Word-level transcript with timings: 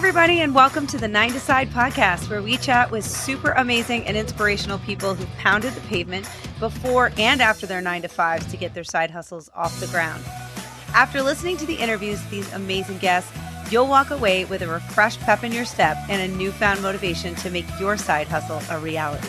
Everybody, 0.00 0.40
and 0.40 0.54
welcome 0.54 0.86
to 0.86 0.96
the 0.96 1.06
Nine 1.06 1.32
to 1.32 1.40
Side 1.40 1.68
podcast, 1.68 2.30
where 2.30 2.40
we 2.40 2.56
chat 2.56 2.90
with 2.90 3.04
super 3.04 3.50
amazing 3.50 4.06
and 4.06 4.16
inspirational 4.16 4.78
people 4.78 5.14
who've 5.14 5.28
pounded 5.36 5.74
the 5.74 5.80
pavement 5.82 6.26
before 6.58 7.12
and 7.18 7.42
after 7.42 7.66
their 7.66 7.82
nine 7.82 8.00
to 8.00 8.08
fives 8.08 8.46
to 8.46 8.56
get 8.56 8.72
their 8.72 8.82
side 8.82 9.10
hustles 9.10 9.50
off 9.54 9.78
the 9.78 9.86
ground. 9.88 10.24
After 10.94 11.22
listening 11.22 11.58
to 11.58 11.66
the 11.66 11.74
interviews 11.74 12.24
these 12.30 12.50
amazing 12.54 12.96
guests, 12.96 13.30
you'll 13.70 13.88
walk 13.88 14.08
away 14.08 14.46
with 14.46 14.62
a 14.62 14.66
refreshed 14.66 15.20
pep 15.20 15.44
in 15.44 15.52
your 15.52 15.66
step 15.66 15.98
and 16.08 16.32
a 16.32 16.34
newfound 16.34 16.80
motivation 16.80 17.34
to 17.34 17.50
make 17.50 17.66
your 17.78 17.98
side 17.98 18.26
hustle 18.26 18.62
a 18.74 18.80
reality. 18.80 19.28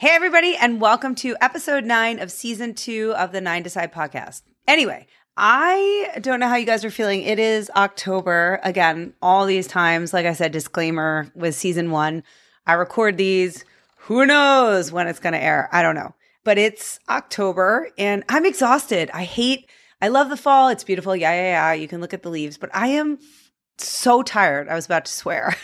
Hey, 0.00 0.12
everybody, 0.12 0.56
and 0.56 0.80
welcome 0.80 1.14
to 1.16 1.36
episode 1.42 1.84
nine 1.84 2.20
of 2.20 2.30
season 2.30 2.72
two 2.72 3.12
of 3.18 3.32
the 3.32 3.40
Nine 3.42 3.64
to 3.64 3.68
Side 3.68 3.92
podcast. 3.92 4.40
Anyway, 4.66 5.06
I 5.36 6.12
don't 6.22 6.40
know 6.40 6.48
how 6.48 6.56
you 6.56 6.64
guys 6.64 6.86
are 6.86 6.90
feeling. 6.90 7.20
It 7.20 7.38
is 7.38 7.70
October. 7.76 8.60
Again, 8.64 9.12
all 9.20 9.44
these 9.44 9.66
times, 9.66 10.14
like 10.14 10.24
I 10.24 10.32
said, 10.32 10.52
disclaimer 10.52 11.30
with 11.34 11.54
season 11.54 11.90
one, 11.90 12.22
I 12.66 12.72
record 12.72 13.18
these. 13.18 13.66
Who 13.96 14.24
knows 14.24 14.90
when 14.90 15.06
it's 15.06 15.20
going 15.20 15.34
to 15.34 15.42
air? 15.42 15.68
I 15.70 15.82
don't 15.82 15.96
know. 15.96 16.14
But 16.44 16.56
it's 16.56 16.98
October 17.10 17.90
and 17.98 18.24
I'm 18.30 18.46
exhausted. 18.46 19.10
I 19.12 19.24
hate, 19.24 19.68
I 20.00 20.08
love 20.08 20.30
the 20.30 20.36
fall. 20.38 20.70
It's 20.70 20.82
beautiful. 20.82 21.14
Yeah, 21.14 21.34
yeah, 21.34 21.42
yeah. 21.42 21.72
You 21.74 21.88
can 21.88 22.00
look 22.00 22.14
at 22.14 22.22
the 22.22 22.30
leaves, 22.30 22.56
but 22.56 22.70
I 22.72 22.86
am 22.86 23.18
so 23.76 24.22
tired. 24.22 24.66
I 24.66 24.76
was 24.76 24.86
about 24.86 25.04
to 25.04 25.12
swear, 25.12 25.54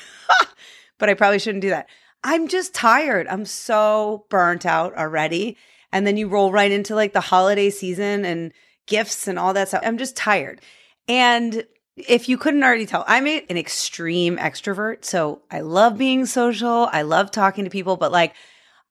but 0.98 1.08
I 1.08 1.14
probably 1.14 1.38
shouldn't 1.38 1.62
do 1.62 1.70
that. 1.70 1.88
I'm 2.26 2.48
just 2.48 2.74
tired. 2.74 3.28
I'm 3.28 3.44
so 3.44 4.26
burnt 4.30 4.66
out 4.66 4.96
already. 4.96 5.56
And 5.92 6.04
then 6.04 6.16
you 6.16 6.26
roll 6.26 6.50
right 6.50 6.72
into 6.72 6.96
like 6.96 7.12
the 7.12 7.20
holiday 7.20 7.70
season 7.70 8.24
and 8.24 8.52
gifts 8.88 9.28
and 9.28 9.38
all 9.38 9.54
that 9.54 9.68
stuff. 9.68 9.82
I'm 9.84 9.96
just 9.96 10.16
tired. 10.16 10.60
And 11.06 11.64
if 11.96 12.28
you 12.28 12.36
couldn't 12.36 12.64
already 12.64 12.84
tell, 12.84 13.04
I'm 13.06 13.28
an 13.28 13.56
extreme 13.56 14.38
extrovert. 14.38 15.04
So 15.04 15.42
I 15.52 15.60
love 15.60 15.96
being 15.96 16.26
social. 16.26 16.88
I 16.92 17.02
love 17.02 17.30
talking 17.30 17.62
to 17.62 17.70
people, 17.70 17.96
but 17.96 18.10
like 18.10 18.34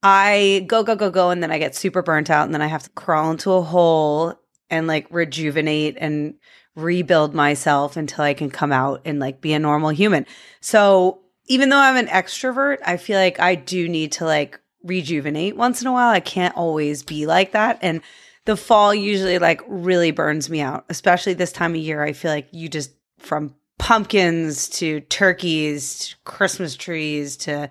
I 0.01 0.63
go, 0.65 0.83
go, 0.83 0.95
go, 0.95 1.11
go. 1.11 1.29
And 1.29 1.43
then 1.43 1.51
I 1.51 1.57
get 1.57 1.75
super 1.75 2.01
burnt 2.01 2.29
out. 2.29 2.45
And 2.45 2.53
then 2.53 2.61
I 2.61 2.67
have 2.67 2.83
to 2.83 2.89
crawl 2.91 3.31
into 3.31 3.51
a 3.51 3.61
hole 3.61 4.39
and 4.69 4.87
like 4.87 5.07
rejuvenate 5.11 5.97
and 5.99 6.35
rebuild 6.77 7.35
myself 7.35 7.97
until 7.97 8.23
I 8.23 8.33
can 8.33 8.49
come 8.49 8.71
out 8.71 9.01
and 9.03 9.19
like 9.19 9.41
be 9.41 9.51
a 9.51 9.59
normal 9.59 9.89
human. 9.89 10.25
So 10.61 11.19
even 11.47 11.69
though 11.69 11.79
I'm 11.79 11.97
an 11.97 12.07
extrovert, 12.07 12.77
I 12.85 12.97
feel 12.97 13.19
like 13.19 13.39
I 13.39 13.55
do 13.55 13.87
need 13.87 14.13
to 14.13 14.25
like 14.25 14.59
rejuvenate 14.83 15.55
once 15.55 15.81
in 15.81 15.87
a 15.87 15.91
while. 15.91 16.09
I 16.09 16.19
can't 16.19 16.55
always 16.55 17.03
be 17.03 17.25
like 17.25 17.51
that. 17.51 17.79
And 17.81 18.01
the 18.45 18.57
fall 18.57 18.93
usually 18.93 19.39
like 19.39 19.61
really 19.67 20.11
burns 20.11 20.49
me 20.49 20.61
out, 20.61 20.85
especially 20.89 21.33
this 21.33 21.51
time 21.51 21.71
of 21.71 21.81
year. 21.81 22.03
I 22.03 22.13
feel 22.13 22.31
like 22.31 22.47
you 22.51 22.69
just 22.69 22.91
from 23.19 23.55
pumpkins 23.77 24.69
to 24.69 25.01
turkeys 25.01 25.99
to 25.99 26.15
Christmas 26.23 26.75
trees 26.75 27.37
to 27.37 27.69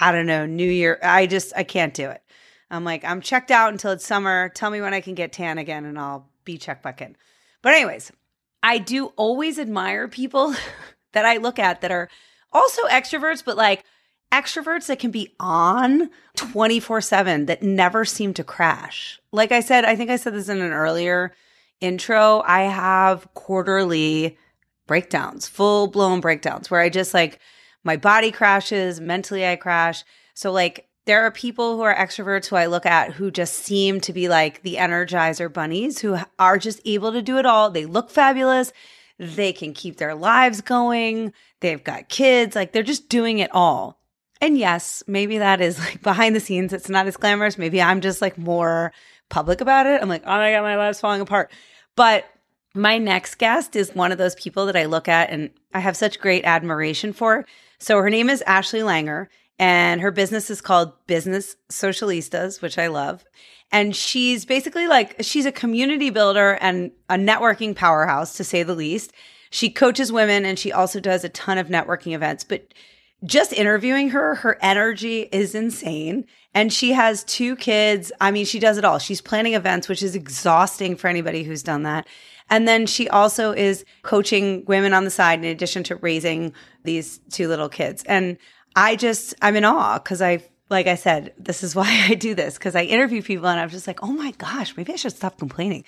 I 0.00 0.12
don't 0.12 0.26
know, 0.26 0.46
New 0.46 0.70
Year. 0.70 0.98
I 1.02 1.26
just 1.26 1.52
I 1.56 1.64
can't 1.64 1.94
do 1.94 2.08
it. 2.08 2.22
I'm 2.70 2.84
like, 2.84 3.04
I'm 3.04 3.20
checked 3.20 3.50
out 3.50 3.72
until 3.72 3.92
it's 3.92 4.06
summer. 4.06 4.50
Tell 4.50 4.70
me 4.70 4.80
when 4.80 4.94
I 4.94 5.00
can 5.00 5.14
get 5.14 5.32
tan 5.32 5.58
again 5.58 5.84
and 5.84 5.98
I'll 5.98 6.28
be 6.44 6.58
checked 6.58 6.82
back 6.82 7.00
in. 7.00 7.16
But 7.62 7.74
anyways, 7.74 8.12
I 8.62 8.78
do 8.78 9.06
always 9.16 9.58
admire 9.58 10.06
people 10.06 10.54
that 11.12 11.24
I 11.24 11.38
look 11.38 11.58
at 11.58 11.80
that 11.80 11.90
are 11.90 12.08
also 12.52 12.82
extroverts, 12.86 13.44
but 13.44 13.56
like 13.56 13.84
extroverts 14.32 14.86
that 14.86 14.98
can 14.98 15.10
be 15.10 15.34
on 15.40 16.10
24 16.36 17.00
7 17.00 17.46
that 17.46 17.62
never 17.62 18.04
seem 18.04 18.34
to 18.34 18.44
crash. 18.44 19.20
Like 19.32 19.52
I 19.52 19.60
said, 19.60 19.84
I 19.84 19.96
think 19.96 20.10
I 20.10 20.16
said 20.16 20.34
this 20.34 20.48
in 20.48 20.60
an 20.60 20.72
earlier 20.72 21.34
intro. 21.80 22.42
I 22.46 22.62
have 22.62 23.32
quarterly 23.34 24.36
breakdowns, 24.86 25.46
full 25.46 25.86
blown 25.86 26.20
breakdowns 26.20 26.70
where 26.70 26.80
I 26.80 26.88
just 26.88 27.14
like 27.14 27.38
my 27.84 27.96
body 27.96 28.30
crashes, 28.30 29.00
mentally 29.00 29.46
I 29.46 29.56
crash. 29.56 30.04
So, 30.34 30.52
like, 30.52 30.88
there 31.06 31.24
are 31.24 31.30
people 31.30 31.76
who 31.76 31.82
are 31.82 31.94
extroverts 31.94 32.48
who 32.48 32.56
I 32.56 32.66
look 32.66 32.84
at 32.84 33.14
who 33.14 33.30
just 33.30 33.54
seem 33.54 34.00
to 34.02 34.12
be 34.12 34.28
like 34.28 34.62
the 34.62 34.74
energizer 34.74 35.50
bunnies 35.50 36.00
who 36.00 36.18
are 36.38 36.58
just 36.58 36.82
able 36.84 37.12
to 37.12 37.22
do 37.22 37.38
it 37.38 37.46
all. 37.46 37.70
They 37.70 37.86
look 37.86 38.10
fabulous. 38.10 38.72
They 39.18 39.52
can 39.52 39.74
keep 39.74 39.96
their 39.96 40.14
lives 40.14 40.60
going. 40.60 41.32
They've 41.60 41.82
got 41.82 42.08
kids. 42.08 42.54
Like 42.54 42.72
they're 42.72 42.82
just 42.82 43.08
doing 43.08 43.38
it 43.38 43.50
all. 43.52 43.98
And 44.40 44.56
yes, 44.56 45.02
maybe 45.06 45.38
that 45.38 45.60
is 45.60 45.78
like 45.78 46.02
behind 46.02 46.36
the 46.36 46.40
scenes. 46.40 46.72
It's 46.72 46.88
not 46.88 47.06
as 47.06 47.16
glamorous. 47.16 47.58
Maybe 47.58 47.82
I'm 47.82 48.00
just 48.00 48.22
like 48.22 48.38
more 48.38 48.92
public 49.28 49.60
about 49.60 49.86
it. 49.86 50.00
I'm 50.00 50.08
like, 50.08 50.22
oh 50.24 50.36
my 50.36 50.52
God, 50.52 50.62
my 50.62 50.76
life's 50.76 51.00
falling 51.00 51.20
apart. 51.20 51.50
But 51.96 52.24
my 52.74 52.98
next 52.98 53.36
guest 53.36 53.74
is 53.74 53.94
one 53.94 54.12
of 54.12 54.18
those 54.18 54.36
people 54.36 54.66
that 54.66 54.76
I 54.76 54.84
look 54.84 55.08
at 55.08 55.30
and 55.30 55.50
I 55.74 55.80
have 55.80 55.96
such 55.96 56.20
great 56.20 56.44
admiration 56.44 57.12
for. 57.12 57.44
So 57.78 57.98
her 57.98 58.10
name 58.10 58.30
is 58.30 58.42
Ashley 58.42 58.80
Langer 58.80 59.26
and 59.58 60.00
her 60.00 60.12
business 60.12 60.50
is 60.50 60.60
called 60.60 60.92
Business 61.06 61.56
Socialistas, 61.70 62.62
which 62.62 62.78
I 62.78 62.86
love. 62.86 63.24
And 63.70 63.94
she's 63.94 64.44
basically 64.44 64.86
like, 64.86 65.16
she's 65.20 65.46
a 65.46 65.52
community 65.52 66.10
builder 66.10 66.52
and 66.60 66.90
a 67.08 67.16
networking 67.16 67.76
powerhouse, 67.76 68.36
to 68.36 68.44
say 68.44 68.62
the 68.62 68.74
least. 68.74 69.12
She 69.50 69.70
coaches 69.70 70.12
women 70.12 70.44
and 70.44 70.58
she 70.58 70.72
also 70.72 71.00
does 71.00 71.24
a 71.24 71.28
ton 71.28 71.58
of 71.58 71.68
networking 71.68 72.14
events. 72.14 72.44
But 72.44 72.72
just 73.24 73.52
interviewing 73.52 74.10
her, 74.10 74.36
her 74.36 74.58
energy 74.62 75.22
is 75.32 75.54
insane. 75.54 76.26
And 76.54 76.72
she 76.72 76.92
has 76.92 77.24
two 77.24 77.56
kids. 77.56 78.10
I 78.20 78.30
mean, 78.30 78.46
she 78.46 78.58
does 78.58 78.78
it 78.78 78.84
all. 78.84 78.98
She's 78.98 79.20
planning 79.20 79.54
events, 79.54 79.88
which 79.88 80.02
is 80.02 80.14
exhausting 80.14 80.96
for 80.96 81.08
anybody 81.08 81.42
who's 81.42 81.62
done 81.62 81.82
that. 81.82 82.06
And 82.50 82.66
then 82.66 82.86
she 82.86 83.08
also 83.08 83.52
is 83.52 83.84
coaching 84.02 84.64
women 84.66 84.94
on 84.94 85.04
the 85.04 85.10
side 85.10 85.40
in 85.40 85.44
addition 85.44 85.82
to 85.84 85.96
raising 85.96 86.54
these 86.84 87.20
two 87.30 87.48
little 87.48 87.68
kids. 87.68 88.02
And 88.04 88.38
I 88.74 88.96
just, 88.96 89.34
I'm 89.42 89.56
in 89.56 89.64
awe 89.64 89.98
because 89.98 90.22
I 90.22 90.42
like 90.70 90.86
I 90.86 90.94
said, 90.94 91.32
this 91.38 91.62
is 91.62 91.74
why 91.76 92.06
I 92.08 92.14
do 92.14 92.34
this 92.34 92.58
because 92.58 92.76
I 92.76 92.82
interview 92.82 93.22
people 93.22 93.46
and 93.46 93.60
I'm 93.60 93.70
just 93.70 93.86
like, 93.86 94.02
oh 94.02 94.12
my 94.12 94.32
gosh, 94.32 94.76
maybe 94.76 94.92
I 94.92 94.96
should 94.96 95.16
stop 95.16 95.38
complaining. 95.38 95.84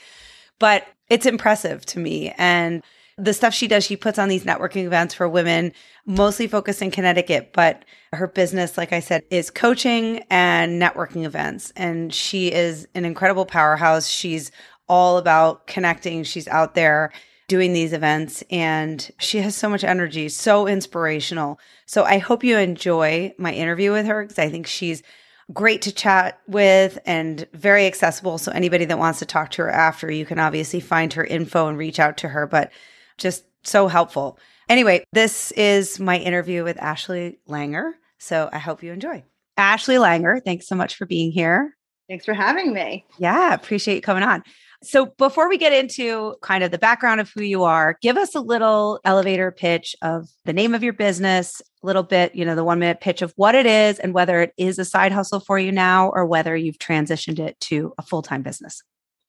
But 0.58 0.86
it's 1.08 1.26
impressive 1.26 1.86
to 1.86 1.98
me. 1.98 2.32
And 2.36 2.82
the 3.16 3.34
stuff 3.34 3.52
she 3.52 3.68
does, 3.68 3.84
she 3.84 3.96
puts 3.96 4.18
on 4.18 4.28
these 4.28 4.44
networking 4.44 4.84
events 4.84 5.14
for 5.14 5.28
women, 5.28 5.72
mostly 6.06 6.46
focused 6.46 6.80
in 6.80 6.90
Connecticut, 6.90 7.50
but 7.52 7.84
her 8.12 8.26
business, 8.26 8.78
like 8.78 8.92
I 8.92 9.00
said, 9.00 9.22
is 9.30 9.50
coaching 9.50 10.24
and 10.30 10.80
networking 10.80 11.24
events. 11.24 11.72
And 11.76 12.14
she 12.14 12.52
is 12.52 12.88
an 12.94 13.04
incredible 13.04 13.44
powerhouse. 13.44 14.08
She's 14.08 14.50
all 14.88 15.18
about 15.18 15.66
connecting. 15.66 16.24
She's 16.24 16.48
out 16.48 16.74
there 16.74 17.12
doing 17.50 17.72
these 17.72 17.92
events 17.92 18.44
and 18.48 19.10
she 19.18 19.38
has 19.38 19.56
so 19.56 19.68
much 19.68 19.82
energy, 19.82 20.28
so 20.28 20.68
inspirational. 20.68 21.58
So 21.84 22.04
I 22.04 22.18
hope 22.18 22.44
you 22.44 22.56
enjoy 22.56 23.34
my 23.38 23.52
interview 23.52 23.90
with 23.90 24.06
her 24.06 24.22
because 24.22 24.38
I 24.38 24.48
think 24.48 24.68
she's 24.68 25.02
great 25.52 25.82
to 25.82 25.92
chat 25.92 26.40
with 26.46 27.00
and 27.06 27.48
very 27.52 27.86
accessible. 27.86 28.38
So 28.38 28.52
anybody 28.52 28.84
that 28.84 29.00
wants 29.00 29.18
to 29.18 29.26
talk 29.26 29.50
to 29.50 29.62
her 29.62 29.70
after, 29.70 30.08
you 30.08 30.24
can 30.24 30.38
obviously 30.38 30.78
find 30.78 31.12
her 31.14 31.24
info 31.24 31.66
and 31.66 31.76
reach 31.76 31.98
out 31.98 32.18
to 32.18 32.28
her, 32.28 32.46
but 32.46 32.70
just 33.18 33.44
so 33.64 33.88
helpful. 33.88 34.38
Anyway, 34.68 35.02
this 35.12 35.50
is 35.50 35.98
my 35.98 36.18
interview 36.18 36.62
with 36.62 36.80
Ashley 36.80 37.40
Langer. 37.48 37.94
So 38.18 38.48
I 38.52 38.58
hope 38.58 38.84
you 38.84 38.92
enjoy. 38.92 39.24
Ashley 39.56 39.96
Langer, 39.96 40.40
thanks 40.40 40.68
so 40.68 40.76
much 40.76 40.94
for 40.94 41.04
being 41.04 41.32
here. 41.32 41.76
Thanks 42.08 42.24
for 42.24 42.34
having 42.34 42.72
me. 42.72 43.04
Yeah, 43.18 43.54
appreciate 43.54 43.96
you 43.96 44.02
coming 44.02 44.22
on. 44.22 44.44
So 44.82 45.06
before 45.18 45.48
we 45.48 45.58
get 45.58 45.74
into 45.74 46.36
kind 46.40 46.64
of 46.64 46.70
the 46.70 46.78
background 46.78 47.20
of 47.20 47.30
who 47.30 47.42
you 47.42 47.64
are, 47.64 47.98
give 48.00 48.16
us 48.16 48.34
a 48.34 48.40
little 48.40 48.98
elevator 49.04 49.50
pitch 49.50 49.94
of 50.00 50.30
the 50.46 50.54
name 50.54 50.74
of 50.74 50.82
your 50.82 50.94
business, 50.94 51.60
a 51.82 51.86
little 51.86 52.02
bit, 52.02 52.34
you 52.34 52.46
know, 52.46 52.54
the 52.54 52.64
one 52.64 52.78
minute 52.78 53.00
pitch 53.00 53.20
of 53.20 53.34
what 53.36 53.54
it 53.54 53.66
is 53.66 53.98
and 53.98 54.14
whether 54.14 54.40
it 54.40 54.54
is 54.56 54.78
a 54.78 54.84
side 54.86 55.12
hustle 55.12 55.40
for 55.40 55.58
you 55.58 55.70
now 55.70 56.08
or 56.08 56.24
whether 56.24 56.56
you've 56.56 56.78
transitioned 56.78 57.38
it 57.38 57.60
to 57.60 57.92
a 57.98 58.02
full 58.02 58.22
time 58.22 58.40
business. 58.40 58.82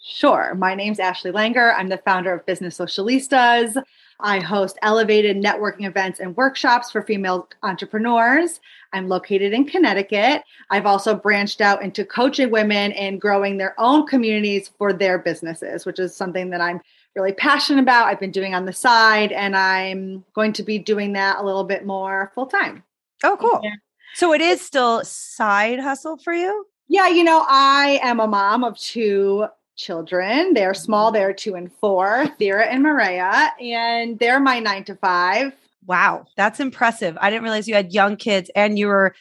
Sure. 0.04 0.56
My 0.56 0.74
name's 0.74 1.00
Ashley 1.00 1.32
Langer. 1.32 1.76
I'm 1.78 1.88
the 1.88 1.98
founder 2.00 2.34
of 2.34 2.46
Business 2.48 2.78
Socialistas. 2.78 3.82
I 4.20 4.40
host 4.40 4.80
elevated 4.82 5.38
networking 5.38 5.86
events 5.88 6.20
and 6.20 6.36
workshops 6.36 6.90
for 6.90 7.04
female 7.04 7.48
entrepreneurs. 7.62 8.60
I'm 8.94 9.08
located 9.08 9.54
in 9.54 9.66
Connecticut. 9.66 10.44
I've 10.72 10.88
also 10.88 11.16
branched 11.16 11.62
out 11.62 11.84
into 11.84 12.04
coaching 12.04 12.50
women 12.50 12.92
and 12.94 13.22
growing 13.22 13.58
their 13.58 13.76
own 13.80 14.08
communities 14.08 14.72
for 14.78 14.92
their 14.92 15.20
businesses, 15.20 15.86
which 15.86 16.00
is 16.00 16.16
something 16.16 16.50
that 16.50 16.62
I'm 16.62 16.82
really 17.16 17.34
passionate 17.34 17.82
about. 17.82 18.08
I've 18.08 18.20
been 18.20 18.32
doing 18.32 18.56
on 18.56 18.66
the 18.66 18.74
side, 18.74 19.32
and 19.32 19.56
I'm 19.56 20.26
going 20.34 20.54
to 20.54 20.64
be 20.64 20.80
doing 20.80 21.14
that 21.14 21.38
a 21.38 21.46
little 21.46 21.64
bit 21.64 21.86
more 21.86 22.32
full 22.34 22.48
time. 22.48 22.84
Oh, 23.24 23.38
cool. 23.40 23.60
Yeah. 23.64 23.76
So 24.16 24.34
it 24.34 24.42
is 24.42 24.62
still 24.62 25.04
side 25.04 25.80
hustle 25.80 26.18
for 26.18 26.34
you? 26.34 26.66
Yeah, 26.88 27.08
you 27.08 27.24
know, 27.24 27.46
I 27.48 28.00
am 28.04 28.20
a 28.20 28.28
mom 28.28 28.64
of 28.64 28.78
two 28.78 29.46
children. 29.82 30.54
They're 30.54 30.72
mm-hmm. 30.72 30.84
small, 30.84 31.12
they're 31.12 31.34
two 31.34 31.56
and 31.56 31.72
four, 31.74 32.26
Thera 32.40 32.68
and 32.68 32.84
Maria, 32.84 33.52
and 33.60 34.20
they're 34.20 34.40
my 34.40 34.60
nine 34.60 34.84
to 34.86 34.96
five. 34.96 35.54
Wow, 35.86 36.26
that's 36.38 36.60
impressive. 36.60 37.18
I 37.20 37.30
didn't 37.30 37.44
realize 37.44 37.68
you 37.68 37.76
had 37.76 37.94
young 37.94 38.16
kids 38.16 38.52
and 38.56 38.78
you 38.78 38.88
were 38.88 39.16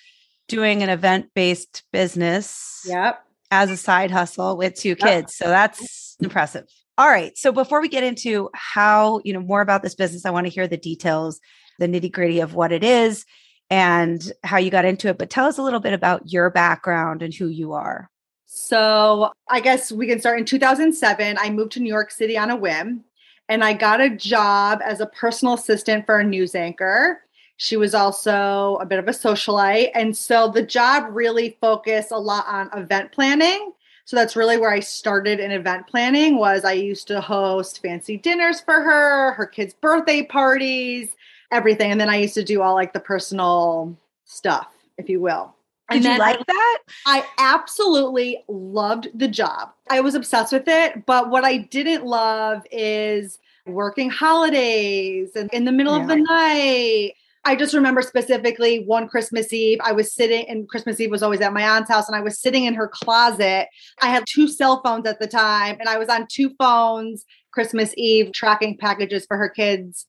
doing 0.47 0.83
an 0.83 0.91
event 0.91 1.31
based 1.35 1.85
business. 1.93 2.83
Yep. 2.87 3.25
As 3.53 3.71
a 3.71 3.77
side 3.77 4.13
hustle 4.13 4.57
with 4.57 4.77
two 4.77 4.95
kids. 4.95 5.37
Yep. 5.41 5.47
So 5.47 5.49
that's 5.49 6.17
impressive. 6.21 6.69
All 6.97 7.09
right. 7.09 7.37
So 7.37 7.51
before 7.51 7.81
we 7.81 7.89
get 7.89 8.05
into 8.05 8.51
how, 8.55 9.21
you 9.25 9.33
know, 9.33 9.41
more 9.41 9.61
about 9.61 9.83
this 9.83 9.95
business, 9.95 10.25
I 10.25 10.31
want 10.31 10.47
to 10.47 10.53
hear 10.53 10.69
the 10.69 10.77
details, 10.77 11.41
the 11.79 11.89
nitty 11.89 12.13
gritty 12.13 12.41
of 12.41 12.55
what 12.55 12.71
it 12.71 12.85
is 12.85 13.25
and 13.71 14.31
how 14.45 14.59
you 14.59 14.71
got 14.71 14.85
into 14.85 15.09
it. 15.09 15.19
But 15.19 15.31
tell 15.31 15.47
us 15.47 15.59
a 15.59 15.63
little 15.63 15.81
bit 15.81 15.95
about 15.95 16.31
your 16.31 16.51
background 16.51 17.23
and 17.23 17.35
who 17.35 17.49
you 17.49 17.73
are. 17.73 18.11
So 18.53 19.31
I 19.49 19.61
guess 19.61 19.93
we 19.93 20.09
can 20.09 20.19
start 20.19 20.41
in 20.41 20.45
2007. 20.45 21.39
I 21.39 21.51
moved 21.51 21.71
to 21.73 21.81
New 21.81 21.89
York 21.89 22.11
City 22.11 22.37
on 22.37 22.51
a 22.51 22.57
whim 22.57 23.05
and 23.49 23.63
I 23.63 23.75
got 23.75 24.01
a 24.01 24.11
job 24.11 24.81
as 24.85 25.01
a 25.01 25.07
personal 25.07 25.55
assistant 25.55 26.05
for 26.05 26.19
a 26.19 26.25
news 26.25 26.57
anchor. 26.57 27.21
She 27.59 27.77
was 27.77 27.95
also 27.95 28.77
a 28.81 28.87
bit 28.87 28.99
of 28.99 29.07
a 29.07 29.13
socialite. 29.13 29.93
And 29.95 30.17
so 30.17 30.49
the 30.49 30.65
job 30.65 31.05
really 31.11 31.59
focused 31.61 32.11
a 32.11 32.19
lot 32.19 32.45
on 32.49 32.77
event 32.77 33.13
planning. 33.13 33.71
So 34.05 34.17
that's 34.17 34.35
really 34.35 34.59
where 34.59 34.73
I 34.73 34.81
started 34.81 35.39
in 35.39 35.53
event 35.53 35.87
planning 35.87 36.37
was 36.37 36.65
I 36.65 36.73
used 36.73 37.07
to 37.07 37.21
host 37.21 37.81
fancy 37.81 38.17
dinners 38.17 38.61
for 38.61 38.81
her, 38.81 39.31
her 39.35 39.47
kids' 39.47 39.75
birthday 39.75 40.25
parties, 40.25 41.11
everything. 41.53 41.93
And 41.93 42.01
then 42.01 42.11
I 42.11 42.17
used 42.17 42.35
to 42.35 42.43
do 42.43 42.63
all 42.63 42.75
like 42.75 42.95
the 42.95 42.99
personal 42.99 43.97
stuff, 44.25 44.73
if 44.99 45.09
you 45.09 45.21
will. 45.21 45.55
Did 45.91 46.05
you 46.05 46.19
like 46.19 46.45
that? 46.47 46.79
I 47.07 47.25
absolutely 47.39 48.45
loved 48.49 49.09
the 49.15 49.29
job. 49.29 49.71
I 49.89 50.01
was 50.01 50.15
obsessed 50.15 50.53
with 50.53 50.69
it. 50.69 51.05
But 51.07 51.31
what 51.31 51.45
I 51.45 51.59
didn't 51.59 52.05
love 52.05 52.63
is 52.71 53.39
working 53.67 54.11
holidays 54.11 55.31
and 55.35 55.53
in 55.53 55.65
the 55.65 55.73
middle 55.73 55.97
yeah. 55.97 56.03
of 56.03 56.09
the 56.09 56.17
night. 56.17 57.13
I 57.47 57.57
just 57.57 57.73
remember 57.73 58.03
specifically 58.03 58.85
one 58.85 59.09
Christmas 59.09 59.51
Eve, 59.51 59.79
I 59.83 59.93
was 59.93 60.13
sitting, 60.13 60.47
and 60.47 60.69
Christmas 60.69 61.01
Eve 61.01 61.11
was 61.11 61.23
always 61.23 61.41
at 61.41 61.55
my 61.55 61.63
aunt's 61.63 61.91
house, 61.91 62.07
and 62.07 62.15
I 62.15 62.21
was 62.21 62.39
sitting 62.39 62.67
in 62.67 62.75
her 62.75 62.87
closet. 62.87 63.67
I 64.03 64.09
had 64.09 64.25
two 64.29 64.47
cell 64.47 64.83
phones 64.85 65.07
at 65.07 65.21
the 65.21 65.27
time, 65.27 65.79
and 65.81 65.89
I 65.89 65.97
was 65.97 66.11
on 66.11 66.27
two 66.31 66.51
phones 66.59 67.25
Christmas 67.51 67.95
Eve 67.97 68.33
tracking 68.33 68.77
packages 68.77 69.25
for 69.25 69.39
her 69.39 69.49
kids. 69.49 70.05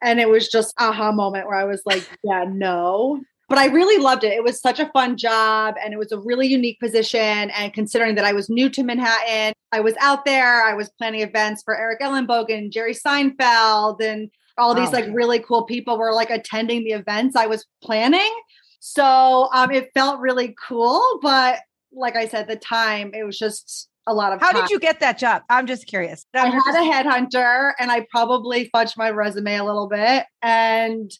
And 0.00 0.20
it 0.20 0.28
was 0.28 0.48
just 0.48 0.74
aha 0.78 1.10
moment 1.10 1.48
where 1.48 1.56
I 1.56 1.64
was 1.64 1.82
like, 1.86 2.08
yeah, 2.22 2.44
no 2.48 3.20
but 3.48 3.58
I 3.58 3.66
really 3.66 4.02
loved 4.02 4.24
it. 4.24 4.32
It 4.32 4.42
was 4.42 4.60
such 4.60 4.80
a 4.80 4.90
fun 4.92 5.16
job 5.16 5.76
and 5.82 5.92
it 5.92 5.98
was 5.98 6.10
a 6.12 6.18
really 6.18 6.48
unique 6.48 6.80
position. 6.80 7.50
And 7.50 7.72
considering 7.72 8.16
that 8.16 8.24
I 8.24 8.32
was 8.32 8.50
new 8.50 8.68
to 8.70 8.82
Manhattan, 8.82 9.54
I 9.72 9.80
was 9.80 9.94
out 10.00 10.24
there, 10.24 10.64
I 10.64 10.74
was 10.74 10.90
planning 10.98 11.20
events 11.20 11.62
for 11.62 11.76
Eric 11.76 12.00
Ellenbogen, 12.00 12.72
Jerry 12.72 12.94
Seinfeld, 12.94 14.02
and 14.02 14.30
all 14.58 14.74
these 14.74 14.92
like 14.92 15.06
really 15.12 15.38
cool 15.38 15.64
people 15.64 15.98
were 15.98 16.12
like 16.12 16.30
attending 16.30 16.82
the 16.82 16.92
events 16.92 17.36
I 17.36 17.46
was 17.46 17.66
planning. 17.82 18.32
So 18.80 19.48
um, 19.52 19.70
it 19.70 19.90
felt 19.94 20.20
really 20.20 20.56
cool. 20.66 21.18
But 21.22 21.60
like 21.92 22.16
I 22.16 22.26
said, 22.26 22.48
the 22.48 22.56
time, 22.56 23.12
it 23.14 23.24
was 23.24 23.38
just 23.38 23.88
a 24.06 24.14
lot 24.14 24.32
of 24.32 24.40
How 24.40 24.52
time. 24.52 24.62
did 24.62 24.70
you 24.70 24.78
get 24.78 25.00
that 25.00 25.18
job? 25.18 25.42
I'm 25.50 25.66
just 25.66 25.86
curious. 25.86 26.24
i'm 26.34 26.52
had 26.52 26.74
a 26.74 26.92
headhunter 26.92 27.72
and 27.78 27.90
I 27.90 28.06
probably 28.10 28.70
fudged 28.74 28.96
my 28.96 29.10
resume 29.10 29.56
a 29.56 29.64
little 29.64 29.88
bit. 29.88 30.24
And 30.42 31.10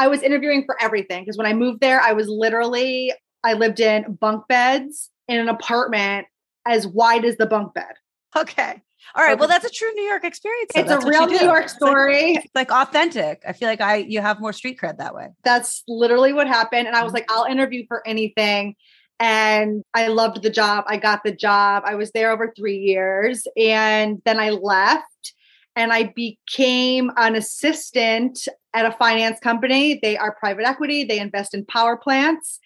I 0.00 0.08
was 0.08 0.22
interviewing 0.22 0.64
for 0.64 0.76
everything 0.80 1.22
because 1.22 1.36
when 1.36 1.46
I 1.46 1.52
moved 1.52 1.82
there, 1.82 2.00
I 2.00 2.14
was 2.14 2.26
literally, 2.26 3.12
I 3.44 3.52
lived 3.52 3.80
in 3.80 4.14
bunk 4.14 4.48
beds 4.48 5.10
in 5.28 5.38
an 5.38 5.50
apartment 5.50 6.26
as 6.66 6.86
wide 6.86 7.26
as 7.26 7.36
the 7.36 7.44
bunk 7.44 7.74
bed. 7.74 7.92
Okay. 8.34 8.80
All 9.14 9.24
right. 9.24 9.38
Well, 9.38 9.46
that's 9.48 9.66
a 9.66 9.70
true 9.70 9.92
New 9.94 10.04
York 10.04 10.24
experience. 10.24 10.70
It's 10.74 10.90
a 10.90 11.00
real 11.00 11.26
New 11.26 11.40
York 11.40 11.68
story. 11.68 12.14
It's 12.14 12.36
like, 12.36 12.44
it's 12.44 12.54
like, 12.54 12.70
authentic. 12.70 13.42
I 13.46 13.52
feel 13.52 13.68
like 13.68 13.82
I 13.82 13.96
you 13.96 14.22
have 14.22 14.40
more 14.40 14.54
street 14.54 14.78
cred 14.80 14.96
that 14.98 15.14
way. 15.14 15.28
That's 15.44 15.82
literally 15.86 16.32
what 16.32 16.46
happened. 16.46 16.86
And 16.86 16.96
I 16.96 17.02
was 17.02 17.08
mm-hmm. 17.08 17.16
like, 17.16 17.30
I'll 17.30 17.44
interview 17.44 17.84
for 17.88 18.06
anything. 18.06 18.76
And 19.18 19.84
I 19.92 20.08
loved 20.08 20.42
the 20.42 20.48
job. 20.48 20.84
I 20.86 20.96
got 20.96 21.24
the 21.24 21.32
job. 21.32 21.82
I 21.84 21.96
was 21.96 22.10
there 22.12 22.30
over 22.30 22.54
three 22.56 22.78
years. 22.78 23.46
And 23.54 24.22
then 24.24 24.40
I 24.40 24.48
left 24.48 25.34
and 25.76 25.92
I 25.92 26.12
became 26.14 27.10
an 27.16 27.36
assistant 27.36 28.46
at 28.74 28.86
a 28.86 28.92
finance 28.92 29.38
company. 29.40 29.98
They 30.02 30.16
are 30.16 30.36
private 30.38 30.66
equity, 30.66 31.04
they 31.04 31.18
invest 31.18 31.54
in 31.54 31.64
power 31.66 31.96
plants. 31.96 32.58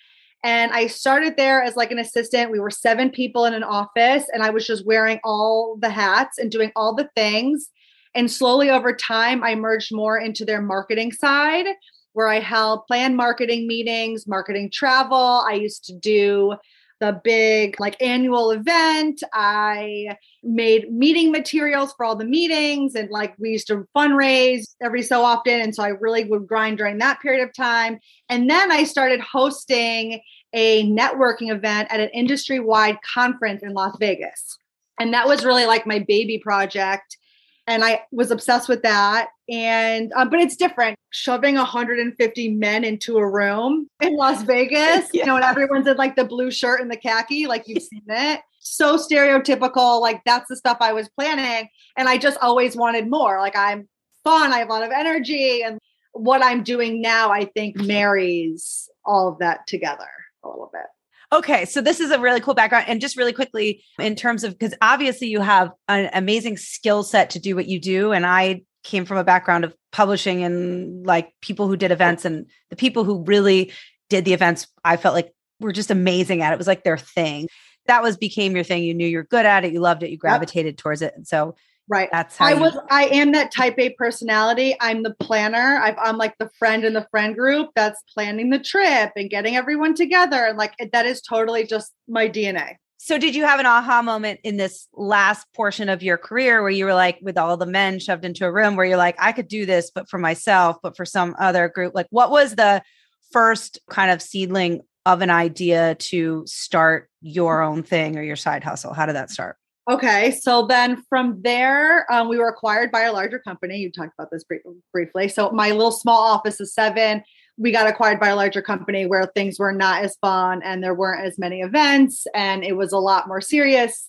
And 0.42 0.72
I 0.72 0.88
started 0.88 1.38
there 1.38 1.62
as 1.62 1.74
like 1.74 1.90
an 1.90 1.98
assistant. 1.98 2.50
We 2.50 2.60
were 2.60 2.70
seven 2.70 3.10
people 3.10 3.46
in 3.46 3.54
an 3.54 3.64
office, 3.64 4.24
and 4.30 4.42
I 4.42 4.50
was 4.50 4.66
just 4.66 4.84
wearing 4.84 5.18
all 5.24 5.78
the 5.80 5.88
hats 5.88 6.36
and 6.36 6.50
doing 6.50 6.70
all 6.76 6.94
the 6.94 7.08
things. 7.16 7.70
And 8.14 8.30
slowly 8.30 8.68
over 8.68 8.94
time, 8.94 9.42
I 9.42 9.54
merged 9.54 9.88
more 9.90 10.18
into 10.18 10.44
their 10.44 10.60
marketing 10.60 11.12
side, 11.12 11.64
where 12.12 12.28
I 12.28 12.40
held 12.40 12.86
planned 12.86 13.16
marketing 13.16 13.66
meetings, 13.66 14.26
marketing 14.26 14.70
travel. 14.70 15.42
I 15.48 15.54
used 15.54 15.84
to 15.86 15.94
do 15.98 16.56
the 17.04 17.20
big 17.22 17.78
like 17.78 18.00
annual 18.00 18.50
event. 18.50 19.22
I 19.34 20.16
made 20.42 20.90
meeting 20.90 21.30
materials 21.30 21.92
for 21.96 22.04
all 22.04 22.16
the 22.16 22.24
meetings 22.24 22.94
and 22.94 23.10
like 23.10 23.34
we 23.38 23.50
used 23.50 23.66
to 23.66 23.86
fundraise 23.94 24.74
every 24.82 25.02
so 25.02 25.22
often. 25.22 25.60
And 25.60 25.74
so 25.74 25.82
I 25.82 25.88
really 25.88 26.24
would 26.24 26.46
grind 26.46 26.78
during 26.78 26.98
that 26.98 27.20
period 27.20 27.46
of 27.46 27.54
time. 27.54 27.98
And 28.30 28.48
then 28.48 28.72
I 28.72 28.84
started 28.84 29.20
hosting 29.20 30.20
a 30.54 30.90
networking 30.90 31.52
event 31.52 31.88
at 31.90 32.00
an 32.00 32.08
industry 32.14 32.58
wide 32.58 32.98
conference 33.02 33.62
in 33.62 33.74
Las 33.74 33.96
Vegas. 34.00 34.58
And 34.98 35.12
that 35.12 35.26
was 35.26 35.44
really 35.44 35.66
like 35.66 35.86
my 35.86 35.98
baby 35.98 36.38
project 36.38 37.18
and 37.66 37.84
I 37.84 38.02
was 38.12 38.30
obsessed 38.30 38.68
with 38.68 38.82
that. 38.82 39.28
And 39.48 40.12
um, 40.14 40.30
but 40.30 40.40
it's 40.40 40.56
different 40.56 40.96
shoving 41.10 41.54
150 41.54 42.48
men 42.54 42.84
into 42.84 43.18
a 43.18 43.28
room 43.28 43.88
in 44.00 44.16
Las 44.16 44.42
Vegas, 44.46 45.08
yeah. 45.12 45.22
you 45.22 45.26
know, 45.26 45.36
and 45.36 45.44
everyone's 45.44 45.86
in 45.86 45.96
like 45.96 46.16
the 46.16 46.24
blue 46.24 46.50
shirt 46.50 46.80
and 46.80 46.90
the 46.90 46.96
khaki, 46.96 47.46
like 47.46 47.64
you've 47.66 47.82
seen 47.82 48.02
it. 48.08 48.40
So 48.60 48.96
stereotypical, 48.96 50.00
like 50.00 50.22
that's 50.24 50.48
the 50.48 50.56
stuff 50.56 50.78
I 50.80 50.92
was 50.92 51.08
planning, 51.10 51.68
and 51.96 52.08
I 52.08 52.16
just 52.18 52.38
always 52.40 52.76
wanted 52.76 53.08
more. 53.10 53.38
Like 53.38 53.56
I'm 53.56 53.88
fun, 54.24 54.52
I 54.52 54.58
have 54.58 54.68
a 54.68 54.72
lot 54.72 54.82
of 54.82 54.90
energy, 54.90 55.62
and 55.62 55.78
what 56.12 56.42
I'm 56.42 56.62
doing 56.62 57.02
now, 57.02 57.30
I 57.30 57.44
think 57.44 57.76
marries 57.76 58.88
all 59.04 59.28
of 59.28 59.38
that 59.40 59.66
together 59.66 60.08
a 60.42 60.48
little 60.48 60.70
bit. 60.72 60.86
Okay, 61.34 61.64
so 61.64 61.80
this 61.80 61.98
is 61.98 62.12
a 62.12 62.20
really 62.20 62.40
cool 62.40 62.54
background. 62.54 62.84
And 62.86 63.00
just 63.00 63.16
really 63.16 63.32
quickly, 63.32 63.82
in 63.98 64.14
terms 64.14 64.44
of 64.44 64.52
because 64.52 64.72
obviously 64.80 65.26
you 65.26 65.40
have 65.40 65.72
an 65.88 66.08
amazing 66.12 66.56
skill 66.56 67.02
set 67.02 67.30
to 67.30 67.40
do 67.40 67.56
what 67.56 67.66
you 67.66 67.80
do. 67.80 68.12
And 68.12 68.24
I 68.24 68.62
came 68.84 69.04
from 69.04 69.16
a 69.16 69.24
background 69.24 69.64
of 69.64 69.74
publishing 69.90 70.44
and 70.44 71.04
like 71.04 71.32
people 71.40 71.66
who 71.66 71.76
did 71.76 71.90
events 71.90 72.24
and 72.24 72.46
the 72.70 72.76
people 72.76 73.02
who 73.02 73.24
really 73.24 73.72
did 74.10 74.24
the 74.24 74.32
events, 74.32 74.68
I 74.84 74.96
felt 74.96 75.14
like 75.14 75.34
were 75.58 75.72
just 75.72 75.90
amazing 75.90 76.40
at 76.40 76.52
it. 76.52 76.54
It 76.54 76.58
was 76.58 76.68
like 76.68 76.84
their 76.84 76.98
thing. 76.98 77.48
That 77.86 78.02
was 78.02 78.16
became 78.16 78.54
your 78.54 78.64
thing. 78.64 78.84
You 78.84 78.94
knew 78.94 79.06
you're 79.06 79.24
good 79.24 79.44
at 79.44 79.64
it, 79.64 79.72
you 79.72 79.80
loved 79.80 80.04
it, 80.04 80.10
you 80.10 80.16
gravitated 80.16 80.74
yep. 80.74 80.76
towards 80.76 81.02
it. 81.02 81.14
And 81.16 81.26
so 81.26 81.56
Right. 81.88 82.08
That's 82.10 82.36
how 82.36 82.46
I 82.46 82.54
was 82.54 82.76
I 82.90 83.06
am 83.06 83.32
that 83.32 83.52
type 83.52 83.74
A 83.78 83.90
personality. 83.90 84.74
I'm 84.80 85.02
the 85.02 85.14
planner. 85.20 85.80
i 85.82 85.94
am 86.08 86.16
like 86.16 86.36
the 86.38 86.48
friend 86.58 86.82
in 86.84 86.94
the 86.94 87.06
friend 87.10 87.34
group 87.34 87.70
that's 87.76 88.02
planning 88.12 88.50
the 88.50 88.58
trip 88.58 89.12
and 89.16 89.28
getting 89.28 89.56
everyone 89.56 89.94
together. 89.94 90.46
And 90.46 90.56
like 90.56 90.74
that 90.92 91.04
is 91.04 91.20
totally 91.20 91.66
just 91.66 91.92
my 92.08 92.28
DNA. 92.28 92.76
So 92.96 93.18
did 93.18 93.34
you 93.34 93.44
have 93.44 93.60
an 93.60 93.66
aha 93.66 94.00
moment 94.00 94.40
in 94.44 94.56
this 94.56 94.88
last 94.94 95.46
portion 95.54 95.90
of 95.90 96.02
your 96.02 96.16
career 96.16 96.62
where 96.62 96.70
you 96.70 96.86
were 96.86 96.94
like 96.94 97.18
with 97.20 97.36
all 97.36 97.54
the 97.58 97.66
men 97.66 97.98
shoved 97.98 98.24
into 98.24 98.46
a 98.46 98.52
room 98.52 98.76
where 98.76 98.86
you're 98.86 98.96
like, 98.96 99.16
I 99.18 99.32
could 99.32 99.48
do 99.48 99.66
this, 99.66 99.90
but 99.94 100.08
for 100.08 100.16
myself, 100.16 100.78
but 100.82 100.96
for 100.96 101.04
some 101.04 101.36
other 101.38 101.68
group? 101.68 101.94
Like 101.94 102.06
what 102.08 102.30
was 102.30 102.54
the 102.54 102.82
first 103.30 103.78
kind 103.90 104.10
of 104.10 104.22
seedling 104.22 104.80
of 105.04 105.20
an 105.20 105.28
idea 105.28 105.96
to 105.96 106.44
start 106.46 107.10
your 107.20 107.60
own 107.60 107.82
thing 107.82 108.16
or 108.16 108.22
your 108.22 108.36
side 108.36 108.64
hustle? 108.64 108.94
How 108.94 109.04
did 109.04 109.16
that 109.16 109.30
start? 109.30 109.56
Okay, 109.88 110.30
so 110.30 110.66
then 110.66 111.04
from 111.10 111.42
there, 111.42 112.10
um, 112.10 112.28
we 112.30 112.38
were 112.38 112.48
acquired 112.48 112.90
by 112.90 113.02
a 113.02 113.12
larger 113.12 113.38
company. 113.38 113.76
You 113.76 113.92
talked 113.92 114.14
about 114.18 114.30
this 114.30 114.42
brief, 114.42 114.62
briefly. 114.92 115.28
So 115.28 115.50
my 115.50 115.72
little 115.72 115.92
small 115.92 116.22
office 116.22 116.58
of 116.58 116.70
seven, 116.70 117.22
we 117.58 117.70
got 117.70 117.86
acquired 117.86 118.18
by 118.18 118.28
a 118.28 118.36
larger 118.36 118.62
company 118.62 119.04
where 119.04 119.26
things 119.34 119.58
were 119.58 119.72
not 119.72 120.02
as 120.02 120.16
fun 120.22 120.62
and 120.64 120.82
there 120.82 120.94
weren't 120.94 121.26
as 121.26 121.38
many 121.38 121.60
events 121.60 122.26
and 122.34 122.64
it 122.64 122.76
was 122.76 122.92
a 122.92 122.98
lot 122.98 123.28
more 123.28 123.42
serious 123.42 124.08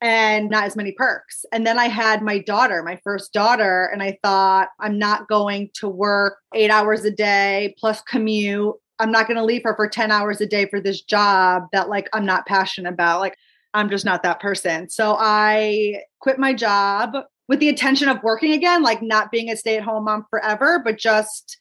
and 0.00 0.48
not 0.48 0.64
as 0.64 0.74
many 0.74 0.92
perks. 0.92 1.44
And 1.52 1.66
then 1.66 1.78
I 1.78 1.88
had 1.88 2.22
my 2.22 2.38
daughter, 2.38 2.82
my 2.82 2.98
first 3.04 3.34
daughter, 3.34 3.90
and 3.92 4.02
I 4.02 4.18
thought, 4.22 4.68
I'm 4.80 4.98
not 4.98 5.28
going 5.28 5.68
to 5.74 5.88
work 5.88 6.38
eight 6.54 6.70
hours 6.70 7.04
a 7.04 7.10
day 7.10 7.74
plus 7.78 8.00
commute. 8.02 8.74
I'm 8.98 9.12
not 9.12 9.26
going 9.26 9.36
to 9.36 9.44
leave 9.44 9.62
her 9.64 9.76
for 9.76 9.88
10 9.88 10.10
hours 10.10 10.40
a 10.40 10.46
day 10.46 10.66
for 10.66 10.80
this 10.80 11.02
job 11.02 11.64
that 11.72 11.90
like 11.90 12.08
I'm 12.14 12.24
not 12.24 12.46
passionate 12.46 12.92
about. 12.92 13.20
Like 13.20 13.36
I'm 13.74 13.90
just 13.90 14.04
not 14.04 14.22
that 14.22 14.40
person. 14.40 14.88
So 14.88 15.16
I 15.18 16.02
quit 16.20 16.38
my 16.38 16.52
job 16.52 17.14
with 17.48 17.60
the 17.60 17.68
intention 17.68 18.08
of 18.08 18.22
working 18.22 18.52
again, 18.52 18.82
like 18.82 19.02
not 19.02 19.30
being 19.30 19.50
a 19.50 19.56
stay 19.56 19.76
at 19.76 19.82
home 19.82 20.04
mom 20.04 20.26
forever, 20.30 20.80
but 20.84 20.98
just 20.98 21.56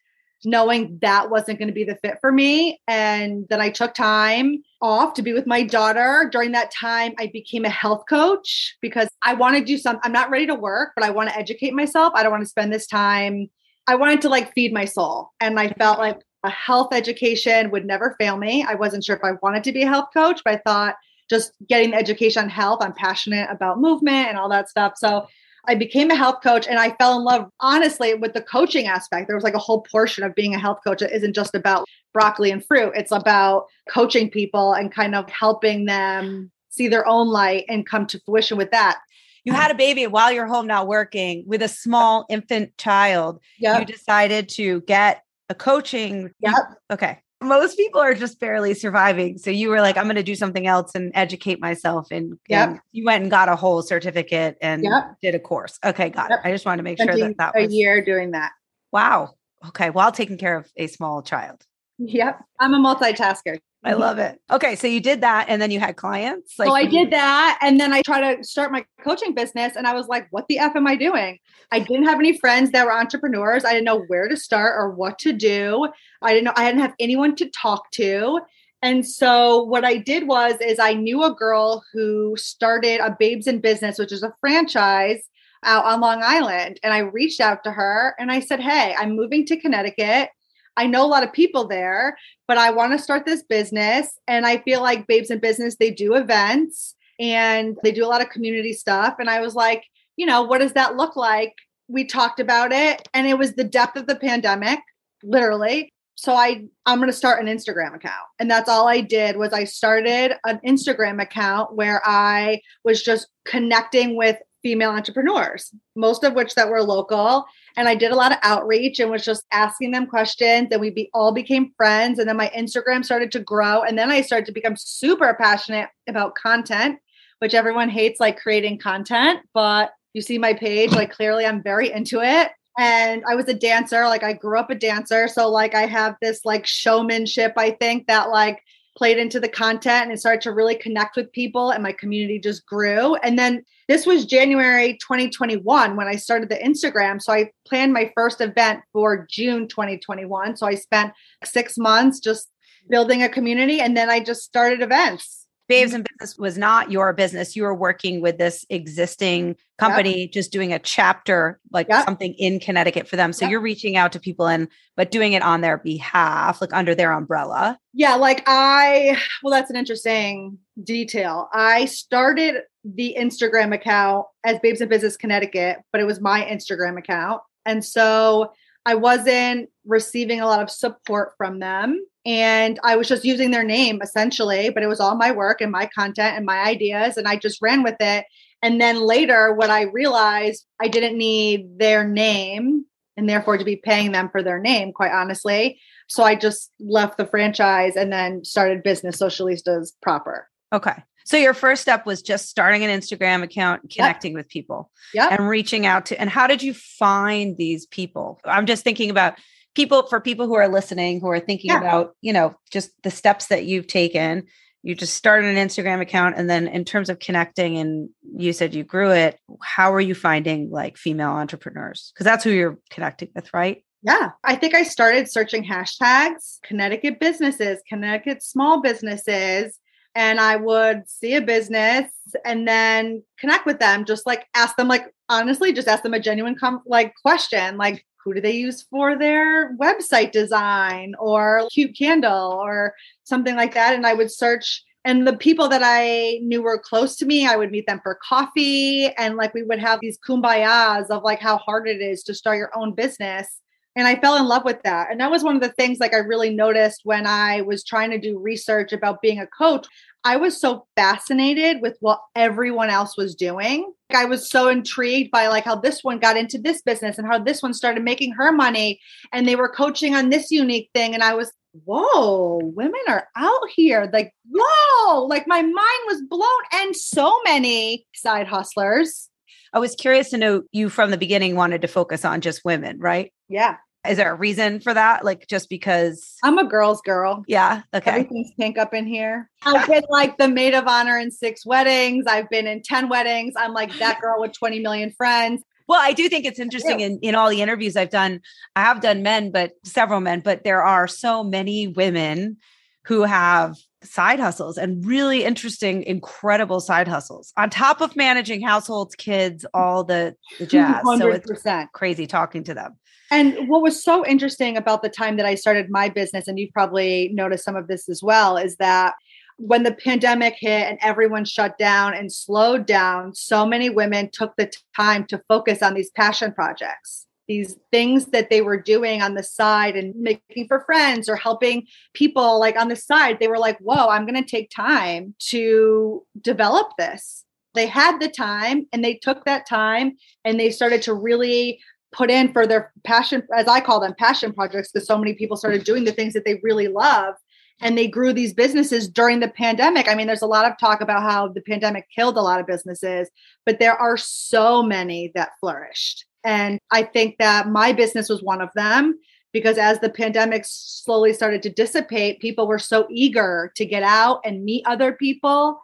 knowing 0.46 0.98
that 1.02 1.30
wasn't 1.30 1.60
going 1.60 1.68
to 1.68 1.74
be 1.74 1.84
the 1.84 1.98
fit 1.98 2.18
for 2.22 2.32
me. 2.32 2.80
And 2.88 3.46
then 3.50 3.60
I 3.60 3.70
took 3.70 3.94
time 3.94 4.64
off 4.82 5.14
to 5.16 5.22
be 5.22 5.34
with 5.34 5.46
my 5.46 5.64
daughter. 5.64 6.30
During 6.32 6.54
that 6.54 6.72
time, 6.72 7.14
I 7.20 7.30
became 7.34 7.66
a 7.66 7.70
health 7.70 8.04
coach 8.10 8.78
because 8.82 9.10
I 9.22 9.34
want 9.34 9.58
to 9.58 9.64
do 9.64 9.78
something. 9.78 10.02
I'm 10.04 10.12
not 10.12 10.30
ready 10.30 10.46
to 10.48 10.56
work, 10.56 10.94
but 10.96 11.04
I 11.04 11.10
want 11.10 11.30
to 11.30 11.38
educate 11.38 11.74
myself. 11.74 12.14
I 12.16 12.24
don't 12.24 12.32
want 12.32 12.44
to 12.44 12.50
spend 12.50 12.72
this 12.72 12.88
time. 12.88 13.50
I 13.88 13.96
wanted 13.96 14.22
to 14.22 14.30
like 14.30 14.54
feed 14.54 14.74
my 14.74 14.86
soul. 14.86 15.32
And 15.42 15.60
I 15.60 15.70
felt 15.70 16.00
like 16.00 16.20
a 16.44 16.50
health 16.50 16.94
education 16.94 17.72
would 17.72 17.86
never 17.86 18.16
fail 18.20 18.38
me. 18.38 18.64
I 18.64 18.76
wasn't 18.76 19.04
sure 19.04 19.18
if 19.18 19.24
I 19.24 19.32
wanted 19.42 19.64
to 19.66 19.74
be 19.74 19.82
a 19.82 19.88
health 19.88 20.10
coach, 20.14 20.42
but 20.46 20.54
I 20.54 20.62
thought 20.66 20.96
just 21.30 21.54
getting 21.68 21.92
the 21.92 21.98
education 21.98 22.44
on 22.44 22.50
health, 22.50 22.80
I'm 22.82 22.94
passionate 22.94 23.50
about 23.52 23.80
movement 23.80 24.28
and 24.28 24.38
all 24.38 24.50
that 24.50 24.70
stuff. 24.70 24.94
So 24.98 25.28
I 25.68 25.76
became 25.76 26.10
a 26.10 26.16
health 26.16 26.42
coach 26.42 26.68
and 26.68 26.80
I 26.80 26.92
fell 26.92 27.18
in 27.18 27.24
love, 27.24 27.50
honestly, 27.60 28.14
with 28.16 28.34
the 28.34 28.42
coaching 28.42 28.88
aspect. 28.88 29.28
There 29.28 29.36
was 29.36 29.44
like 29.44 29.54
a 29.54 29.60
whole 29.60 29.82
portion 29.82 30.24
of 30.24 30.34
being 30.34 30.56
a 30.56 30.60
health 30.60 30.80
coach 30.86 31.00
that 31.00 31.16
isn't 31.16 31.36
just 31.36 31.54
about 31.54 31.86
broccoli 32.14 32.50
and 32.50 32.66
fruit, 32.66 32.94
it's 32.96 33.12
about 33.12 33.66
coaching 33.88 34.30
people 34.32 34.74
and 34.74 34.92
kind 34.92 35.14
of 35.14 35.30
helping 35.30 35.86
them 35.86 36.52
see 36.70 36.88
their 36.88 37.08
own 37.08 37.28
light 37.28 37.66
and 37.70 37.86
come 37.86 38.08
to 38.08 38.20
fruition 38.26 38.58
with 38.58 38.72
that. 38.72 39.00
You 39.44 39.54
had 39.54 39.72
a 39.72 39.76
baby 39.76 40.06
while 40.08 40.32
you're 40.32 40.48
home 40.48 40.68
now 40.68 40.86
working 40.86 41.44
with 41.48 41.62
a 41.62 41.68
small 41.68 42.26
infant 42.30 42.78
child. 42.78 43.40
Yep. 43.60 43.80
You 43.80 43.86
decided 43.86 44.50
to 44.50 44.82
get 44.82 45.24
a 45.50 45.56
coaching. 45.56 46.32
Yep. 46.42 46.56
Okay 46.92 47.20
most 47.42 47.78
people 47.78 48.02
are 48.02 48.14
just 48.14 48.40
barely 48.40 48.74
surviving. 48.74 49.38
So 49.38 49.50
you 49.50 49.70
were 49.70 49.82
like, 49.82 49.98
I'm 49.98 50.06
going 50.06 50.16
to 50.16 50.24
do 50.24 50.36
something 50.36 50.68
else 50.68 50.94
and 50.94 51.12
educate 51.16 51.62
myself. 51.62 52.08
And, 52.12 52.38
yep. 52.48 52.70
and 52.70 52.80
you 52.92 53.06
went 53.06 53.22
and 53.22 53.32
got 53.32 53.48
a 53.50 53.56
whole 53.56 53.82
certificate 53.82 54.58
and 54.62 54.84
yep. 54.84 55.16
did 55.22 55.36
a 55.36 55.40
course. 55.40 55.80
Okay, 55.86 56.10
got 56.10 56.30
yep. 56.30 56.40
it. 56.44 56.48
I 56.48 56.52
just 56.52 56.66
wanted 56.66 56.78
to 56.78 56.84
make 56.84 56.98
sure 56.98 57.16
that 57.16 57.38
that 57.38 57.56
was 57.56 57.70
a 57.70 57.74
year 57.74 58.04
doing 58.04 58.32
that. 58.32 58.52
Wow. 58.92 59.36
Okay, 59.68 59.90
while 59.90 60.12
taking 60.12 60.38
care 60.38 60.58
of 60.58 60.70
a 60.78 60.88
small 60.88 61.22
child. 61.22 61.66
Yep, 61.98 62.42
I'm 62.60 62.74
a 62.74 62.80
multitasker. 62.80 63.60
I 63.84 63.92
mm-hmm. 63.92 64.02
love 64.02 64.20
it. 64.20 64.42
Okay, 64.52 64.76
so 64.76 64.88
you 64.88 65.00
did 65.00 65.22
that, 65.22 65.46
and 65.48 65.62
then 65.62 65.72
you 65.72 65.80
had 65.80 65.96
clients. 65.96 66.60
Like, 66.60 66.68
so 66.68 66.76
I 66.76 66.86
did 66.86 67.12
that, 67.12 67.58
and 67.62 67.80
then 67.80 67.94
I 67.94 68.02
tried 68.02 68.36
to 68.36 68.44
start 68.44 68.72
my 68.72 68.86
coaching 69.04 69.34
business, 69.34 69.76
and 69.78 69.88
I 69.88 69.94
was 69.94 70.08
like, 70.08 70.28
"What 70.32 70.48
the 70.50 70.60
f 70.60 70.76
am 70.76 70.86
I 70.86 70.96
doing?" 70.96 71.40
I 71.72 71.80
didn't 71.80 72.06
have 72.06 72.20
any 72.20 72.38
friends 72.38 72.72
that 72.72 72.86
were 72.86 72.94
entrepreneurs. 72.94 73.64
I 73.64 73.72
didn't 73.72 73.86
know 73.86 74.04
where 74.08 74.28
to 74.28 74.36
start 74.36 74.76
or 74.78 74.92
what 74.92 75.18
to 75.20 75.32
do. 75.32 75.88
I 76.22 76.34
didn't 76.34 76.46
know. 76.46 76.54
I 76.58 76.66
didn't 76.66 76.82
have 76.82 76.96
anyone 77.00 77.36
to 77.38 77.50
talk 77.52 77.90
to. 77.92 78.42
And 78.82 79.06
so 79.06 79.64
what 79.64 79.86
I 79.86 79.98
did 79.98 80.28
was 80.28 80.56
is 80.62 80.80
I 80.80 80.94
knew 80.94 81.24
a 81.24 81.36
girl 81.36 81.84
who 81.94 82.36
started 82.38 83.02
a 83.02 83.16
Babes 83.18 83.48
in 83.48 83.60
Business, 83.60 84.00
which 84.00 84.14
is 84.14 84.24
a 84.24 84.34
franchise 84.40 85.22
out 85.64 85.86
on 85.86 86.00
Long 86.00 86.22
Island, 86.24 86.80
and 86.84 86.94
I 86.94 87.00
reached 87.00 87.42
out 87.42 87.64
to 87.66 87.72
her 87.72 88.16
and 88.20 88.32
I 88.32 88.42
said, 88.42 88.60
"Hey, 88.60 88.94
I'm 88.98 89.16
moving 89.16 89.46
to 89.46 89.58
Connecticut." 89.58 90.32
I 90.80 90.88
know 90.88 91.06
a 91.06 91.08
lot 91.08 91.24
of 91.24 91.34
people 91.34 91.68
there, 91.68 92.18
but 92.48 92.58
I 92.58 92.72
want 92.72 92.94
to 92.94 93.04
start 93.04 93.26
this 93.26 93.44
business. 93.44 94.18
And 94.30 94.46
I 94.46 94.60
feel 94.60 94.82
like 94.82 95.08
Babes 95.08 95.30
in 95.30 95.40
Business, 95.40 95.76
they 95.76 95.92
do 95.92 96.16
events 96.16 96.96
and 97.20 97.78
they 97.84 97.92
do 97.92 98.06
a 98.06 98.08
lot 98.08 98.22
of 98.22 98.30
community 98.30 98.72
stuff. 98.72 99.16
And 99.20 99.30
I 99.30 99.42
was 99.42 99.56
like, 99.56 99.84
you 100.16 100.26
know, 100.26 100.44
what 100.44 100.60
does 100.60 100.72
that 100.74 100.96
look 100.96 101.18
like? 101.18 101.54
We 101.90 102.06
talked 102.06 102.40
about 102.40 102.72
it 102.72 103.06
and 103.14 103.28
it 103.28 103.38
was 103.38 103.56
the 103.56 103.66
depth 103.66 103.98
of 103.98 104.08
the 104.08 104.16
pandemic, 104.16 104.80
literally. 105.22 105.92
So 106.16 106.34
I 106.34 106.64
I'm 106.86 107.00
going 107.00 107.10
to 107.10 107.14
start 107.14 107.46
an 107.46 107.54
Instagram 107.54 107.94
account. 107.94 108.28
And 108.40 108.50
that's 108.50 108.70
all 108.70 108.88
I 108.88 109.02
did 109.02 109.36
was 109.36 109.52
I 109.52 109.66
started 109.66 110.34
an 110.46 110.62
Instagram 110.66 111.22
account 111.22 111.76
where 111.76 112.02
I 112.06 112.62
was 112.86 113.04
just 113.04 113.28
connecting 113.46 114.16
with 114.16 114.38
female 114.62 114.92
entrepreneurs, 114.92 115.74
most 115.96 116.24
of 116.24 116.34
which 116.34 116.56
that 116.56 116.70
were 116.70 116.84
local. 116.84 117.46
And 117.78 117.88
I 117.88 117.96
did 117.96 118.12
a 118.12 118.16
lot 118.16 118.32
of 118.32 118.40
outreach 118.42 119.00
and 119.00 119.10
was 119.10 119.24
just 119.24 119.46
asking 119.52 119.92
them 119.92 120.08
questions. 120.08 120.70
And 120.72 120.82
we 120.82 120.90
be, 120.90 121.10
all 121.14 121.32
became 121.32 121.72
friends. 121.78 122.20
And 122.20 122.28
then 122.28 122.38
my 122.38 122.52
Instagram 122.56 123.06
started 123.06 123.32
to 123.34 123.40
grow. 123.40 123.84
And 123.84 123.98
then 123.98 124.12
I 124.12 124.22
started 124.22 124.46
to 124.48 124.52
become 124.52 124.76
super 124.76 125.34
passionate 125.40 125.90
about 126.08 126.36
content, 126.36 127.00
which 127.40 127.54
everyone 127.54 127.90
hates 127.90 128.20
like 128.20 128.40
creating 128.40 128.80
content. 128.80 129.40
But 129.54 129.92
you 130.14 130.22
see 130.22 130.38
my 130.38 130.54
page, 130.54 130.92
like 130.92 131.12
clearly 131.12 131.46
I'm 131.46 131.64
very 131.64 131.92
into 131.92 132.22
it. 132.22 132.52
And 132.78 133.24
I 133.30 133.36
was 133.36 133.48
a 133.50 133.54
dancer, 133.54 134.06
like 134.06 134.24
I 134.24 134.34
grew 134.34 134.58
up 134.58 134.70
a 134.70 134.76
dancer. 134.76 135.28
So, 135.28 135.50
like, 135.50 135.76
I 135.76 135.86
have 135.86 136.16
this 136.22 136.46
like 136.46 136.66
showmanship, 136.66 137.54
I 137.58 137.72
think, 137.72 138.08
that 138.08 138.30
like 138.30 138.64
played 139.00 139.18
into 139.18 139.40
the 139.40 139.48
content 139.48 140.12
and 140.12 140.20
started 140.20 140.42
to 140.42 140.52
really 140.52 140.76
connect 140.76 141.16
with 141.16 141.32
people 141.32 141.70
and 141.70 141.82
my 141.82 141.94
community 141.94 142.38
just 142.38 142.66
grew. 142.66 143.16
And 143.16 143.40
then 143.40 143.64
this 143.88 144.06
was 144.06 144.26
January 144.26 144.98
2021 145.02 145.96
when 145.96 146.08
I 146.08 146.18
started 146.18 146.50
the 146.50 146.58
Instagram. 146.58 147.22
So 147.22 147.32
I 147.32 147.52
planned 147.66 147.94
my 147.94 148.12
first 148.14 148.42
event 148.42 148.82
for 148.92 149.26
June 149.32 149.70
2021. 149.70 150.58
So 150.58 150.68
I 150.68 150.76
spent 150.76 151.14
six 151.46 151.78
months 151.78 152.20
just 152.20 152.50
building 152.90 153.24
a 153.24 153.30
community 153.30 153.80
and 153.80 153.96
then 153.96 154.10
I 154.10 154.20
just 154.20 154.44
started 154.44 154.82
events. 154.82 155.39
Babes 155.70 155.94
mm. 155.94 155.96
in 155.96 156.06
Business 156.18 156.38
was 156.38 156.58
not 156.58 156.92
your 156.92 157.14
business. 157.14 157.56
You 157.56 157.64
were 157.64 157.74
working 157.74 158.20
with 158.20 158.38
this 158.38 158.66
existing 158.70 159.56
company, 159.78 160.24
yep. 160.24 160.32
just 160.32 160.52
doing 160.52 160.74
a 160.74 160.80
chapter, 160.80 161.60
like 161.72 161.88
yep. 161.88 162.04
something 162.04 162.34
in 162.34 162.60
Connecticut 162.60 163.08
for 163.08 163.16
them. 163.16 163.32
So 163.32 163.46
yep. 163.46 163.52
you're 163.52 163.62
reaching 163.62 163.96
out 163.96 164.12
to 164.12 164.20
people 164.20 164.48
and, 164.48 164.68
but 164.98 165.12
doing 165.12 165.34
it 165.34 165.44
on 165.44 165.62
their 165.62 165.78
behalf, 165.78 166.60
like 166.60 166.74
under 166.74 166.94
their 166.94 167.14
umbrella. 167.14 167.80
Yeah. 167.94 168.16
Like 168.16 168.44
I, 168.48 169.18
well, 169.44 169.54
that's 169.54 169.70
an 169.70 169.78
interesting 169.78 170.58
detail. 170.84 171.48
I 171.54 171.86
started 171.86 172.64
the 172.84 173.16
Instagram 173.18 173.74
account 173.74 174.26
as 174.44 174.60
Babes 174.60 174.82
in 174.82 174.90
Business 174.90 175.16
Connecticut, 175.16 175.78
but 175.94 176.02
it 176.02 176.06
was 176.06 176.20
my 176.20 176.44
Instagram 176.44 176.98
account. 176.98 177.42
And 177.66 177.86
so 177.86 178.52
I 178.86 178.96
wasn't 178.96 179.70
receiving 179.86 180.42
a 180.42 180.48
lot 180.48 180.64
of 180.64 180.70
support 180.72 181.34
from 181.38 181.60
them. 181.60 182.04
And 182.30 182.80
I 182.84 182.96
was 182.96 183.08
just 183.08 183.26
using 183.26 183.50
their 183.50 183.64
name 183.64 184.02
essentially, 184.04 184.70
but 184.70 184.84
it 184.84 184.88
was 184.88 185.00
all 185.00 185.16
my 185.16 185.32
work 185.32 185.62
and 185.62 185.72
my 185.72 185.88
content 185.88 186.38
and 186.38 186.46
my 186.46 186.60
ideas. 186.60 187.18
And 187.18 187.28
I 187.28 187.38
just 187.38 187.60
ran 187.60 187.82
with 187.82 187.96
it. 188.00 188.24
And 188.62 188.80
then 188.80 189.02
later, 189.02 189.56
what 189.56 189.72
I 189.72 189.84
realized, 189.86 190.68
I 190.80 190.90
didn't 190.90 191.18
need 191.18 191.80
their 191.80 192.08
name 192.08 192.86
and 193.18 193.28
therefore 193.28 193.58
to 193.58 193.66
be 193.66 193.78
paying 193.78 194.12
them 194.12 194.30
for 194.30 194.44
their 194.44 194.60
name, 194.60 194.94
quite 194.94 195.12
honestly. 195.12 195.80
So 196.08 196.22
I 196.22 196.36
just 196.36 196.72
left 196.80 197.18
the 197.18 197.26
franchise 197.26 197.96
and 197.96 198.14
then 198.14 198.46
started 198.46 198.84
Business 198.84 199.18
Socialistas 199.20 199.94
proper. 200.00 200.48
Okay. 200.72 201.04
So 201.26 201.36
your 201.36 201.56
first 201.56 201.82
step 201.82 202.06
was 202.06 202.22
just 202.22 202.48
starting 202.48 202.84
an 202.84 202.92
Instagram 202.92 203.42
account, 203.42 203.92
connecting 203.92 204.34
yep. 204.34 204.38
with 204.38 204.50
people, 204.50 204.92
yep. 205.16 205.32
and 205.32 205.50
reaching 205.50 205.88
out 205.88 206.06
to. 206.08 206.22
And 206.22 206.30
how 206.30 206.46
did 206.46 206.62
you 206.62 206.76
find 206.76 207.58
these 207.58 207.88
people? 207.88 208.40
I'm 208.46 208.68
just 208.68 208.84
thinking 208.84 209.10
about 209.10 209.34
people 209.76 210.04
for 210.08 210.20
people 210.20 210.48
who 210.48 210.56
are 210.56 210.68
listening 210.68 211.20
who 211.22 211.30
are 211.30 211.40
thinking 211.40 211.72
yeah. 211.72 211.80
about, 211.80 212.16
you 212.22 212.34
know, 212.34 212.56
just 212.72 212.92
the 213.04 213.12
steps 213.12 213.48
that 213.48 213.66
you've 213.66 213.88
taken. 213.88 214.44
You 214.82 214.96
just 214.96 215.16
started 215.16 215.56
an 215.56 215.68
Instagram 215.68 216.00
account, 216.00 216.36
and 216.38 216.50
then 216.50 216.68
in 216.70 216.86
terms 216.86 217.10
of 217.10 217.20
connecting, 217.20 217.78
and 217.78 218.10
you 218.38 218.54
said 218.54 218.74
you 218.74 218.86
grew 218.86 219.12
it. 219.12 219.38
How 219.62 219.94
are 219.94 220.00
you 220.00 220.16
finding 220.16 220.70
like 220.70 220.96
female 220.96 221.32
entrepreneurs? 221.32 222.14
Because 222.14 222.24
that's 222.24 222.46
who 222.46 222.52
you're 222.52 222.80
connecting 222.90 223.28
with, 223.36 223.54
right? 223.54 223.84
Yeah, 224.02 224.30
I 224.46 224.56
think 224.56 224.76
I 224.76 224.84
started 224.84 225.30
searching 225.30 225.66
hashtags, 225.66 226.60
Connecticut 226.64 227.20
businesses, 227.20 227.82
Connecticut 227.90 228.42
small 228.42 228.82
businesses, 228.82 229.78
and 230.16 230.40
I 230.40 230.56
would 230.56 231.10
see 231.10 231.36
a 231.36 231.42
business 231.42 232.10
and 232.46 232.66
then 232.68 233.24
connect 233.38 233.66
with 233.66 233.80
them, 233.80 234.06
just 234.06 234.26
like 234.26 234.48
ask 234.56 234.78
them, 234.78 234.88
like 234.88 235.14
honestly, 235.28 235.74
just 235.74 235.90
ask 235.90 236.04
them 236.04 236.14
a 236.14 236.20
genuine 236.20 236.56
com- 236.56 236.84
like 236.86 237.14
question, 237.22 237.78
like 237.78 238.06
who 238.30 238.36
do 238.36 238.42
they 238.42 238.52
use 238.52 238.84
for 238.84 239.18
their 239.18 239.76
website 239.78 240.32
design 240.32 241.16
or 241.18 241.68
cute 241.72 241.98
candle 241.98 242.52
or 242.52 242.94
something 243.24 243.56
like 243.56 243.74
that. 243.74 243.96
And 243.96 244.06
I 244.06 244.14
would 244.14 244.32
search 244.32 244.84
and 245.06 245.26
the 245.26 245.36
people 245.36 245.70
that 245.70 245.82
I 245.84 246.40
knew 246.44 246.62
were 246.62 246.78
close 246.78 247.16
to 247.16 247.26
me, 247.26 247.48
I 247.48 247.56
would 247.56 247.72
meet 247.72 247.88
them 247.88 248.02
for 248.04 248.20
coffee 248.22 249.08
and 249.18 249.38
like 249.38 249.54
we 249.54 249.64
would 249.64 249.80
have 249.80 250.00
these 250.02 250.20
kumbayas 250.20 251.10
of 251.10 251.24
like 251.24 251.40
how 251.40 251.58
hard 251.58 251.88
it 251.88 252.02
is 252.02 252.22
to 252.24 252.34
start 252.36 252.58
your 252.58 252.70
own 252.78 252.94
business 252.94 253.60
and 253.96 254.08
I 254.08 254.16
fell 254.16 254.38
in 254.38 254.46
love 254.46 254.64
with 254.66 254.82
that. 254.84 255.12
And 255.12 255.20
that 255.20 255.32
was 255.32 255.44
one 255.44 255.56
of 255.56 255.62
the 255.62 255.74
things 255.74 256.00
like 256.00 256.14
I 256.14 256.20
really 256.20 256.52
noticed 256.52 257.02
when 257.04 257.26
I 257.26 257.62
was 257.62 257.84
trying 257.84 258.12
to 258.12 258.20
do 258.20 258.40
research 258.40 258.94
about 258.94 259.22
being 259.22 259.40
a 259.40 259.48
coach. 259.48 259.88
I 260.24 260.36
was 260.38 260.60
so 260.60 260.86
fascinated 260.96 261.82
with 261.82 261.98
what 262.02 262.20
everyone 262.36 262.90
else 262.90 263.18
was 263.18 263.36
doing. 263.36 263.92
I 264.14 264.26
was 264.26 264.50
so 264.50 264.68
intrigued 264.68 265.32
by 265.32 265.48
like 265.48 265.64
how 265.64 265.76
this 265.76 266.04
one 266.04 266.20
got 266.20 266.36
into 266.36 266.58
this 266.58 266.82
business 266.82 267.18
and 267.18 267.28
how 267.28 267.40
this 267.40 267.62
one 267.62 267.74
started 267.74 268.04
making 268.04 268.34
her 268.34 268.52
money 268.52 269.00
and 269.32 269.48
they 269.48 269.56
were 269.56 269.70
coaching 269.70 270.16
on 270.16 270.30
this 270.30 270.52
unique 270.52 270.90
thing 270.94 271.14
and 271.14 271.24
I 271.24 271.36
was 271.36 271.52
whoa, 271.86 272.60
women 272.64 273.00
are 273.08 273.28
out 273.36 273.70
here. 273.76 274.10
Like, 274.12 274.34
whoa, 274.52 275.26
like 275.26 275.48
my 275.48 275.62
mind 275.62 276.02
was 276.08 276.22
blown 276.28 276.50
and 276.74 276.96
so 276.96 277.40
many 277.44 278.06
side 278.16 278.48
hustlers. 278.48 279.30
I 279.72 279.80
was 279.80 279.96
curious 279.96 280.32
to 280.32 280.38
know 280.38 280.64
you 280.72 280.90
from 280.90 281.12
the 281.12 281.18
beginning 281.18 281.56
wanted 281.56 281.82
to 281.84 281.88
focus 281.88 282.26
on 282.26 282.42
just 282.42 282.66
women, 282.66 283.00
right? 283.00 283.32
Yeah. 283.48 283.78
Is 284.08 284.18
there 284.18 284.32
a 284.32 284.36
reason 284.36 284.80
for 284.80 284.94
that? 284.94 285.26
Like 285.26 285.48
just 285.48 285.70
because 285.70 286.36
I'm 286.44 286.58
a 286.58 286.64
girl's 286.64 287.02
girl. 287.02 287.44
Yeah. 287.48 287.82
Okay. 287.94 288.12
Everything's 288.12 288.52
pink 288.58 288.78
up 288.78 288.94
in 288.94 289.06
here. 289.06 289.50
I've 289.66 289.88
been 289.88 290.04
like 290.10 290.38
the 290.38 290.48
maid 290.48 290.74
of 290.74 290.88
honor 290.88 291.18
in 291.18 291.32
six 291.32 291.66
weddings. 291.66 292.26
I've 292.28 292.50
been 292.50 292.66
in 292.66 292.82
10 292.82 293.10
weddings. 293.10 293.54
I'm 293.58 293.74
like 293.74 293.98
that 294.00 294.22
girl 294.22 294.40
with 294.40 294.54
20 294.54 294.80
million 294.80 295.12
friends. 295.12 295.64
Well, 295.88 296.00
I 296.00 296.14
do 296.14 296.30
think 296.30 296.46
it's 296.46 296.60
interesting 296.60 297.00
in, 297.00 297.20
in 297.24 297.34
all 297.34 297.50
the 297.50 297.64
interviews 297.64 297.98
I've 297.98 298.12
done. 298.12 298.42
I 298.76 298.84
have 298.84 299.02
done 299.02 299.24
men, 299.24 299.52
but 299.52 299.72
several 299.84 300.22
men, 300.22 300.42
but 300.42 300.64
there 300.64 300.84
are 300.84 301.08
so 301.08 301.44
many 301.44 301.88
women 301.88 302.58
who 303.06 303.24
have 303.24 303.76
side 304.04 304.40
hustles 304.40 304.78
and 304.78 305.04
really 305.04 305.44
interesting, 305.44 306.04
incredible 306.04 306.80
side 306.80 307.08
hustles 307.08 307.52
on 307.58 307.72
top 307.72 308.02
of 308.02 308.16
managing 308.16 308.62
households, 308.62 309.16
kids, 309.16 309.66
all 309.74 310.04
the, 310.04 310.36
the 310.60 310.68
jazz. 310.68 311.04
100%. 311.04 311.18
So 311.18 311.32
it's 311.32 311.90
crazy 311.92 312.28
talking 312.28 312.64
to 312.66 312.76
them. 312.76 312.96
And 313.32 313.70
what 313.70 313.82
was 313.82 314.04
so 314.04 314.26
interesting 314.26 314.76
about 314.78 315.02
the 315.02 315.10
time 315.10 315.38
that 315.38 315.46
I 315.46 315.56
started 315.56 315.90
my 315.90 316.10
business, 316.10 316.48
and 316.48 316.58
you've 316.58 316.74
probably 316.74 317.30
noticed 317.34 317.66
some 317.66 317.76
of 317.76 317.88
this 317.88 318.10
as 318.10 318.24
well, 318.24 318.58
is 318.58 318.76
that 318.78 319.16
when 319.58 319.84
the 319.84 319.94
pandemic 319.94 320.56
hit 320.58 320.88
and 320.88 320.98
everyone 321.02 321.46
shut 321.46 321.78
down 321.78 322.14
and 322.14 322.32
slowed 322.32 322.86
down, 322.86 323.36
so 323.36 323.66
many 323.66 323.90
women 323.90 324.30
took 324.32 324.56
the 324.56 324.72
time 324.96 325.26
to 325.26 325.44
focus 325.48 325.84
on 325.84 325.94
these 325.94 326.10
passion 326.12 326.54
projects, 326.54 327.28
these 327.48 327.76
things 327.92 328.28
that 328.28 328.50
they 328.50 328.62
were 328.62 328.82
doing 328.82 329.22
on 329.22 329.34
the 329.34 329.44
side 329.44 329.98
and 329.98 330.16
making 330.16 330.68
for 330.68 330.80
friends 330.86 331.28
or 331.28 331.36
helping 331.36 331.86
people 332.14 332.60
like 332.60 332.78
on 332.78 332.88
the 332.88 332.96
side. 332.96 333.40
They 333.40 333.50
were 333.50 333.58
like, 333.58 333.78
whoa, 333.80 334.08
I'm 334.08 334.26
going 334.26 334.42
to 334.42 334.50
take 334.50 334.72
time 334.74 335.36
to 335.50 336.26
develop 336.40 336.92
this. 336.98 337.44
They 337.76 337.86
had 337.86 338.20
the 338.20 338.30
time 338.30 338.88
and 338.94 339.04
they 339.04 339.16
took 339.16 339.46
that 339.46 339.68
time 339.68 340.18
and 340.46 340.60
they 340.60 340.72
started 340.72 341.02
to 341.04 341.14
really 341.14 341.82
put 342.12 342.30
in 342.30 342.52
for 342.52 342.66
their 342.66 342.92
passion, 343.04 343.48
as 343.56 343.68
I 343.68 343.82
call 343.82 344.00
them, 344.00 344.16
passion 344.18 344.54
projects, 344.54 344.92
because 344.92 345.08
so 345.08 345.18
many 345.18 345.34
people 345.34 345.58
started 345.58 345.84
doing 345.84 346.04
the 346.04 346.12
things 346.12 346.34
that 346.34 346.46
they 346.46 346.60
really 346.64 346.88
love. 346.88 347.36
And 347.82 347.98
they 347.98 348.08
grew 348.08 348.34
these 348.34 348.54
businesses 348.54 349.08
during 349.08 349.40
the 349.40 349.48
pandemic. 349.48 350.10
I 350.10 350.16
mean, 350.16 350.28
there's 350.28 350.42
a 350.42 350.48
lot 350.48 350.70
of 350.70 350.78
talk 350.78 351.00
about 351.00 351.24
how 351.24 351.48
the 351.48 351.62
pandemic 351.62 352.08
killed 352.14 352.36
a 352.36 352.42
lot 352.42 352.60
of 352.60 352.68
businesses, 352.68 353.30
but 353.66 353.80
there 353.80 353.96
are 353.96 354.18
so 354.18 354.84
many 354.84 355.32
that 355.36 355.52
flourished. 355.62 356.26
And 356.44 356.80
I 356.92 357.04
think 357.04 357.38
that 357.40 357.70
my 357.70 357.94
business 357.94 358.28
was 358.28 358.44
one 358.44 358.62
of 358.62 358.70
them 358.76 359.18
because 359.54 359.78
as 359.78 360.00
the 360.00 360.10
pandemic 360.10 360.64
slowly 360.66 361.34
started 361.34 361.64
to 361.64 361.70
dissipate, 361.70 362.42
people 362.42 362.68
were 362.68 362.80
so 362.80 363.08
eager 363.10 363.72
to 363.76 363.86
get 363.86 364.04
out 364.04 364.42
and 364.46 364.66
meet 364.66 364.86
other 364.86 365.14
people 365.14 365.80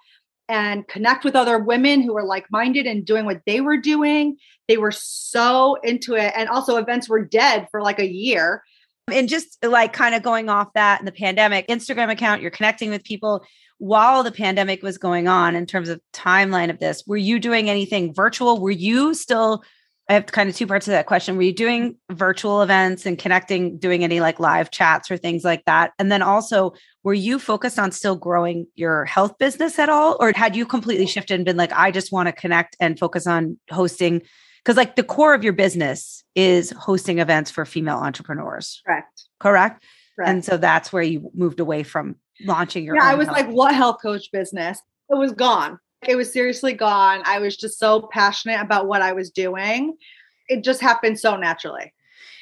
and 0.48 0.88
connect 0.88 1.24
with 1.24 1.36
other 1.36 1.60
women 1.60 2.02
who 2.02 2.14
were 2.14 2.24
like 2.24 2.46
minded 2.52 2.86
and 2.86 3.06
doing 3.06 3.26
what 3.26 3.42
they 3.46 3.62
were 3.62 3.78
doing. 3.78 4.38
They 4.68 4.78
were 4.78 4.92
so 4.92 5.76
into 5.84 6.16
it. 6.16 6.34
And 6.36 6.50
also, 6.50 6.78
events 6.78 7.10
were 7.10 7.24
dead 7.24 7.68
for 7.72 7.82
like 7.82 8.00
a 8.00 8.08
year. 8.08 8.64
And 9.12 9.30
just 9.30 9.64
like 9.64 9.94
kind 9.94 10.16
of 10.16 10.24
going 10.24 10.50
off 10.50 10.74
that 10.74 11.00
in 11.00 11.06
the 11.06 11.12
pandemic, 11.12 11.68
Instagram 11.68 12.12
account, 12.12 12.42
you're 12.42 12.52
connecting 12.52 12.90
with 12.90 13.04
people 13.04 13.46
while 13.78 14.24
the 14.24 14.32
pandemic 14.32 14.82
was 14.82 14.98
going 14.98 15.28
on 15.28 15.56
in 15.56 15.66
terms 15.66 15.90
of 15.90 16.02
timeline 16.14 16.70
of 16.70 16.80
this. 16.80 17.04
Were 17.06 17.18
you 17.18 17.40
doing 17.40 17.70
anything 17.70 18.14
virtual? 18.14 18.60
Were 18.60 18.72
you 18.72 19.14
still 19.14 19.64
I 20.08 20.14
have 20.14 20.28
kind 20.28 20.50
of 20.50 20.56
two 20.56 20.68
parts 20.68 20.88
of 20.88 20.92
that 20.92 21.08
question. 21.08 21.36
Were 21.36 21.42
you 21.42 21.54
doing 21.54 21.96
virtual 22.12 22.62
events 22.62 23.08
and 23.08 23.18
connecting, 23.18 23.80
doing 23.80 24.04
any 24.04 24.20
like 24.20 24.40
live 24.40 24.70
chats 24.70 25.10
or 25.10 25.18
things 25.18 25.44
like 25.44 25.66
that? 25.66 25.94
And 25.98 26.12
then 26.12 26.22
also, 26.22 26.74
were 27.04 27.16
you 27.16 27.40
focused 27.40 27.80
on 27.80 27.92
still 27.92 28.16
growing 28.16 28.68
your 28.76 29.06
health 29.06 29.38
business 29.40 29.80
at 29.80 29.90
all? 29.90 30.16
Or 30.20 30.32
had 30.36 30.56
you 30.56 30.66
completely 30.66 31.08
shifted 31.08 31.36
and 31.36 31.46
been 31.46 31.58
like, 31.58 31.74
I 31.74 31.90
just 31.90 32.12
want 32.12 32.28
to 32.28 32.34
connect 32.34 32.76
and 32.80 33.00
focus 33.00 33.26
on 33.26 33.58
hosting? 33.72 34.22
Because 34.64 34.78
like 34.78 34.96
the 34.96 35.04
core 35.04 35.34
of 35.34 35.44
your 35.44 35.54
business 35.54 36.24
is 36.36 36.70
hosting 36.72 37.18
events 37.18 37.50
for 37.50 37.66
female 37.66 37.98
entrepreneurs. 37.98 38.82
Correct. 38.86 39.24
Correct. 39.40 39.84
Correct. 40.16 40.30
And 40.30 40.46
so 40.46 40.58
that's 40.58 40.94
where 40.94 41.04
you 41.04 41.32
moved 41.34 41.60
away 41.60 41.82
from 41.82 42.16
launching 42.46 42.84
your. 42.84 42.96
Yeah, 42.96 43.06
I 43.06 43.16
was 43.16 43.28
like, 43.28 43.48
what 43.50 43.74
health 43.74 43.98
coach 44.02 44.32
business? 44.32 44.80
It 45.10 45.18
was 45.18 45.32
gone. 45.32 45.80
It 46.08 46.16
was 46.16 46.32
seriously 46.32 46.74
gone. 46.74 47.22
I 47.26 47.40
was 47.40 47.58
just 47.58 47.80
so 47.80 48.10
passionate 48.12 48.62
about 48.62 48.88
what 48.88 49.02
I 49.02 49.14
was 49.14 49.30
doing. 49.30 49.98
It 50.48 50.64
just 50.64 50.82
happened 50.82 51.20
so 51.20 51.36
naturally. 51.36 51.94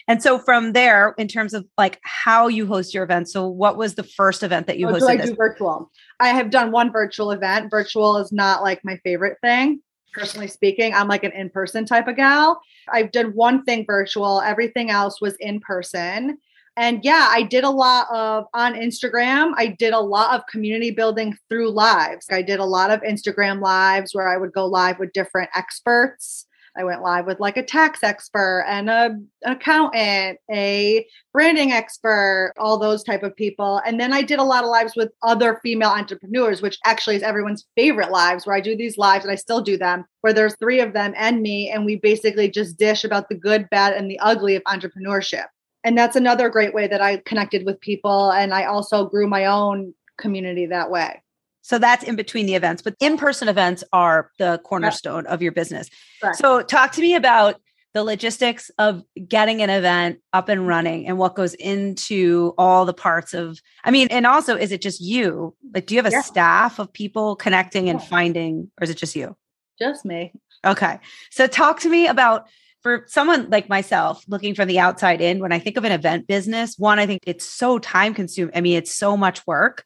And 0.07 0.21
so 0.21 0.37
from 0.37 0.73
there, 0.73 1.15
in 1.17 1.27
terms 1.27 1.53
of 1.53 1.65
like 1.77 1.99
how 2.03 2.47
you 2.47 2.67
host 2.67 2.93
your 2.93 3.03
events, 3.03 3.31
so 3.31 3.47
what 3.47 3.77
was 3.77 3.95
the 3.95 4.03
first 4.03 4.43
event 4.43 4.67
that 4.67 4.77
you 4.77 4.89
oh, 4.89 4.93
hosted? 4.93 5.07
I 5.07 5.17
do 5.17 5.35
virtual? 5.35 5.89
I 6.19 6.29
have 6.29 6.49
done 6.49 6.71
one 6.71 6.91
virtual 6.91 7.31
event. 7.31 7.71
Virtual 7.71 8.17
is 8.17 8.31
not 8.31 8.63
like 8.63 8.83
my 8.83 8.97
favorite 9.03 9.37
thing, 9.41 9.81
personally 10.11 10.47
speaking. 10.47 10.93
I'm 10.93 11.07
like 11.07 11.23
an 11.23 11.31
in-person 11.31 11.85
type 11.85 12.07
of 12.07 12.17
gal. 12.17 12.61
I've 12.89 13.11
done 13.11 13.27
one 13.27 13.63
thing 13.63 13.85
virtual. 13.85 14.41
Everything 14.41 14.89
else 14.89 15.21
was 15.21 15.35
in 15.39 15.61
person. 15.61 16.37
And 16.75 17.01
yeah, 17.03 17.27
I 17.29 17.43
did 17.43 17.63
a 17.63 17.69
lot 17.69 18.07
of 18.11 18.45
on 18.53 18.73
Instagram. 18.73 19.53
I 19.57 19.67
did 19.67 19.93
a 19.93 19.99
lot 19.99 20.35
of 20.35 20.47
community 20.47 20.89
building 20.89 21.37
through 21.49 21.69
lives. 21.69 22.27
I 22.31 22.41
did 22.41 22.59
a 22.59 22.65
lot 22.65 22.89
of 22.89 23.01
Instagram 23.01 23.61
lives 23.61 24.15
where 24.15 24.27
I 24.27 24.37
would 24.37 24.53
go 24.53 24.65
live 24.65 24.97
with 24.97 25.13
different 25.13 25.51
experts. 25.55 26.47
I 26.75 26.83
went 26.83 27.03
live 27.03 27.27
with 27.27 27.39
like 27.39 27.57
a 27.57 27.63
tax 27.63 28.01
expert 28.01 28.65
and 28.67 28.89
a, 28.89 29.15
an 29.43 29.51
accountant, 29.51 30.39
a 30.51 31.05
branding 31.31 31.71
expert, 31.71 32.53
all 32.57 32.79
those 32.79 33.03
type 33.03 33.21
of 33.21 33.35
people. 33.35 33.79
And 33.85 33.99
then 33.99 34.11
I 34.11 34.23
did 34.23 34.39
a 34.39 34.43
lot 34.43 34.63
of 34.63 34.71
lives 34.71 34.93
with 34.95 35.11
other 35.21 35.59
female 35.61 35.91
entrepreneurs, 35.91 36.63
which 36.63 36.79
actually 36.83 37.15
is 37.15 37.21
everyone's 37.21 37.67
favorite 37.75 38.09
lives 38.09 38.47
where 38.47 38.55
I 38.55 38.61
do 38.61 38.75
these 38.75 38.97
lives 38.97 39.23
and 39.23 39.31
I 39.31 39.35
still 39.35 39.61
do 39.61 39.77
them, 39.77 40.05
where 40.21 40.33
there's 40.33 40.55
three 40.55 40.79
of 40.79 40.93
them 40.93 41.13
and 41.15 41.43
me. 41.43 41.69
And 41.69 41.85
we 41.85 41.97
basically 41.97 42.49
just 42.49 42.77
dish 42.77 43.03
about 43.03 43.29
the 43.29 43.35
good, 43.35 43.69
bad, 43.69 43.93
and 43.93 44.09
the 44.09 44.17
ugly 44.19 44.55
of 44.55 44.63
entrepreneurship 44.63 45.45
and 45.83 45.97
that's 45.97 46.15
another 46.15 46.49
great 46.49 46.73
way 46.73 46.87
that 46.87 47.01
I 47.01 47.17
connected 47.17 47.65
with 47.65 47.79
people. 47.81 48.31
And 48.31 48.53
I 48.53 48.65
also 48.65 49.05
grew 49.05 49.27
my 49.27 49.45
own 49.45 49.93
community 50.17 50.65
that 50.67 50.89
way. 50.89 51.21
So 51.61 51.79
that's 51.79 52.03
in 52.03 52.15
between 52.15 52.45
the 52.45 52.55
events, 52.55 52.81
but 52.81 52.95
in 52.99 53.17
person 53.17 53.47
events 53.47 53.83
are 53.93 54.31
the 54.37 54.59
cornerstone 54.65 55.25
of 55.27 55.41
your 55.41 55.53
business. 55.53 55.89
Correct. 56.21 56.37
So, 56.37 56.61
talk 56.61 56.91
to 56.93 57.01
me 57.01 57.15
about 57.15 57.61
the 57.93 58.03
logistics 58.03 58.69
of 58.79 59.03
getting 59.27 59.61
an 59.61 59.69
event 59.69 60.19
up 60.33 60.49
and 60.49 60.67
running 60.67 61.07
and 61.07 61.17
what 61.17 61.35
goes 61.35 61.53
into 61.53 62.53
all 62.57 62.85
the 62.85 62.93
parts 62.93 63.35
of 63.35 63.59
i 63.83 63.91
mean 63.91 64.07
and 64.09 64.25
also 64.25 64.57
is 64.57 64.71
it 64.71 64.81
just 64.81 64.99
you 64.99 65.55
like 65.75 65.85
do 65.85 65.93
you 65.93 65.99
have 65.99 66.11
a 66.11 66.15
yeah. 66.15 66.21
staff 66.21 66.79
of 66.79 66.91
people 66.91 67.35
connecting 67.35 67.89
and 67.89 68.01
finding 68.01 68.69
or 68.81 68.83
is 68.83 68.89
it 68.89 68.97
just 68.97 69.15
you 69.15 69.35
just 69.77 70.05
me 70.05 70.31
okay 70.65 70.99
so 71.29 71.45
talk 71.45 71.79
to 71.79 71.87
me 71.87 72.07
about 72.07 72.47
for 72.83 73.05
someone 73.07 73.49
like 73.49 73.69
myself 73.69 74.23
looking 74.27 74.53
from 74.53 74.67
the 74.67 74.79
outside 74.79 75.21
in, 75.21 75.39
when 75.39 75.53
I 75.53 75.59
think 75.59 75.77
of 75.77 75.85
an 75.85 75.91
event 75.91 76.27
business, 76.27 76.77
one, 76.77 76.99
I 76.99 77.07
think 77.07 77.21
it's 77.25 77.45
so 77.45 77.79
time 77.79 78.13
consuming. 78.13 78.55
I 78.55 78.61
mean, 78.61 78.77
it's 78.77 78.93
so 78.93 79.15
much 79.17 79.45
work. 79.47 79.83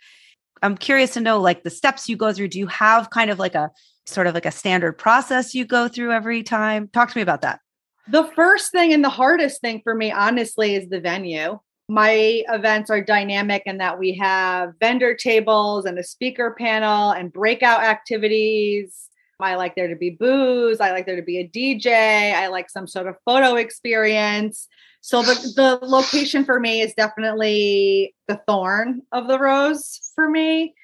I'm 0.64 0.76
curious 0.76 1.14
to 1.14 1.22
know 1.22 1.40
like 1.40 1.64
the 1.64 1.70
steps 1.70 2.10
you 2.10 2.18
go 2.18 2.34
through. 2.34 2.50
Do 2.50 2.60
you 2.60 2.68
have 2.68 3.12
kind 3.12 3.30
of 3.30 3.38
like 3.38 3.54
a 3.54 3.70
sort 4.08 4.26
of 4.26 4.34
like 4.34 4.48
a 4.48 4.52
standard 4.52 4.94
process 4.94 5.54
you 5.54 5.64
go 5.66 5.88
through 5.88 6.12
every 6.12 6.42
time? 6.42 6.90
Talk 6.92 7.12
to 7.12 7.18
me 7.18 7.22
about 7.22 7.42
that. 7.44 7.60
The 8.10 8.24
first 8.36 8.72
thing 8.72 8.94
and 8.94 9.04
the 9.04 9.10
hardest 9.10 9.62
thing 9.62 9.82
for 9.84 9.94
me, 9.94 10.12
honestly, 10.12 10.76
is 10.76 10.90
the 10.90 11.00
venue. 11.00 11.60
My 11.90 12.44
events 12.50 12.90
are 12.90 13.02
dynamic 13.02 13.64
in 13.66 13.78
that 13.78 14.00
we 14.00 14.16
have 14.16 14.74
vendor 14.80 15.14
tables 15.14 15.86
and 15.86 16.00
a 16.00 16.04
speaker 16.04 16.56
panel 16.58 17.12
and 17.12 17.32
breakout 17.32 17.82
activities 17.82 19.08
I 19.40 19.56
like 19.56 19.76
there 19.76 19.88
to 19.88 19.96
be 19.96 20.12
booze. 20.12 20.80
I 20.80 20.92
like 20.92 21.06
there 21.06 21.16
to 21.16 21.22
be 21.22 21.40
a 21.40 21.48
DJ. 21.48 22.34
I 22.34 22.48
like 22.48 22.70
some 22.70 22.88
sort 22.88 23.08
of 23.08 23.16
photo 23.26 23.56
experience. 23.56 24.68
So 25.02 25.22
the, 25.22 25.80
the 25.80 25.86
location 25.86 26.44
for 26.44 26.60
me 26.60 26.82
is 26.82 26.94
definitely 26.94 28.16
the 28.28 28.42
thorn 28.48 29.04
of 29.12 29.28
the 29.28 29.40
rose 29.40 30.12
for 30.16 30.30
me. 30.30 30.76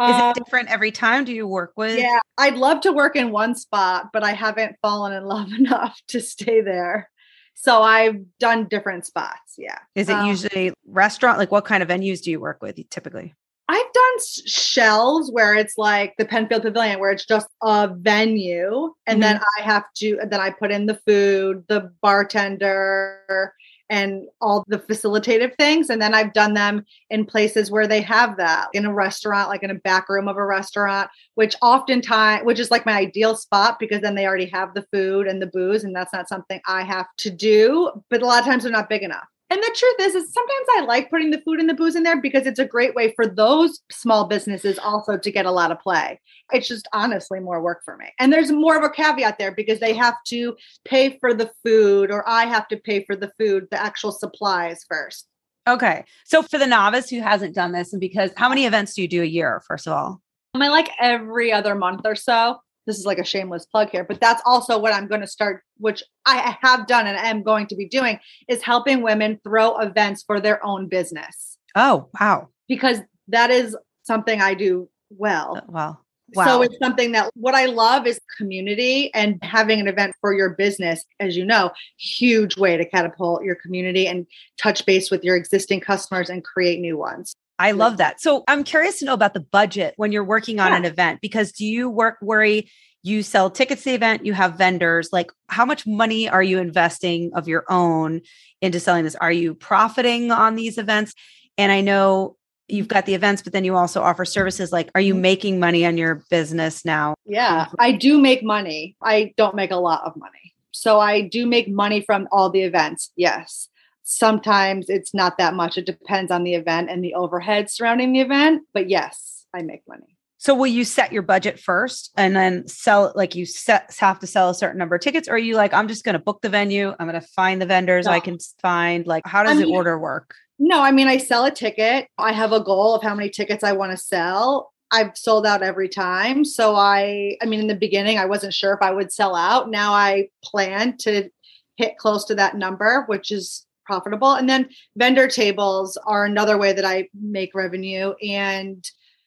Is 0.00 0.16
it 0.16 0.22
um, 0.22 0.32
different 0.34 0.70
every 0.70 0.92
time? 0.92 1.24
Do 1.24 1.32
you 1.32 1.46
work 1.46 1.72
with? 1.76 1.98
Yeah, 1.98 2.20
I'd 2.38 2.56
love 2.56 2.80
to 2.82 2.92
work 2.92 3.16
in 3.16 3.32
one 3.32 3.54
spot, 3.54 4.10
but 4.12 4.22
I 4.22 4.32
haven't 4.32 4.76
fallen 4.80 5.12
in 5.12 5.24
love 5.24 5.52
enough 5.58 6.00
to 6.08 6.20
stay 6.20 6.60
there. 6.60 7.10
So 7.54 7.82
I've 7.82 8.38
done 8.38 8.68
different 8.68 9.04
spots. 9.04 9.56
Yeah. 9.58 9.78
Is 9.94 10.08
it 10.08 10.14
um, 10.14 10.26
usually 10.26 10.72
restaurant? 10.86 11.38
Like 11.38 11.50
what 11.50 11.66
kind 11.66 11.82
of 11.82 11.88
venues 11.90 12.22
do 12.22 12.30
you 12.30 12.40
work 12.40 12.62
with 12.62 12.78
typically? 12.88 13.34
I've 13.70 13.92
done 13.92 14.26
shells 14.46 15.30
where 15.30 15.54
it's 15.54 15.78
like 15.78 16.14
the 16.18 16.24
Penfield 16.24 16.62
Pavilion, 16.62 16.98
where 16.98 17.12
it's 17.12 17.24
just 17.24 17.46
a 17.62 17.86
venue, 17.86 18.92
and 19.06 19.14
mm-hmm. 19.14 19.20
then 19.20 19.40
I 19.58 19.62
have 19.62 19.84
to, 19.98 20.18
then 20.28 20.40
I 20.40 20.50
put 20.50 20.72
in 20.72 20.86
the 20.86 21.00
food, 21.06 21.64
the 21.68 21.92
bartender, 22.02 23.54
and 23.88 24.24
all 24.40 24.64
the 24.66 24.80
facilitative 24.80 25.54
things. 25.56 25.88
And 25.88 26.02
then 26.02 26.14
I've 26.14 26.32
done 26.32 26.54
them 26.54 26.84
in 27.10 27.24
places 27.24 27.70
where 27.70 27.86
they 27.86 28.00
have 28.00 28.36
that 28.38 28.70
in 28.72 28.86
a 28.86 28.92
restaurant, 28.92 29.48
like 29.48 29.62
in 29.62 29.70
a 29.70 29.74
back 29.76 30.08
room 30.08 30.26
of 30.26 30.36
a 30.36 30.44
restaurant, 30.44 31.08
which 31.36 31.54
oftentimes, 31.62 32.44
which 32.44 32.58
is 32.58 32.72
like 32.72 32.86
my 32.86 32.98
ideal 32.98 33.36
spot 33.36 33.78
because 33.78 34.00
then 34.00 34.16
they 34.16 34.26
already 34.26 34.46
have 34.46 34.74
the 34.74 34.86
food 34.92 35.28
and 35.28 35.40
the 35.40 35.46
booze, 35.46 35.84
and 35.84 35.94
that's 35.94 36.12
not 36.12 36.28
something 36.28 36.60
I 36.66 36.82
have 36.82 37.06
to 37.18 37.30
do. 37.30 37.92
But 38.10 38.22
a 38.22 38.26
lot 38.26 38.40
of 38.40 38.46
times 38.46 38.64
they're 38.64 38.72
not 38.72 38.88
big 38.88 39.04
enough. 39.04 39.28
And 39.50 39.60
the 39.60 39.76
truth 39.76 39.96
is, 40.00 40.14
is 40.14 40.32
sometimes 40.32 40.66
I 40.76 40.84
like 40.86 41.10
putting 41.10 41.32
the 41.32 41.40
food 41.40 41.58
and 41.58 41.68
the 41.68 41.74
booze 41.74 41.96
in 41.96 42.04
there 42.04 42.20
because 42.20 42.46
it's 42.46 42.60
a 42.60 42.64
great 42.64 42.94
way 42.94 43.12
for 43.16 43.26
those 43.26 43.80
small 43.90 44.26
businesses 44.26 44.78
also 44.78 45.18
to 45.18 45.30
get 45.32 45.44
a 45.44 45.50
lot 45.50 45.72
of 45.72 45.80
play. 45.80 46.20
It's 46.52 46.68
just 46.68 46.86
honestly 46.92 47.40
more 47.40 47.60
work 47.60 47.82
for 47.84 47.96
me. 47.96 48.06
And 48.20 48.32
there's 48.32 48.52
more 48.52 48.76
of 48.76 48.84
a 48.84 48.90
caveat 48.90 49.38
there 49.38 49.52
because 49.52 49.80
they 49.80 49.92
have 49.94 50.14
to 50.28 50.56
pay 50.84 51.18
for 51.18 51.34
the 51.34 51.50
food 51.64 52.12
or 52.12 52.28
I 52.28 52.44
have 52.44 52.68
to 52.68 52.76
pay 52.76 53.04
for 53.04 53.16
the 53.16 53.32
food, 53.40 53.66
the 53.72 53.82
actual 53.82 54.12
supplies 54.12 54.84
first. 54.88 55.26
Okay. 55.68 56.04
So 56.24 56.42
for 56.42 56.58
the 56.58 56.66
novice 56.68 57.10
who 57.10 57.20
hasn't 57.20 57.56
done 57.56 57.72
this, 57.72 57.92
and 57.92 58.00
because 58.00 58.30
how 58.36 58.48
many 58.48 58.66
events 58.66 58.94
do 58.94 59.02
you 59.02 59.08
do 59.08 59.22
a 59.22 59.26
year, 59.26 59.62
first 59.66 59.88
of 59.88 59.92
all? 59.92 60.22
I 60.54 60.68
like 60.68 60.90
every 61.00 61.52
other 61.52 61.74
month 61.74 62.02
or 62.04 62.14
so 62.14 62.60
this 62.90 62.98
is 62.98 63.06
like 63.06 63.18
a 63.18 63.24
shameless 63.24 63.66
plug 63.66 63.88
here, 63.90 64.02
but 64.02 64.20
that's 64.20 64.42
also 64.44 64.76
what 64.76 64.92
I'm 64.92 65.06
going 65.06 65.20
to 65.20 65.26
start, 65.26 65.62
which 65.76 66.02
I 66.26 66.56
have 66.60 66.88
done 66.88 67.06
and 67.06 67.16
am 67.16 67.44
going 67.44 67.68
to 67.68 67.76
be 67.76 67.86
doing, 67.86 68.18
is 68.48 68.62
helping 68.62 69.02
women 69.02 69.40
throw 69.44 69.78
events 69.78 70.24
for 70.24 70.40
their 70.40 70.64
own 70.66 70.88
business. 70.88 71.56
Oh, 71.76 72.08
wow. 72.20 72.48
Because 72.68 72.98
that 73.28 73.50
is 73.50 73.76
something 74.02 74.40
I 74.40 74.54
do 74.54 74.88
well. 75.08 75.56
Uh, 75.56 75.60
well, 75.68 76.04
Wow. 76.34 76.44
So 76.44 76.62
it's 76.62 76.78
something 76.80 77.10
that 77.12 77.30
what 77.34 77.56
I 77.56 77.66
love 77.66 78.06
is 78.06 78.20
community 78.38 79.12
and 79.14 79.42
having 79.42 79.80
an 79.80 79.88
event 79.88 80.14
for 80.20 80.32
your 80.32 80.50
business, 80.50 81.04
as 81.18 81.36
you 81.36 81.44
know, 81.44 81.72
huge 81.98 82.56
way 82.56 82.76
to 82.76 82.84
catapult 82.84 83.42
your 83.42 83.56
community 83.56 84.06
and 84.06 84.26
touch 84.56 84.86
base 84.86 85.10
with 85.10 85.24
your 85.24 85.34
existing 85.34 85.80
customers 85.80 86.30
and 86.30 86.44
create 86.44 86.78
new 86.78 86.96
ones. 86.96 87.34
I 87.60 87.72
love 87.72 87.98
that. 87.98 88.20
So 88.20 88.42
I'm 88.48 88.64
curious 88.64 88.98
to 89.00 89.04
know 89.04 89.12
about 89.12 89.34
the 89.34 89.40
budget 89.40 89.92
when 89.96 90.12
you're 90.12 90.24
working 90.24 90.60
on 90.60 90.72
yeah. 90.72 90.78
an 90.78 90.84
event 90.86 91.20
because 91.20 91.52
do 91.52 91.66
you 91.66 91.90
work 91.90 92.16
worry 92.22 92.70
you 93.02 93.22
sell 93.22 93.50
tickets 93.50 93.82
to 93.82 93.90
the 93.90 93.94
event, 93.94 94.26
you 94.26 94.34
have 94.34 94.58
vendors, 94.58 95.08
like 95.12 95.30
how 95.48 95.64
much 95.64 95.86
money 95.86 96.28
are 96.28 96.42
you 96.42 96.58
investing 96.58 97.30
of 97.34 97.48
your 97.48 97.64
own 97.70 98.20
into 98.60 98.78
selling 98.78 99.04
this? 99.04 99.14
Are 99.14 99.32
you 99.32 99.54
profiting 99.54 100.30
on 100.30 100.54
these 100.54 100.76
events? 100.76 101.14
And 101.56 101.72
I 101.72 101.80
know 101.80 102.36
you've 102.68 102.88
got 102.88 103.06
the 103.06 103.14
events, 103.14 103.42
but 103.42 103.52
then 103.52 103.64
you 103.64 103.74
also 103.74 104.02
offer 104.02 104.24
services. 104.24 104.70
Like, 104.70 104.90
are 104.94 105.00
you 105.00 105.14
mm-hmm. 105.14 105.22
making 105.22 105.60
money 105.60 105.86
on 105.86 105.96
your 105.96 106.22
business 106.30 106.84
now? 106.84 107.14
Yeah, 107.24 107.68
I 107.78 107.92
do 107.92 108.20
make 108.20 108.42
money. 108.42 108.96
I 109.02 109.32
don't 109.36 109.56
make 109.56 109.70
a 109.70 109.76
lot 109.76 110.02
of 110.04 110.14
money. 110.16 110.54
So 110.72 111.00
I 111.00 111.22
do 111.22 111.46
make 111.46 111.68
money 111.68 112.02
from 112.02 112.28
all 112.30 112.50
the 112.50 112.62
events. 112.62 113.12
Yes. 113.16 113.69
Sometimes 114.10 114.90
it's 114.90 115.14
not 115.14 115.38
that 115.38 115.54
much. 115.54 115.78
It 115.78 115.86
depends 115.86 116.32
on 116.32 116.42
the 116.42 116.54
event 116.54 116.90
and 116.90 117.02
the 117.02 117.14
overhead 117.14 117.70
surrounding 117.70 118.12
the 118.12 118.20
event. 118.20 118.62
But 118.74 118.90
yes, 118.90 119.46
I 119.54 119.62
make 119.62 119.82
money. 119.86 120.16
So 120.36 120.54
will 120.54 120.66
you 120.66 120.84
set 120.84 121.12
your 121.12 121.22
budget 121.22 121.60
first 121.60 122.10
and 122.16 122.34
then 122.34 122.66
sell 122.66 123.12
like 123.14 123.36
you 123.36 123.46
set, 123.46 123.94
have 124.00 124.18
to 124.18 124.26
sell 124.26 124.50
a 124.50 124.54
certain 124.54 124.78
number 124.78 124.96
of 124.96 125.00
tickets 125.00 125.28
or 125.28 125.34
are 125.34 125.38
you 125.38 125.54
like 125.54 125.72
I'm 125.72 125.86
just 125.86 126.02
going 126.02 126.14
to 126.14 126.18
book 126.18 126.40
the 126.42 126.48
venue, 126.48 126.92
I'm 126.98 127.06
going 127.06 127.20
to 127.20 127.26
find 127.28 127.62
the 127.62 127.66
vendors 127.66 128.06
no. 128.06 128.12
I 128.12 128.20
can 128.20 128.38
find 128.60 129.06
like 129.06 129.26
how 129.26 129.44
does 129.44 129.52
I 129.52 129.60
mean, 129.60 129.68
the 129.68 129.76
order 129.76 129.96
work? 129.96 130.34
No, 130.58 130.80
I 130.80 130.90
mean, 130.90 131.06
I 131.06 131.18
sell 131.18 131.44
a 131.44 131.50
ticket. 131.52 132.08
I 132.18 132.32
have 132.32 132.52
a 132.52 132.60
goal 132.60 132.96
of 132.96 133.02
how 133.02 133.14
many 133.14 133.30
tickets 133.30 133.62
I 133.62 133.72
want 133.72 133.92
to 133.92 133.96
sell. 133.96 134.72
I've 134.90 135.16
sold 135.16 135.46
out 135.46 135.62
every 135.62 135.88
time. 135.88 136.44
So 136.44 136.74
I, 136.74 137.36
I 137.40 137.46
mean, 137.46 137.60
in 137.60 137.68
the 137.68 137.76
beginning, 137.76 138.18
I 138.18 138.24
wasn't 138.24 138.54
sure 138.54 138.72
if 138.72 138.82
I 138.82 138.90
would 138.90 139.12
sell 139.12 139.36
out. 139.36 139.70
Now 139.70 139.92
I 139.92 140.30
plan 140.42 140.96
to 140.98 141.30
hit 141.76 141.96
close 141.96 142.24
to 142.26 142.34
that 142.34 142.56
number, 142.56 143.04
which 143.06 143.30
is 143.30 143.66
profitable. 143.84 144.32
And 144.32 144.48
then 144.48 144.68
vendor 144.96 145.28
tables 145.28 145.98
are 146.06 146.24
another 146.24 146.58
way 146.58 146.72
that 146.72 146.84
I 146.84 147.08
make 147.14 147.54
revenue, 147.54 148.14
and 148.22 148.84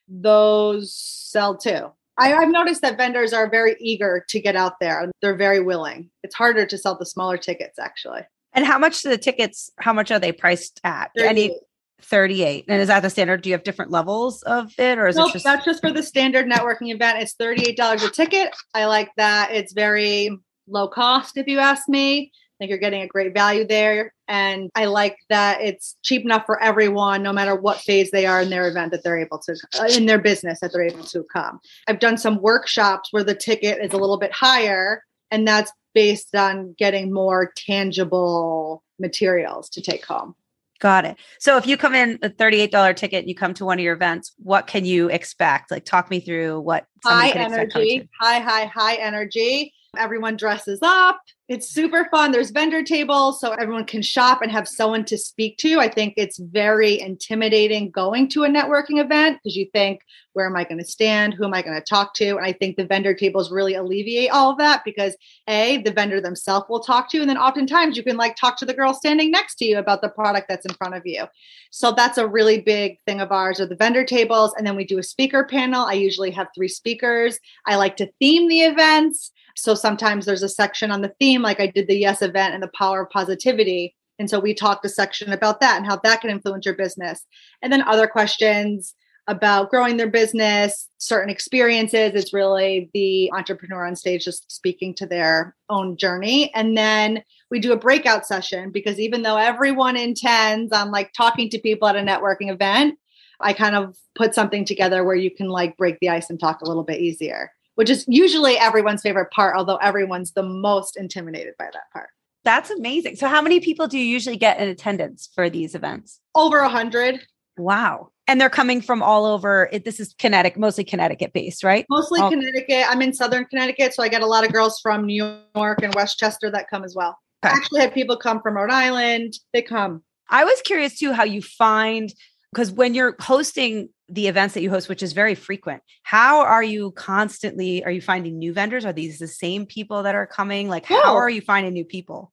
those 0.08 0.96
sell 0.96 1.58
too. 1.58 1.92
I, 2.18 2.30
have 2.30 2.50
noticed 2.50 2.82
that 2.84 2.98
vendors 2.98 3.34
are 3.34 3.50
very 3.50 3.76
eager 3.80 4.24
to 4.30 4.40
get 4.40 4.56
out 4.56 4.80
there. 4.80 5.12
They're 5.22 5.36
very 5.36 5.60
willing. 5.60 6.12
It's 6.24 6.36
harder 6.36 6.66
to 6.66 6.78
sell 6.78 6.98
the 6.98 7.06
smaller 7.06 7.38
tickets, 7.38 7.80
actually. 7.80 8.22
And 8.54 8.66
how 8.66 8.78
much 8.78 9.02
do 9.02 9.10
the 9.10 9.18
tickets, 9.18 9.72
how 9.80 9.94
much 9.94 10.12
are 10.12 10.20
they 10.20 10.32
priced 10.32 10.80
at? 10.84 11.10
38. 11.18 11.30
Any 11.30 11.60
38. 12.02 12.66
And 12.68 12.82
is 12.82 12.88
that 12.90 13.02
the 13.02 13.10
standard? 13.10 13.42
Do 13.42 13.50
you 13.50 13.56
have 13.56 13.64
different 13.64 13.90
levels 13.90 14.44
of 14.44 14.72
it 14.78 14.98
or 14.98 15.08
is 15.08 15.16
nope, 15.16 15.30
it 15.30 15.34
just 15.34 15.46
that's 15.46 15.66
just 15.66 15.82
for 15.82 15.92
the 15.92 16.04
standard 16.04 16.46
networking 16.46 16.94
event? 16.94 17.20
It's 17.20 17.34
$38 17.36 18.06
a 18.06 18.12
ticket. 18.12 18.56
I 18.74 18.86
like 18.86 19.10
that. 19.18 19.52
It's 19.52 19.74
very 19.74 20.38
low 20.68 20.88
cost, 20.88 21.38
if 21.38 21.48
you 21.48 21.60
ask 21.60 21.90
me. 21.90 22.32
I 22.54 22.64
think 22.64 22.70
you're 22.70 22.78
getting 22.78 23.02
a 23.02 23.08
great 23.08 23.34
value 23.34 23.66
there. 23.66 24.14
And 24.28 24.70
I 24.76 24.86
like 24.86 25.18
that 25.30 25.62
it's 25.62 25.98
cheap 26.04 26.24
enough 26.24 26.46
for 26.46 26.62
everyone, 26.62 27.24
no 27.24 27.34
matter 27.34 27.56
what 27.56 27.80
phase 27.80 28.12
they 28.12 28.26
are 28.26 28.42
in 28.42 28.50
their 28.50 28.68
event, 28.68 28.92
that 28.92 29.04
they're 29.04 29.20
able 29.20 29.40
to, 29.40 29.56
uh, 29.80 29.86
in 29.86 30.06
their 30.06 30.20
business, 30.20 30.60
that 30.60 30.72
they're 30.72 30.86
able 30.86 31.04
to 31.06 31.26
come. 31.34 31.60
I've 31.88 32.00
done 32.00 32.18
some 32.18 32.42
workshops 32.42 33.10
where 33.12 33.24
the 33.24 33.36
ticket 33.36 33.84
is 33.84 33.92
a 33.92 33.98
little 33.98 34.20
bit 34.20 34.32
higher, 34.32 35.04
and 35.32 35.48
that's 35.48 35.72
based 35.94 36.36
on 36.36 36.76
getting 36.78 37.12
more 37.12 37.52
tangible 37.56 38.84
materials 39.00 39.70
to 39.72 39.82
take 39.82 40.06
home. 40.06 40.36
Got 40.80 41.06
it. 41.06 41.18
So 41.40 41.56
if 41.58 41.66
you 41.66 41.78
come 41.78 41.96
in 41.96 42.20
a 42.24 42.30
$38 42.30 42.96
ticket 42.96 43.20
and 43.20 43.30
you 43.30 43.36
come 43.36 43.54
to 43.54 43.66
one 43.66 43.80
of 43.80 43.84
your 43.84 43.94
events, 43.94 44.34
what 44.38 44.68
can 44.68 44.84
you 44.84 45.10
expect? 45.10 45.72
Like 45.72 45.86
talk 45.86 46.10
me 46.10 46.20
through 46.20 46.60
what 46.60 46.86
high 47.06 47.30
energy, 47.30 48.10
high, 48.20 48.40
high, 48.40 48.66
high 48.66 48.96
energy. 48.96 49.74
Everyone 49.98 50.36
dresses 50.36 50.80
up. 50.82 51.22
It's 51.50 51.68
super 51.70 52.08
fun. 52.10 52.32
There's 52.32 52.52
vendor 52.52 52.84
tables 52.84 53.42
so 53.42 53.52
everyone 53.52 53.84
can 53.84 54.02
shop 54.02 54.42
and 54.42 54.50
have 54.50 54.66
someone 54.66 55.04
to 55.06 55.18
speak 55.18 55.58
to. 55.58 55.78
I 55.78 55.90
think 55.90 56.14
it's 56.16 56.40
very 56.40 57.02
intimidating 57.02 57.92
going 57.92 58.30
to 58.30 58.46
a 58.46 58.48
networking 58.48 59.04
event 59.04 59.40
because 59.44 59.58
you 59.58 59.68
think, 59.74 60.00
where 60.32 60.46
am 60.46 60.56
I 60.56 60.64
going 60.64 60.78
to 60.78 60.86
stand? 60.86 61.34
Who 61.34 61.44
am 61.44 61.54
I 61.54 61.62
going 61.62 61.76
to 61.76 61.84
talk 61.84 62.14
to? 62.16 62.38
And 62.38 62.46
I 62.46 62.54
think 62.54 62.78
the 62.78 62.86
vendor 62.86 63.14
tables 63.14 63.52
really 63.52 63.74
alleviate 63.74 64.32
all 64.32 64.52
of 64.52 64.58
that 64.60 64.84
because 64.86 65.18
A, 65.50 65.82
the 65.84 65.92
vendor 65.92 66.22
themselves 66.22 66.66
will 66.70 66.80
talk 66.80 67.10
to 67.10 67.18
you. 67.18 67.24
And 67.24 67.30
then 67.30 67.38
oftentimes 67.38 67.98
you 67.98 68.04
can 68.04 68.16
like 68.16 68.38
talk 68.38 68.58
to 68.60 68.66
the 68.66 68.74
girl 68.74 68.94
standing 68.94 69.30
next 69.30 69.56
to 69.56 69.66
you 69.66 69.78
about 69.78 70.02
the 70.02 70.10
product 70.10 70.48
that's 70.48 70.66
in 70.66 70.74
front 70.76 70.96
of 70.96 71.02
you. 71.06 71.26
So 71.72 71.92
that's 71.92 72.18
a 72.18 72.28
really 72.28 72.62
big 72.62 73.00
thing 73.06 73.20
of 73.20 73.34
ours 73.34 73.60
are 73.60 73.66
the 73.66 73.76
vendor 73.76 74.06
tables. 74.06 74.54
And 74.58 74.66
then 74.66 74.78
we 74.78 74.86
do 74.86 74.98
a 74.98 75.04
speaker 75.04 75.44
panel. 75.44 75.86
I 75.86 75.94
usually 75.94 76.32
have 76.32 76.48
three 76.56 76.70
speakers. 76.70 77.38
I 77.68 77.76
like 77.76 77.98
to 77.98 78.10
theme 78.20 78.48
the 78.48 78.62
events. 78.62 79.32
So 79.56 79.76
sometimes 79.76 80.26
there's 80.26 80.44
a 80.44 80.50
section 80.50 80.92
on 80.92 81.02
the 81.02 81.14
theme, 81.20 81.33
like 81.42 81.60
I 81.60 81.68
did 81.68 81.88
the 81.88 81.98
Yes 81.98 82.22
event 82.22 82.54
and 82.54 82.64
the 82.64 82.72
power 82.78 83.04
of 83.04 83.10
positivity. 83.10 83.96
And 84.20 84.30
so 84.30 84.40
we 84.40 84.54
talked 84.54 84.86
a 84.86 84.90
section 84.90 85.34
about 85.34 85.60
that 85.60 85.78
and 85.78 85.86
how 85.86 85.98
that 86.04 86.22
can 86.22 86.30
influence 86.30 86.66
your 86.66 86.76
business. 86.76 87.26
And 87.62 87.74
then 87.74 87.82
other 87.82 88.08
questions 88.08 88.94
about 89.28 89.70
growing 89.70 89.98
their 89.98 90.10
business, 90.10 90.90
certain 90.98 91.30
experiences. 91.30 92.12
It's 92.14 92.34
really 92.34 92.90
the 92.94 93.32
entrepreneur 93.34 93.86
on 93.86 93.96
stage 93.96 94.26
just 94.26 94.52
speaking 94.52 94.94
to 94.96 95.06
their 95.06 95.56
own 95.70 95.96
journey. 95.96 96.54
And 96.54 96.78
then 96.78 97.24
we 97.50 97.60
do 97.60 97.72
a 97.72 97.78
breakout 97.78 98.26
session 98.26 98.72
because 98.72 99.00
even 99.00 99.22
though 99.24 99.38
everyone 99.38 99.96
intends 99.96 100.74
on 100.74 100.92
like 100.92 101.14
talking 101.14 101.50
to 101.50 101.60
people 101.60 101.88
at 101.88 101.96
a 101.96 102.00
networking 102.00 102.52
event, 102.52 103.00
I 103.40 103.54
kind 103.54 103.76
of 103.76 103.96
put 104.16 104.36
something 104.36 104.66
together 104.66 105.04
where 105.04 105.16
you 105.16 105.32
can 105.32 105.48
like 105.48 105.78
break 105.78 106.00
the 106.00 106.10
ice 106.10 106.30
and 106.30 106.40
talk 106.40 106.62
a 106.62 106.68
little 106.68 106.84
bit 106.84 107.00
easier 107.00 107.52
which 107.76 107.90
is 107.90 108.06
usually 108.08 108.58
everyone's 108.58 109.02
favorite 109.02 109.32
part, 109.32 109.56
although 109.58 109.78
everyone's 109.78 110.32
the 110.34 110.44
most 110.44 110.98
intimidated 110.98 111.54
by 111.58 111.66
that 111.74 111.92
part. 111.92 112.10
That's 112.44 112.70
amazing. 112.70 113.16
So, 113.16 113.28
how 113.28 113.42
many 113.42 113.60
people 113.60 113.88
do 113.88 113.98
you 113.98 114.06
usually 114.06 114.38
get 114.38 114.60
in 114.60 114.68
attendance 114.68 115.30
for 115.34 115.50
these 115.50 115.76
events? 115.76 116.20
Over 116.36 116.60
a 116.60 116.70
hundred. 116.70 117.26
Wow. 117.58 118.10
And 118.28 118.40
they're 118.40 118.50
coming 118.50 118.82
from 118.82 119.04
all 119.04 119.26
over. 119.26 119.70
It, 119.72 119.86
this 119.86 120.00
is 120.00 120.16
Connecticut, 120.18 120.60
mostly 120.60 120.84
Connecticut 120.84 121.34
based, 121.34 121.64
right? 121.64 121.86
Mostly 121.90 122.20
all- 122.20 122.30
Connecticut. 122.30 122.86
I'm 122.90 123.02
in 123.02 123.14
Southern 123.14 123.46
Connecticut, 123.46 123.94
so 123.94 124.04
I 124.04 124.08
get 124.08 124.22
a 124.22 124.26
lot 124.26 124.46
of 124.46 124.52
girls 124.52 124.80
from 124.82 125.06
New 125.06 125.42
York 125.56 125.84
and 125.84 125.94
Westchester 125.94 126.50
that 126.52 126.70
come 126.70 126.84
as 126.84 126.96
well. 126.96 127.18
Okay. 127.46 127.54
I 127.54 127.58
actually 127.58 127.82
had 127.82 127.94
people 127.94 128.18
come 128.18 128.42
from 128.42 128.56
Rhode 128.56 128.72
Island. 128.72 129.34
They 129.52 129.62
come. 129.62 130.04
I 130.30 130.46
was 130.46 130.62
curious 130.62 130.98
too 130.98 131.12
how 131.12 131.24
you 131.24 131.42
find 131.42 132.14
because 132.54 132.72
when 132.72 132.94
you're 132.94 133.16
hosting 133.20 133.90
the 134.10 134.28
events 134.28 134.54
that 134.54 134.62
you 134.62 134.70
host 134.70 134.88
which 134.88 135.02
is 135.02 135.14
very 135.14 135.34
frequent 135.34 135.82
how 136.04 136.42
are 136.42 136.64
you 136.64 136.92
constantly 136.92 137.84
are 137.84 137.92
you 137.92 138.02
finding 138.02 138.38
new 138.38 138.54
vendors? 138.54 138.86
Are 138.86 138.94
these 138.94 139.18
the 139.18 139.28
same 139.28 139.66
people 139.66 140.04
that 140.04 140.16
are 140.16 140.28
coming? 140.28 140.70
Like 140.70 140.86
how 140.86 141.16
are 141.16 141.30
you 141.30 141.42
finding 141.42 141.74
new 141.74 141.86
people? 141.86 142.32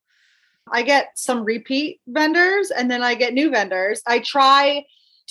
I 0.71 0.83
get 0.83 1.11
some 1.15 1.45
repeat 1.45 2.01
vendors 2.07 2.71
and 2.71 2.91
then 2.91 3.03
i 3.03 3.15
get 3.15 3.33
new 3.33 3.51
vendors. 3.51 4.03
I 4.07 4.19
try 4.19 4.85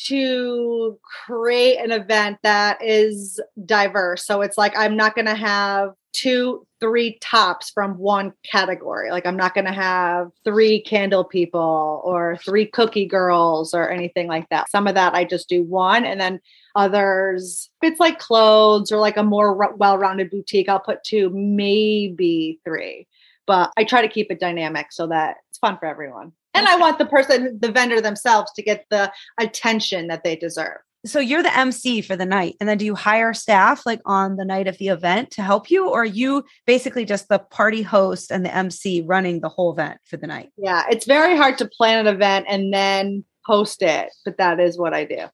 to 0.05 0.99
create 1.25 1.77
an 1.77 1.91
event 1.91 2.37
that 2.43 2.77
is 2.83 3.39
diverse 3.65 4.25
so 4.25 4.41
it's 4.41 4.57
like 4.57 4.77
i'm 4.77 4.95
not 4.95 5.15
going 5.15 5.25
to 5.25 5.35
have 5.35 5.93
two 6.13 6.65
three 6.79 7.17
tops 7.21 7.69
from 7.69 7.97
one 7.97 8.33
category. 8.49 9.11
Like 9.11 9.25
I'm 9.25 9.35
not 9.35 9.53
going 9.53 9.65
to 9.65 9.71
have 9.71 10.29
three 10.43 10.81
candle 10.81 11.23
people 11.23 12.01
or 12.03 12.37
three 12.43 12.65
cookie 12.65 13.05
girls 13.05 13.73
or 13.73 13.89
anything 13.89 14.27
like 14.27 14.47
that. 14.49 14.69
Some 14.69 14.87
of 14.87 14.95
that 14.95 15.13
I 15.13 15.25
just 15.25 15.49
do 15.49 15.63
one 15.63 16.05
and 16.05 16.19
then 16.19 16.39
others 16.75 17.69
it's 17.81 17.99
like 17.99 18.19
clothes 18.19 18.91
or 18.91 18.99
like 18.99 19.17
a 19.17 19.23
more 19.23 19.75
well-rounded 19.75 20.29
boutique 20.29 20.69
I'll 20.69 20.79
put 20.79 21.03
two 21.03 21.29
maybe 21.31 22.59
three. 22.63 23.07
But 23.45 23.71
I 23.77 23.83
try 23.83 24.01
to 24.01 24.07
keep 24.07 24.31
it 24.31 24.39
dynamic 24.39 24.91
so 24.91 25.07
that 25.07 25.37
it's 25.49 25.57
fun 25.57 25.77
for 25.77 25.85
everyone. 25.85 26.33
And 26.53 26.67
I 26.67 26.77
want 26.77 26.97
the 26.97 27.05
person 27.05 27.57
the 27.59 27.71
vendor 27.71 28.01
themselves 28.01 28.51
to 28.53 28.63
get 28.63 28.85
the 28.89 29.11
attention 29.39 30.07
that 30.07 30.23
they 30.23 30.35
deserve 30.35 30.79
so 31.05 31.19
you're 31.19 31.43
the 31.43 31.57
MC 31.57 32.01
for 32.01 32.15
the 32.15 32.25
night 32.25 32.55
and 32.59 32.67
then 32.67 32.77
do 32.77 32.85
you 32.85 32.95
hire 32.95 33.33
staff 33.33 33.85
like 33.85 34.01
on 34.05 34.35
the 34.35 34.45
night 34.45 34.67
of 34.67 34.77
the 34.77 34.89
event 34.89 35.31
to 35.31 35.41
help 35.41 35.71
you 35.71 35.89
or 35.89 36.03
you 36.03 36.43
basically 36.65 37.05
just 37.05 37.29
the 37.29 37.39
party 37.39 37.81
host 37.81 38.31
and 38.31 38.45
the 38.45 38.53
MC 38.53 39.01
running 39.01 39.39
the 39.39 39.49
whole 39.49 39.71
event 39.71 39.99
for 40.05 40.17
the 40.17 40.27
night? 40.27 40.51
Yeah, 40.57 40.83
it's 40.89 41.05
very 41.05 41.37
hard 41.37 41.57
to 41.59 41.67
plan 41.67 42.05
an 42.05 42.13
event 42.13 42.47
and 42.49 42.73
then 42.73 43.23
host 43.45 43.81
it, 43.81 44.09
but 44.25 44.37
that 44.37 44.59
is 44.59 44.77
what 44.77 44.93
I 44.93 45.05
do. 45.05 45.27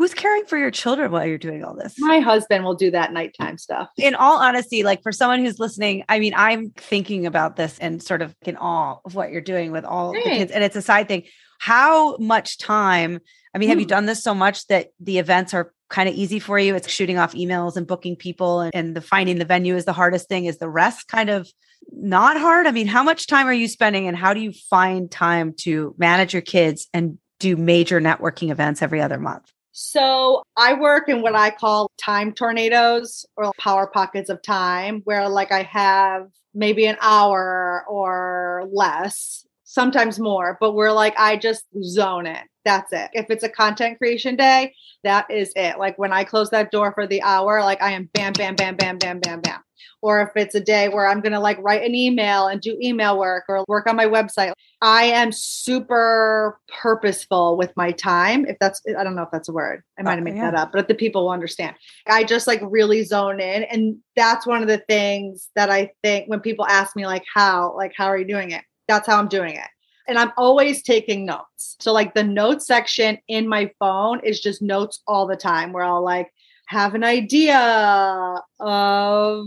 Who's 0.00 0.14
caring 0.14 0.46
for 0.46 0.56
your 0.56 0.70
children 0.70 1.12
while 1.12 1.26
you're 1.26 1.36
doing 1.36 1.62
all 1.62 1.74
this? 1.74 1.96
My 1.98 2.20
husband 2.20 2.64
will 2.64 2.74
do 2.74 2.90
that 2.90 3.12
nighttime 3.12 3.58
stuff. 3.58 3.90
In 3.98 4.14
all 4.14 4.38
honesty, 4.38 4.82
like 4.82 5.02
for 5.02 5.12
someone 5.12 5.40
who's 5.40 5.58
listening, 5.58 6.04
I 6.08 6.20
mean, 6.20 6.32
I'm 6.34 6.70
thinking 6.70 7.26
about 7.26 7.56
this 7.56 7.78
and 7.80 8.02
sort 8.02 8.22
of 8.22 8.34
in 8.40 8.56
awe 8.56 8.96
of 9.04 9.14
what 9.14 9.30
you're 9.30 9.42
doing 9.42 9.72
with 9.72 9.84
all 9.84 10.14
the 10.14 10.22
kids. 10.22 10.52
And 10.52 10.64
it's 10.64 10.74
a 10.74 10.80
side 10.80 11.06
thing 11.06 11.24
how 11.58 12.16
much 12.16 12.56
time 12.56 13.20
I 13.54 13.58
mean, 13.58 13.68
have 13.68 13.78
you 13.78 13.84
mm. 13.84 13.90
done 13.90 14.06
this 14.06 14.22
so 14.22 14.34
much 14.34 14.68
that 14.68 14.88
the 15.00 15.18
events 15.18 15.52
are 15.52 15.74
kind 15.90 16.08
of 16.08 16.14
easy 16.14 16.38
for 16.38 16.58
you? 16.58 16.74
It's 16.76 16.88
shooting 16.88 17.18
off 17.18 17.34
emails 17.34 17.76
and 17.76 17.86
booking 17.86 18.16
people 18.16 18.60
and, 18.60 18.74
and 18.74 18.96
the 18.96 19.02
finding 19.02 19.36
the 19.36 19.44
venue 19.44 19.76
is 19.76 19.84
the 19.84 19.92
hardest 19.92 20.30
thing. 20.30 20.46
Is 20.46 20.56
the 20.56 20.70
rest 20.70 21.08
kind 21.08 21.28
of 21.28 21.46
not 21.92 22.38
hard? 22.38 22.66
I 22.66 22.70
mean, 22.70 22.86
how 22.86 23.02
much 23.02 23.26
time 23.26 23.46
are 23.48 23.52
you 23.52 23.68
spending 23.68 24.08
and 24.08 24.16
how 24.16 24.32
do 24.32 24.40
you 24.40 24.54
find 24.70 25.10
time 25.10 25.52
to 25.58 25.94
manage 25.98 26.32
your 26.32 26.40
kids 26.40 26.88
and 26.94 27.18
do 27.38 27.54
major 27.56 28.00
networking 28.00 28.50
events 28.50 28.80
every 28.80 29.02
other 29.02 29.18
month? 29.18 29.52
So 29.72 30.42
I 30.56 30.74
work 30.74 31.08
in 31.08 31.22
what 31.22 31.34
I 31.34 31.50
call 31.50 31.90
time 31.96 32.32
tornadoes 32.32 33.24
or 33.36 33.52
power 33.58 33.86
pockets 33.86 34.28
of 34.28 34.42
time 34.42 35.02
where 35.04 35.28
like 35.28 35.52
I 35.52 35.62
have 35.62 36.26
maybe 36.54 36.86
an 36.86 36.96
hour 37.00 37.84
or 37.88 38.68
less, 38.72 39.46
sometimes 39.64 40.18
more, 40.18 40.58
but 40.60 40.74
we're 40.74 40.90
like, 40.90 41.14
I 41.16 41.36
just 41.36 41.64
zone 41.82 42.26
it. 42.26 42.42
That's 42.64 42.92
it. 42.92 43.10
If 43.12 43.26
it's 43.30 43.44
a 43.44 43.48
content 43.48 43.98
creation 43.98 44.36
day, 44.36 44.74
that 45.04 45.30
is 45.30 45.52
it. 45.54 45.78
Like 45.78 45.96
when 45.98 46.12
I 46.12 46.24
close 46.24 46.50
that 46.50 46.72
door 46.72 46.92
for 46.92 47.06
the 47.06 47.22
hour, 47.22 47.62
like 47.62 47.80
I 47.80 47.92
am 47.92 48.10
bam, 48.12 48.32
bam, 48.32 48.56
bam, 48.56 48.76
bam, 48.76 48.98
bam, 48.98 49.20
bam, 49.20 49.40
bam. 49.40 49.60
Or 50.02 50.20
if 50.22 50.30
it's 50.36 50.54
a 50.54 50.60
day 50.60 50.88
where 50.88 51.06
I'm 51.06 51.20
going 51.20 51.32
to 51.32 51.40
like 51.40 51.58
write 51.60 51.84
an 51.84 51.94
email 51.94 52.46
and 52.46 52.60
do 52.60 52.78
email 52.82 53.18
work 53.18 53.44
or 53.48 53.64
work 53.68 53.86
on 53.86 53.96
my 53.96 54.06
website, 54.06 54.52
I 54.82 55.04
am 55.04 55.32
super 55.32 56.58
purposeful 56.68 57.56
with 57.56 57.72
my 57.76 57.92
time. 57.92 58.46
If 58.46 58.58
that's, 58.58 58.82
I 58.98 59.04
don't 59.04 59.14
know 59.14 59.22
if 59.22 59.30
that's 59.30 59.48
a 59.48 59.52
word, 59.52 59.82
I 59.98 60.02
might 60.02 60.14
have 60.14 60.24
made 60.24 60.36
yeah. 60.36 60.50
that 60.50 60.58
up, 60.58 60.72
but 60.72 60.88
the 60.88 60.94
people 60.94 61.24
will 61.24 61.30
understand. 61.30 61.76
I 62.06 62.24
just 62.24 62.46
like 62.46 62.60
really 62.62 63.04
zone 63.04 63.40
in. 63.40 63.64
And 63.64 63.98
that's 64.16 64.46
one 64.46 64.62
of 64.62 64.68
the 64.68 64.78
things 64.78 65.50
that 65.54 65.70
I 65.70 65.92
think 66.02 66.28
when 66.28 66.40
people 66.40 66.66
ask 66.66 66.96
me, 66.96 67.06
like, 67.06 67.24
how, 67.32 67.76
like, 67.76 67.92
how 67.96 68.06
are 68.06 68.18
you 68.18 68.26
doing 68.26 68.52
it? 68.52 68.64
That's 68.88 69.06
how 69.06 69.18
I'm 69.18 69.28
doing 69.28 69.54
it 69.54 69.68
and 70.10 70.18
I'm 70.18 70.32
always 70.36 70.82
taking 70.82 71.24
notes. 71.24 71.76
So 71.78 71.92
like 71.92 72.14
the 72.14 72.24
notes 72.24 72.66
section 72.66 73.16
in 73.28 73.48
my 73.48 73.70
phone 73.78 74.20
is 74.24 74.40
just 74.40 74.60
notes 74.60 75.02
all 75.06 75.24
the 75.24 75.36
time 75.36 75.72
where 75.72 75.84
I'll 75.84 76.02
like 76.02 76.32
have 76.66 76.96
an 76.96 77.04
idea 77.04 78.42
of 78.58 79.46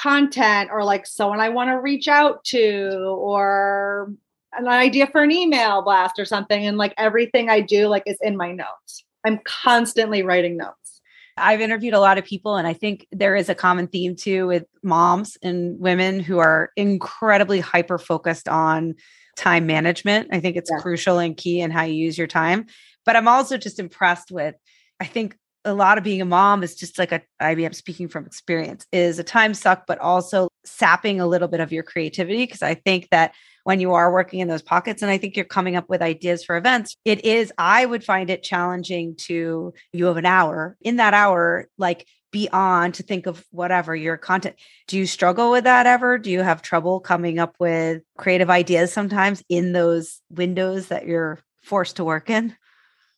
content 0.00 0.70
or 0.72 0.84
like 0.84 1.06
someone 1.06 1.40
I 1.40 1.48
want 1.48 1.70
to 1.70 1.80
reach 1.80 2.08
out 2.08 2.44
to 2.44 3.16
or 3.18 4.12
an 4.52 4.68
idea 4.68 5.06
for 5.06 5.22
an 5.22 5.30
email 5.30 5.82
blast 5.82 6.18
or 6.18 6.24
something 6.24 6.66
and 6.66 6.78
like 6.78 6.94
everything 6.96 7.48
I 7.48 7.60
do 7.60 7.88
like 7.88 8.04
is 8.06 8.18
in 8.20 8.36
my 8.36 8.52
notes. 8.52 9.04
I'm 9.24 9.38
constantly 9.44 10.22
writing 10.22 10.56
notes. 10.56 11.00
I've 11.36 11.60
interviewed 11.60 11.94
a 11.94 12.00
lot 12.00 12.18
of 12.18 12.24
people, 12.24 12.56
and 12.56 12.66
I 12.66 12.74
think 12.74 13.06
there 13.12 13.34
is 13.34 13.48
a 13.48 13.54
common 13.54 13.86
theme 13.86 14.14
too 14.14 14.46
with 14.46 14.64
moms 14.82 15.38
and 15.42 15.78
women 15.78 16.20
who 16.20 16.38
are 16.38 16.70
incredibly 16.76 17.60
hyper 17.60 17.98
focused 17.98 18.48
on 18.48 18.94
time 19.36 19.66
management. 19.66 20.28
I 20.32 20.40
think 20.40 20.56
it's 20.56 20.70
yeah. 20.70 20.80
crucial 20.80 21.18
and 21.18 21.36
key 21.36 21.60
in 21.60 21.70
how 21.70 21.84
you 21.84 21.94
use 21.94 22.18
your 22.18 22.26
time. 22.26 22.66
But 23.06 23.16
I'm 23.16 23.28
also 23.28 23.56
just 23.56 23.78
impressed 23.78 24.30
with, 24.30 24.54
I 24.98 25.06
think 25.06 25.36
a 25.64 25.74
lot 25.74 25.98
of 25.98 26.04
being 26.04 26.22
a 26.22 26.24
mom 26.24 26.62
is 26.62 26.74
just 26.74 26.98
like 26.98 27.12
a 27.12 27.22
I 27.38 27.54
mean, 27.54 27.66
I'm 27.66 27.72
speaking 27.72 28.08
from 28.08 28.26
experience 28.26 28.86
is 28.92 29.18
a 29.18 29.24
time 29.24 29.54
suck, 29.54 29.86
but 29.86 29.98
also 29.98 30.48
sapping 30.64 31.20
a 31.20 31.26
little 31.26 31.48
bit 31.48 31.60
of 31.60 31.72
your 31.72 31.82
creativity. 31.82 32.46
Cause 32.46 32.62
I 32.62 32.74
think 32.74 33.08
that 33.10 33.34
when 33.64 33.80
you 33.80 33.92
are 33.92 34.12
working 34.12 34.40
in 34.40 34.48
those 34.48 34.62
pockets, 34.62 35.02
and 35.02 35.10
I 35.10 35.18
think 35.18 35.36
you're 35.36 35.44
coming 35.44 35.76
up 35.76 35.88
with 35.88 36.02
ideas 36.02 36.44
for 36.44 36.56
events, 36.56 36.96
it 37.04 37.24
is, 37.24 37.52
I 37.58 37.84
would 37.84 38.02
find 38.02 38.30
it 38.30 38.42
challenging 38.42 39.16
to 39.26 39.74
you 39.92 40.06
have 40.06 40.16
an 40.16 40.26
hour 40.26 40.76
in 40.80 40.96
that 40.96 41.12
hour, 41.14 41.68
like 41.76 42.06
be 42.32 42.48
on 42.52 42.92
to 42.92 43.02
think 43.02 43.26
of 43.26 43.44
whatever 43.50 43.94
your 43.94 44.16
content. 44.16 44.56
Do 44.86 44.96
you 44.96 45.06
struggle 45.06 45.50
with 45.50 45.64
that 45.64 45.86
ever? 45.86 46.16
Do 46.16 46.30
you 46.30 46.40
have 46.40 46.62
trouble 46.62 47.00
coming 47.00 47.38
up 47.38 47.56
with 47.58 48.02
creative 48.16 48.50
ideas 48.50 48.92
sometimes 48.92 49.42
in 49.48 49.72
those 49.72 50.20
windows 50.30 50.88
that 50.88 51.06
you're 51.06 51.40
forced 51.62 51.96
to 51.96 52.04
work 52.04 52.30
in? 52.30 52.56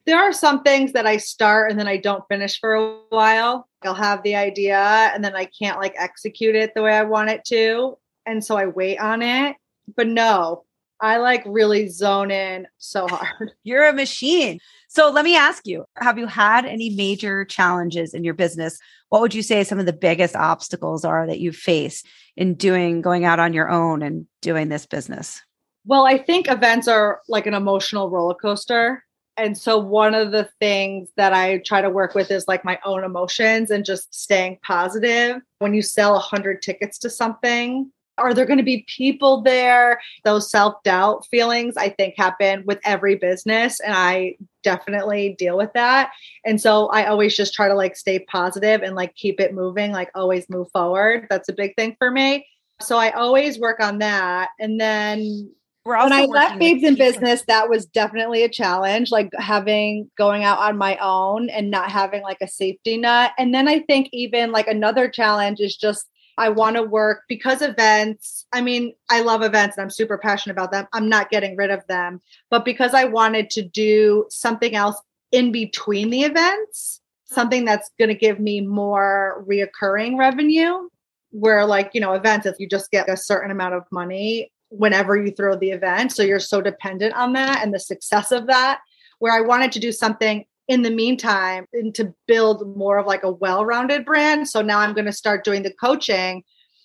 There 0.05 0.19
are 0.19 0.33
some 0.33 0.63
things 0.63 0.93
that 0.93 1.07
I 1.07 1.17
start 1.17 1.71
and 1.71 1.79
then 1.79 1.89
I 1.89 1.97
don't 1.97 2.27
finish 2.29 2.59
for 2.59 2.75
a 2.75 2.99
while. 3.09 3.69
I'll 3.83 3.95
have 3.95 4.23
the 4.23 4.37
idea 4.37 4.79
and 4.79 5.25
then 5.25 5.37
I 5.37 5.45
can't 5.45 5.79
like 5.79 5.95
execute 5.97 6.55
it 6.55 6.73
the 6.75 6.83
way 6.83 6.93
I 6.93 7.03
want 7.03 7.31
it 7.31 7.45
to. 7.47 7.99
And 8.27 8.45
so 8.45 8.57
I 8.57 8.67
wait 8.67 8.99
on 8.99 9.23
it. 9.23 9.57
But 9.97 10.09
no, 10.09 10.65
I 11.01 11.17
like 11.17 11.43
really 11.47 11.89
zone 11.89 12.31
in 12.31 12.69
so 12.79 13.09
hard. 13.11 13.53
You're 13.65 13.89
a 13.89 13.93
machine. 13.93 14.61
So 14.89 15.11
let 15.11 15.25
me 15.25 15.37
ask 15.37 15.67
you 15.67 15.85
Have 15.97 16.19
you 16.19 16.27
had 16.27 16.65
any 16.65 16.91
major 16.91 17.45
challenges 17.45 18.15
in 18.15 18.25
your 18.25 18.35
business? 18.35 18.79
What 19.09 19.21
would 19.21 19.35
you 19.35 19.43
say 19.43 19.65
some 19.65 19.79
of 19.79 19.87
the 19.87 19.93
biggest 19.93 20.37
obstacles 20.37 21.05
are 21.05 21.27
that 21.27 21.41
you've 21.41 21.57
faced 21.57 22.07
in 22.37 22.55
doing, 22.55 23.03
going 23.03 23.25
out 23.25 23.41
on 23.41 23.53
your 23.53 23.69
own 23.69 24.03
and 24.03 24.27
doing 24.41 24.69
this 24.69 24.87
business? 24.87 25.43
Well, 25.85 26.07
I 26.07 26.17
think 26.17 26.49
events 26.49 26.87
are 26.87 27.21
like 27.29 27.47
an 27.47 27.55
emotional 27.55 28.09
roller 28.09 28.35
coaster. 28.35 29.05
And 29.37 29.57
so, 29.57 29.79
one 29.79 30.15
of 30.15 30.31
the 30.31 30.49
things 30.61 31.09
that 31.17 31.33
I 31.33 31.59
try 31.59 31.81
to 31.81 31.91
work 31.91 32.15
with 32.15 32.31
is 32.31 32.47
like 32.49 32.65
my 32.65 32.79
own 32.85 33.03
emotions 33.03 33.71
and 33.71 33.85
just 33.85 34.15
staying 34.15 34.59
positive. 34.63 35.41
When 35.59 35.75
you 35.75 35.83
sell 35.83 36.13
100 36.13 36.61
tickets 36.61 36.99
to 36.99 37.11
something, 37.11 37.91
are 38.19 38.35
there 38.35 38.45
going 38.45 38.59
to 38.59 38.65
be 38.65 38.85
people 38.89 39.41
there? 39.41 40.01
Those 40.25 40.51
self 40.51 40.83
doubt 40.83 41.27
feelings, 41.27 41.77
I 41.77 41.89
think, 41.89 42.15
happen 42.17 42.63
with 42.67 42.79
every 42.85 43.15
business. 43.15 43.81
And 43.81 43.95
I 43.95 44.37
definitely 44.63 45.35
deal 45.39 45.57
with 45.57 45.73
that. 45.73 46.13
And 46.45 46.61
so 46.61 46.89
I 46.89 47.07
always 47.07 47.37
just 47.37 47.55
try 47.55 47.69
to 47.69 47.75
like 47.75 47.97
stay 47.97 48.19
positive 48.21 48.83
and 48.83 48.95
like 48.95 49.15
keep 49.15 49.41
it 49.41 49.55
moving, 49.55 49.93
like 49.93 50.11
always 50.15 50.49
move 50.51 50.71
forward. 50.73 51.27
That's 51.31 51.49
a 51.49 51.55
big 51.55 51.75
thing 51.75 51.97
for 51.99 52.11
me. 52.11 52.47
So 52.81 52.99
I 52.99 53.11
always 53.11 53.59
work 53.59 53.81
on 53.81 53.99
that. 53.99 54.51
And 54.61 54.81
then 54.81 55.51
when 55.85 56.13
I 56.13 56.25
left 56.27 56.59
Babes 56.59 56.85
in 56.85 56.95
Business, 56.95 57.43
that 57.49 57.69
was 57.69 57.87
definitely 57.87 58.45
a 58.45 58.49
challenge, 58.49 59.11
like 59.11 59.31
having 59.39 60.11
going 60.17 60.45
out 60.45 60.59
on 60.59 60.79
my 60.79 60.97
own 60.99 61.49
and 61.51 61.71
not 61.71 61.91
having 61.91 62.23
like 62.23 62.39
a 62.41 62.47
safety 62.47 62.97
net. 62.97 63.33
And 63.37 63.55
then 63.55 63.69
I 63.69 63.81
think 63.81 64.09
even 64.13 64.53
like 64.53 64.69
another 64.69 65.09
challenge 65.09 65.61
is 65.61 65.77
just 65.77 66.09
I 66.39 66.49
want 66.49 66.77
to 66.77 66.83
work 66.83 67.25
because 67.29 67.63
events, 67.63 68.47
I 68.53 68.63
mean, 68.63 68.95
I 69.11 69.21
love 69.21 69.43
events 69.43 69.77
and 69.77 69.85
I'm 69.85 69.91
super 69.91 70.17
passionate 70.17 70.55
about 70.55 70.73
them. 70.73 70.87
I'm 70.93 71.09
not 71.09 71.31
getting 71.31 71.57
rid 71.57 71.71
of 71.71 71.87
them. 71.89 72.21
But 72.51 72.65
because 72.65 72.95
I 72.95 73.05
wanted 73.05 73.51
to 73.51 73.63
do 73.63 74.27
something 74.31 74.75
else 74.75 75.01
in 75.31 75.53
between 75.53 76.11
the 76.11 76.23
events, 76.23 77.01
something 77.25 77.65
that's 77.65 77.91
going 77.99 78.09
to 78.09 78.15
give 78.15 78.41
me 78.41 78.61
more 78.61 79.45
reoccurring 79.49 80.19
revenue, 80.19 80.89
where 81.31 81.67
like, 81.67 81.91
you 81.93 82.01
know, 82.01 82.13
events, 82.13 82.47
if 82.47 82.57
you 82.59 82.69
just 82.69 82.91
get 82.91 83.09
a 83.09 83.17
certain 83.17 83.51
amount 83.51 83.75
of 83.75 83.85
money 83.91 84.51
whenever 84.73 85.17
you 85.17 85.31
throw 85.31 85.57
the 85.57 85.71
event. 85.71 86.13
So 86.13 86.23
you're 86.23 86.41
so 86.41 86.61
dependent 86.61 87.15
on 87.15 87.33
that 87.35 87.63
and 87.63 87.73
the 87.73 87.81
success 87.81 88.33
of 88.33 88.47
that. 88.47 88.81
Where 89.19 89.33
I 89.33 89.41
wanted 89.41 89.71
to 89.73 89.81
do 89.81 89.93
something 89.93 90.45
in 90.69 90.83
the 90.83 90.91
meantime 90.91 91.67
and 91.73 91.95
to 91.95 92.15
build 92.27 92.77
more 92.77 92.99
of 92.99 93.07
like 93.07 93.23
a 93.25 93.31
well-rounded 93.31 94.05
brand. 94.05 94.49
So 94.49 94.63
now 94.63 94.79
i'm 94.79 94.95
going 94.95 95.07
to 95.07 95.13
start 95.13 95.45
doing 95.45 95.63
the 95.63 95.73
coaching. 95.73 96.45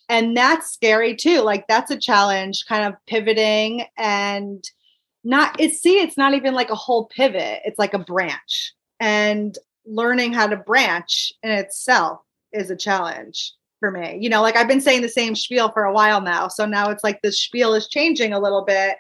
And 0.09 0.35
that's 0.35 0.71
scary 0.71 1.15
too. 1.15 1.41
Like 1.41 1.67
that's 1.67 1.91
a 1.91 1.99
challenge 1.99 2.65
kind 2.67 2.85
of 2.85 2.93
pivoting 3.07 3.85
and 3.97 4.63
not 5.23 5.59
it's 5.59 5.79
see 5.79 5.99
it's 5.99 6.17
not 6.17 6.33
even 6.33 6.53
like 6.53 6.69
a 6.69 6.75
whole 6.75 7.05
pivot. 7.05 7.61
It's 7.65 7.79
like 7.79 7.93
a 7.93 7.99
branch. 7.99 8.73
And 8.99 9.57
learning 9.85 10.33
how 10.33 10.47
to 10.47 10.57
branch 10.57 11.33
in 11.43 11.51
itself 11.51 12.19
is 12.53 12.69
a 12.69 12.75
challenge 12.75 13.53
for 13.79 13.91
me 13.91 14.17
you 14.19 14.29
know 14.29 14.41
like 14.41 14.55
i've 14.55 14.67
been 14.67 14.81
saying 14.81 15.01
the 15.01 15.09
same 15.09 15.35
spiel 15.35 15.71
for 15.71 15.83
a 15.83 15.93
while 15.93 16.21
now 16.21 16.47
so 16.47 16.65
now 16.65 16.89
it's 16.89 17.03
like 17.03 17.21
the 17.21 17.31
spiel 17.31 17.73
is 17.73 17.87
changing 17.87 18.33
a 18.33 18.39
little 18.39 18.63
bit 18.63 18.97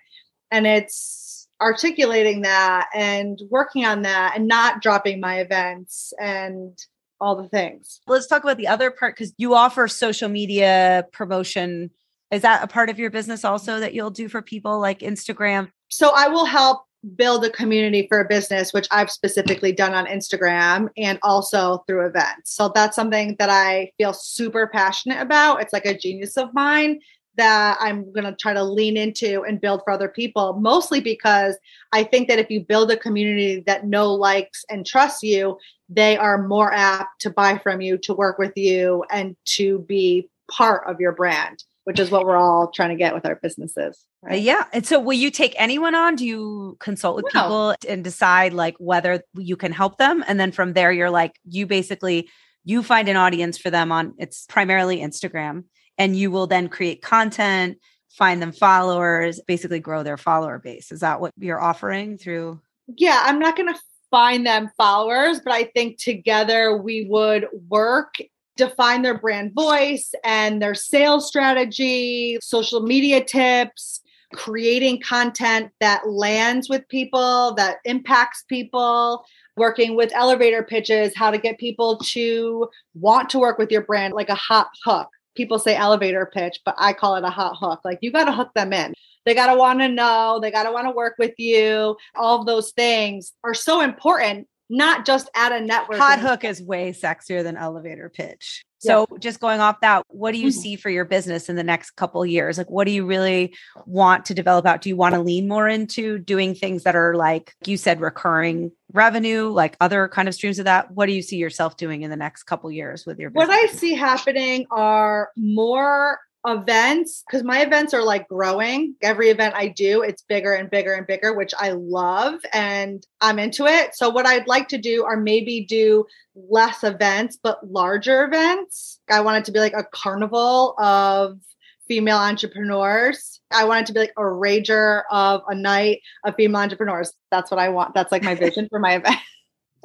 and 0.51 0.67
it's 0.67 1.47
articulating 1.61 2.41
that 2.41 2.87
and 2.93 3.39
working 3.49 3.85
on 3.85 4.03
that 4.03 4.33
and 4.35 4.47
not 4.47 4.81
dropping 4.81 5.19
my 5.19 5.39
events 5.39 6.13
and 6.19 6.77
all 7.19 7.35
the 7.35 7.49
things. 7.49 8.01
Let's 8.07 8.27
talk 8.27 8.43
about 8.43 8.57
the 8.57 8.67
other 8.67 8.91
part 8.91 9.15
because 9.15 9.33
you 9.37 9.55
offer 9.55 9.87
social 9.87 10.29
media 10.29 11.05
promotion. 11.11 11.91
Is 12.31 12.41
that 12.41 12.63
a 12.63 12.67
part 12.67 12.89
of 12.89 12.99
your 12.99 13.09
business 13.09 13.45
also 13.45 13.79
that 13.79 13.93
you'll 13.93 14.11
do 14.11 14.29
for 14.29 14.41
people 14.41 14.79
like 14.79 14.99
Instagram? 14.99 15.71
So 15.87 16.11
I 16.15 16.27
will 16.27 16.45
help 16.45 16.81
build 17.15 17.45
a 17.45 17.49
community 17.49 18.07
for 18.07 18.19
a 18.19 18.27
business, 18.27 18.73
which 18.73 18.87
I've 18.91 19.11
specifically 19.11 19.71
done 19.71 19.93
on 19.93 20.07
Instagram 20.07 20.89
and 20.97 21.19
also 21.21 21.83
through 21.87 22.07
events. 22.07 22.53
So 22.53 22.71
that's 22.73 22.95
something 22.95 23.35
that 23.39 23.49
I 23.49 23.91
feel 23.97 24.13
super 24.13 24.67
passionate 24.67 25.21
about. 25.21 25.61
It's 25.61 25.73
like 25.73 25.85
a 25.85 25.97
genius 25.97 26.37
of 26.37 26.53
mine 26.53 26.99
that 27.37 27.77
I'm 27.79 28.11
going 28.11 28.25
to 28.25 28.35
try 28.35 28.53
to 28.53 28.63
lean 28.63 28.97
into 28.97 29.43
and 29.43 29.61
build 29.61 29.81
for 29.83 29.91
other 29.91 30.09
people, 30.09 30.53
mostly 30.53 30.99
because 30.99 31.55
I 31.93 32.03
think 32.03 32.27
that 32.27 32.39
if 32.39 32.49
you 32.49 32.61
build 32.61 32.91
a 32.91 32.97
community 32.97 33.63
that 33.67 33.85
know, 33.85 34.11
likes, 34.13 34.65
and 34.69 34.85
trusts 34.85 35.21
you, 35.21 35.57
they 35.87 36.17
are 36.17 36.47
more 36.47 36.73
apt 36.73 37.21
to 37.21 37.29
buy 37.29 37.59
from 37.59 37.79
you, 37.79 37.97
to 37.99 38.13
work 38.13 38.39
with 38.39 38.57
you, 38.57 39.05
and 39.11 39.35
to 39.45 39.79
be 39.87 40.29
part 40.49 40.87
of 40.87 40.99
your 40.99 41.11
brand, 41.11 41.63
which 41.87 42.01
is 42.01 42.11
what 42.11 42.25
we're 42.25 42.35
all 42.35 42.69
trying 42.69 42.89
to 42.89 42.97
get 42.97 43.13
with 43.13 43.25
our 43.25 43.37
businesses. 43.37 44.03
Uh, 44.21 44.31
right? 44.31 44.41
Yeah. 44.41 44.65
And 44.73 44.85
so, 44.85 44.99
will 44.99 45.13
you 45.13 45.31
take 45.31 45.55
anyone 45.57 45.95
on? 45.95 46.17
Do 46.17 46.25
you 46.25 46.75
consult 46.81 47.15
with 47.15 47.33
no. 47.33 47.41
people 47.41 47.75
and 47.87 48.03
decide 48.03 48.51
like 48.51 48.75
whether 48.77 49.23
you 49.37 49.55
can 49.55 49.71
help 49.71 49.97
them? 49.97 50.21
And 50.27 50.37
then 50.37 50.51
from 50.51 50.73
there, 50.73 50.91
you're 50.91 51.09
like, 51.09 51.39
you 51.45 51.65
basically 51.65 52.29
you 52.65 52.83
find 52.83 53.07
an 53.07 53.15
audience 53.15 53.57
for 53.57 53.69
them 53.69 53.93
on 53.93 54.15
it's 54.17 54.45
primarily 54.47 54.97
Instagram 54.97 55.63
and 55.97 56.17
you 56.17 56.29
will 56.29 56.45
then 56.47 56.67
create 56.67 57.01
content 57.01 57.77
find 58.09 58.41
them 58.41 58.51
followers 58.51 59.39
basically 59.47 59.79
grow 59.79 60.03
their 60.03 60.17
follower 60.17 60.59
base 60.59 60.91
is 60.91 60.99
that 60.99 61.21
what 61.21 61.31
you're 61.37 61.61
offering 61.61 62.17
through 62.17 62.59
yeah 62.87 63.21
i'm 63.25 63.37
not 63.37 63.55
going 63.55 63.71
to 63.71 63.79
find 64.09 64.45
them 64.45 64.69
followers, 64.77 65.39
but 65.43 65.53
I 65.53 65.65
think 65.65 65.97
together 65.97 66.77
we 66.77 67.05
would 67.09 67.47
work 67.69 68.15
define 68.57 69.01
their 69.01 69.17
brand 69.17 69.53
voice 69.53 70.13
and 70.23 70.61
their 70.61 70.75
sales 70.75 71.27
strategy, 71.27 72.37
social 72.41 72.81
media 72.81 73.23
tips, 73.23 74.01
creating 74.33 74.99
content 75.01 75.71
that 75.79 76.09
lands 76.09 76.69
with 76.69 76.87
people, 76.89 77.53
that 77.55 77.77
impacts 77.85 78.43
people, 78.49 79.23
working 79.55 79.95
with 79.95 80.11
elevator 80.13 80.63
pitches, 80.63 81.15
how 81.15 81.31
to 81.31 81.37
get 81.37 81.57
people 81.57 81.97
to 81.97 82.67
want 82.93 83.29
to 83.29 83.39
work 83.39 83.57
with 83.57 83.71
your 83.71 83.83
brand 83.83 84.13
like 84.13 84.29
a 84.29 84.35
hot 84.35 84.67
hook. 84.83 85.07
People 85.35 85.59
say 85.59 85.75
elevator 85.75 86.29
pitch, 86.33 86.59
but 86.65 86.75
I 86.77 86.93
call 86.93 87.15
it 87.15 87.23
a 87.23 87.29
hot 87.29 87.55
hook. 87.59 87.79
Like 87.85 87.99
you 88.01 88.11
got 88.11 88.25
to 88.25 88.31
hook 88.31 88.51
them 88.55 88.73
in. 88.73 88.93
They 89.25 89.33
got 89.33 89.47
to 89.47 89.57
want 89.57 89.79
to 89.79 89.87
know, 89.87 90.39
they 90.41 90.51
got 90.51 90.63
to 90.63 90.71
want 90.71 90.87
to 90.87 90.91
work 90.91 91.15
with 91.19 91.33
you. 91.37 91.97
All 92.15 92.39
of 92.39 92.45
those 92.45 92.71
things 92.71 93.33
are 93.43 93.53
so 93.53 93.81
important 93.81 94.47
not 94.69 95.05
just 95.05 95.29
at 95.35 95.51
a 95.51 95.61
network. 95.61 95.97
Hot 95.97 96.19
hook 96.19 96.43
is 96.43 96.61
way 96.61 96.91
sexier 96.91 97.43
than 97.43 97.57
elevator 97.57 98.09
pitch. 98.09 98.63
So 98.79 99.07
yeah. 99.11 99.17
just 99.19 99.39
going 99.39 99.59
off 99.59 99.81
that, 99.81 100.03
what 100.09 100.33
do 100.33 100.39
you 100.39 100.49
mm-hmm. 100.49 100.59
see 100.59 100.75
for 100.75 100.89
your 100.89 101.05
business 101.05 101.49
in 101.49 101.55
the 101.55 101.63
next 101.63 101.91
couple 101.91 102.23
years? 102.25 102.57
Like 102.57 102.69
what 102.69 102.85
do 102.85 102.91
you 102.91 103.05
really 103.05 103.55
want 103.85 104.25
to 104.25 104.33
develop 104.33 104.65
out? 104.65 104.81
Do 104.81 104.89
you 104.89 104.95
want 104.95 105.15
to 105.15 105.21
lean 105.21 105.47
more 105.47 105.67
into 105.67 106.19
doing 106.19 106.53
things 106.53 106.83
that 106.83 106.95
are 106.95 107.15
like 107.15 107.55
you 107.65 107.75
said 107.75 107.99
recurring 107.99 108.71
revenue, 108.93 109.49
like 109.49 109.75
other 109.81 110.07
kind 110.07 110.27
of 110.27 110.35
streams 110.35 110.59
of 110.59 110.65
that? 110.65 110.91
What 110.91 111.07
do 111.07 111.13
you 111.13 111.23
see 111.23 111.37
yourself 111.37 111.77
doing 111.77 112.03
in 112.03 112.11
the 112.11 112.15
next 112.15 112.43
couple 112.43 112.71
years 112.71 113.05
with 113.05 113.17
your 113.17 113.31
business? 113.31 113.47
What 113.47 113.69
I 113.69 113.73
see 113.73 113.95
happening 113.95 114.67
are 114.69 115.31
more 115.35 116.19
events 116.47 117.23
because 117.27 117.43
my 117.43 117.61
events 117.61 117.93
are 117.93 118.03
like 118.03 118.27
growing. 118.27 118.95
Every 119.01 119.29
event 119.29 119.53
i 119.55 119.67
do 119.67 120.01
it's 120.01 120.23
bigger 120.23 120.53
and 120.53 120.69
bigger 120.69 120.93
and 120.93 121.05
bigger 121.05 121.33
which 121.33 121.53
i 121.59 121.71
love 121.71 122.39
and 122.53 123.05
i'm 123.21 123.39
into 123.39 123.65
it. 123.65 123.95
So 123.95 124.09
what 124.09 124.25
i'd 124.25 124.47
like 124.47 124.67
to 124.69 124.77
do 124.77 125.03
are 125.03 125.17
maybe 125.17 125.65
do 125.67 126.05
less 126.35 126.83
events 126.83 127.37
but 127.41 127.69
larger 127.69 128.23
events. 128.23 128.99
I 129.09 129.21
want 129.21 129.39
it 129.39 129.45
to 129.45 129.51
be 129.51 129.59
like 129.59 129.73
a 129.73 129.83
carnival 129.83 130.75
of 130.79 131.39
female 131.87 132.17
entrepreneurs. 132.17 133.39
I 133.51 133.63
want 133.65 133.83
it 133.83 133.87
to 133.87 133.93
be 133.93 133.99
like 133.99 134.13
a 134.17 134.21
rager 134.21 135.03
of 135.09 135.41
a 135.47 135.55
night 135.55 136.01
of 136.25 136.35
female 136.35 136.61
entrepreneurs. 136.61 137.13
That's 137.31 137.51
what 137.51 137.59
i 137.59 137.69
want. 137.69 137.93
That's 137.93 138.11
like 138.11 138.23
my 138.23 138.35
vision 138.35 138.67
for 138.69 138.79
my 138.79 138.95
event 138.95 139.19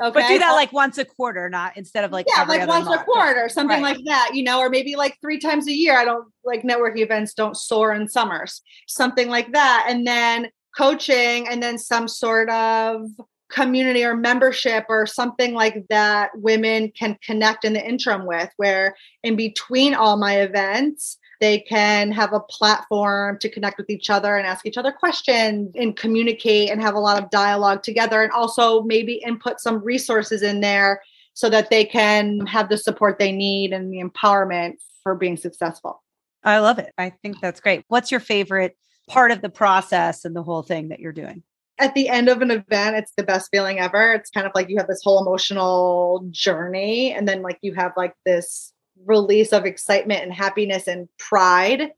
Okay. 0.01 0.21
But 0.21 0.29
do 0.29 0.39
that 0.39 0.53
like 0.53 0.73
once 0.73 0.99
a 0.99 1.05
quarter, 1.05 1.49
not 1.51 1.77
instead 1.77 2.05
of 2.05 2.13
like 2.13 2.27
yeah, 2.35 2.45
like 2.45 2.67
once 2.67 2.87
month. 2.87 3.03
a 3.03 3.05
quarter, 3.05 3.49
something 3.49 3.83
right. 3.83 3.97
like 3.97 4.05
that, 4.07 4.31
you 4.35 4.43
know, 4.43 4.59
or 4.59 4.71
maybe 4.71 4.97
like 4.97 5.19
three 5.21 5.39
times 5.39 5.69
a 5.69 5.73
year. 5.73 5.97
I 5.97 6.05
don't 6.05 6.27
like 6.45 6.63
networking 6.63 7.01
events 7.01 7.35
don't 7.35 7.57
soar 7.57 7.93
in 7.93 8.09
summers, 8.09 8.63
something 8.89 9.29
like 9.29 9.53
that, 9.53 9.87
and 9.89 10.07
then 10.07 10.49
coaching, 10.77 11.47
and 11.49 11.63
then 11.63 11.79
some 11.79 12.09
sort 12.09 12.49
of 12.51 13.03
community 13.51 14.03
or 14.03 14.17
membership 14.17 14.87
or 14.89 15.07
something 15.07 15.53
like 15.53 15.85
that 15.91 16.31
women 16.35 16.91
can 16.99 17.19
connect 17.23 17.65
in 17.65 17.75
the 17.75 17.87
interim 17.87 18.27
with 18.27 18.49
where 18.57 18.97
in 19.23 19.37
between 19.37 19.95
all 19.95 20.17
my 20.17 20.41
events 20.41 21.19
they 21.43 21.59
can 21.59 22.13
have 22.13 22.33
a 22.33 22.39
platform 22.39 23.37
to 23.41 23.49
connect 23.49 23.77
with 23.77 23.91
each 23.91 24.11
other 24.11 24.37
and 24.37 24.47
ask 24.47 24.65
each 24.65 24.79
other 24.79 24.93
questions 24.93 25.73
and 25.75 25.97
communicate 25.97 26.71
and 26.71 26.81
have 26.81 26.95
a 26.95 27.01
lot 27.01 27.21
of 27.21 27.29
dialogue 27.31 27.83
together. 27.83 28.23
And 28.23 28.31
also 28.31 28.83
maybe 28.85 29.15
input 29.27 29.59
some 29.59 29.83
resources 29.83 30.43
in 30.43 30.61
there 30.61 31.03
so 31.35 31.51
that 31.51 31.69
they 31.69 31.85
can 31.85 32.47
have 32.47 32.69
the 32.69 32.79
support 32.79 33.19
they 33.19 33.33
need 33.33 33.73
and 33.73 33.93
the 33.93 34.01
empowerment 34.01 34.75
for 35.03 35.17
being 35.17 35.37
successful. 35.37 36.01
I 36.45 36.61
love 36.61 36.79
it. 36.79 36.93
I 36.97 37.11
think 37.11 37.41
that's 37.41 37.61
great. 37.61 37.85
What's 37.89 38.13
your 38.13 38.21
favorite 38.21 38.77
part 39.09 39.33
of 39.33 39.43
the 39.43 39.51
process 39.51 40.25
and 40.25 40.37
the 40.37 40.45
whole 40.45 40.63
thing 40.63 40.91
that 40.91 41.01
you're 41.01 41.11
doing? 41.11 41.43
At 41.81 41.95
the 41.95 42.09
end 42.09 42.29
of 42.29 42.41
an 42.41 42.53
event, 42.53 42.95
it's 42.95 43.15
the 43.17 43.25
best 43.25 43.49
feeling 43.51 43.81
ever. 43.81 44.13
It's 44.13 44.31
kind 44.31 44.47
of 44.47 44.53
like 44.55 44.69
you 44.69 44.77
have 44.77 44.87
this 44.87 45.03
whole 45.03 45.21
emotional 45.21 46.25
journey, 46.31 47.13
and 47.13 47.27
then 47.27 47.43
like 47.43 47.59
you 47.63 47.75
have 47.75 47.93
like 47.97 48.15
this 48.25 48.73
release 49.05 49.53
of 49.53 49.65
excitement 49.65 50.23
and 50.23 50.33
happiness 50.33 50.87
and 50.87 51.09
pride. 51.19 51.91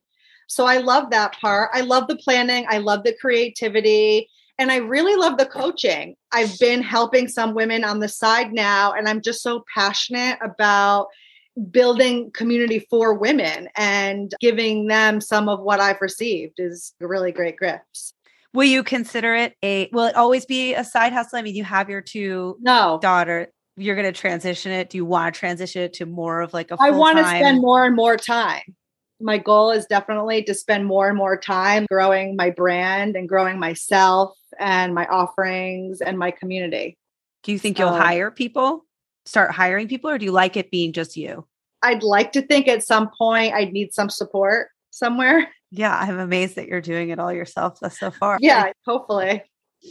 So 0.47 0.67
I 0.67 0.79
love 0.79 1.11
that 1.11 1.39
part. 1.41 1.71
I 1.73 1.81
love 1.81 2.09
the 2.09 2.17
planning, 2.17 2.67
I 2.69 2.79
love 2.79 3.05
the 3.05 3.17
creativity, 3.21 4.29
and 4.59 4.71
I 4.71 4.77
really 4.77 5.17
love 5.17 5.39
the 5.39 5.47
coaching. 5.47 6.17
I've 6.33 6.59
been 6.59 6.83
helping 6.83 7.29
some 7.29 7.55
women 7.55 7.85
on 7.85 8.01
the 8.01 8.09
side 8.09 8.53
now, 8.53 8.93
and 8.93 9.09
I'm 9.09 9.21
just 9.21 9.43
so 9.43 9.65
passionate 9.75 10.39
about 10.43 11.09
building 11.71 12.31
community 12.33 12.81
for 12.91 13.15
women 13.15 13.69
and 13.77 14.33
giving 14.41 14.89
them 14.89 15.21
some 15.21 15.49
of 15.49 15.61
what 15.61 15.81
I've 15.81 16.01
received 16.01 16.55
is 16.59 16.95
really 17.01 17.33
great 17.33 17.59
gifts. 17.59 18.15
Will 18.53 18.65
you 18.65 18.85
consider 18.85 19.35
it 19.35 19.57
a 19.63 19.89
will 19.93 20.07
it 20.07 20.15
always 20.15 20.47
be 20.47 20.75
a 20.75 20.85
side 20.85 21.13
hustle? 21.13 21.39
I 21.39 21.43
mean, 21.43 21.57
you 21.57 21.65
have 21.65 21.91
your 21.91 22.01
two 22.01 22.57
no 22.61 22.99
daughter 23.03 23.49
you're 23.77 23.97
going 23.97 24.13
to 24.13 24.19
transition 24.19 24.73
it? 24.73 24.91
Do 24.91 24.97
you 24.97 25.05
want 25.05 25.35
to 25.35 25.39
transition 25.39 25.83
it 25.83 25.95
to 25.95 26.07
more 26.07 26.41
of 26.41 26.55
like 26.55 26.71
a 26.71 26.77
I 26.81 26.91
want 26.91 27.19
to 27.19 27.25
spend 27.25 27.61
more 27.61 27.85
and 27.85 27.97
more 27.97 28.17
time. 28.17 28.63
My 29.21 29.39
goal 29.39 29.71
is 29.71 29.87
definitely 29.87 30.43
to 30.45 30.55
spend 30.55 30.87
more 30.87 31.09
and 31.09 31.17
more 31.17 31.37
time 31.37 31.87
growing 31.91 32.37
my 32.37 32.51
brand 32.51 33.17
and 33.17 33.29
growing 33.29 33.59
myself 33.59 34.37
and 34.59 34.95
my 34.95 35.07
offerings 35.07 36.01
and 36.01 36.19
my 36.19 36.31
community. 36.31 36.99
Do 37.43 37.53
you 37.53 37.59
think 37.59 37.79
you'll 37.79 37.93
hire 37.93 38.31
people? 38.31 38.85
Start 39.27 39.53
hiring 39.53 39.89
people 39.89 40.11
or 40.11 40.19
do 40.19 40.25
you 40.25 40.33
like 40.33 40.57
it 40.57 40.71
being 40.71 40.93
just 40.93 41.17
you? 41.17 41.47
I'd 41.83 42.03
like 42.03 42.33
to 42.33 42.43
think 42.43 42.69
at 42.69 42.83
some 42.83 43.11
point 43.17 43.55
I'd 43.55 43.73
need 43.73 43.93
some 43.95 44.11
support 44.11 44.69
somewhere. 44.91 45.49
Yeah, 45.71 45.97
I'm 45.97 46.19
amazed 46.19 46.57
that 46.57 46.69
you're 46.69 46.81
doing 46.81 47.11
it 47.11 47.19
all 47.19 47.33
yourself 47.33 47.81
thus 47.81 47.99
so 47.99 48.11
far. 48.11 48.39
Yeah, 48.41 48.73
hopefully 48.85 49.43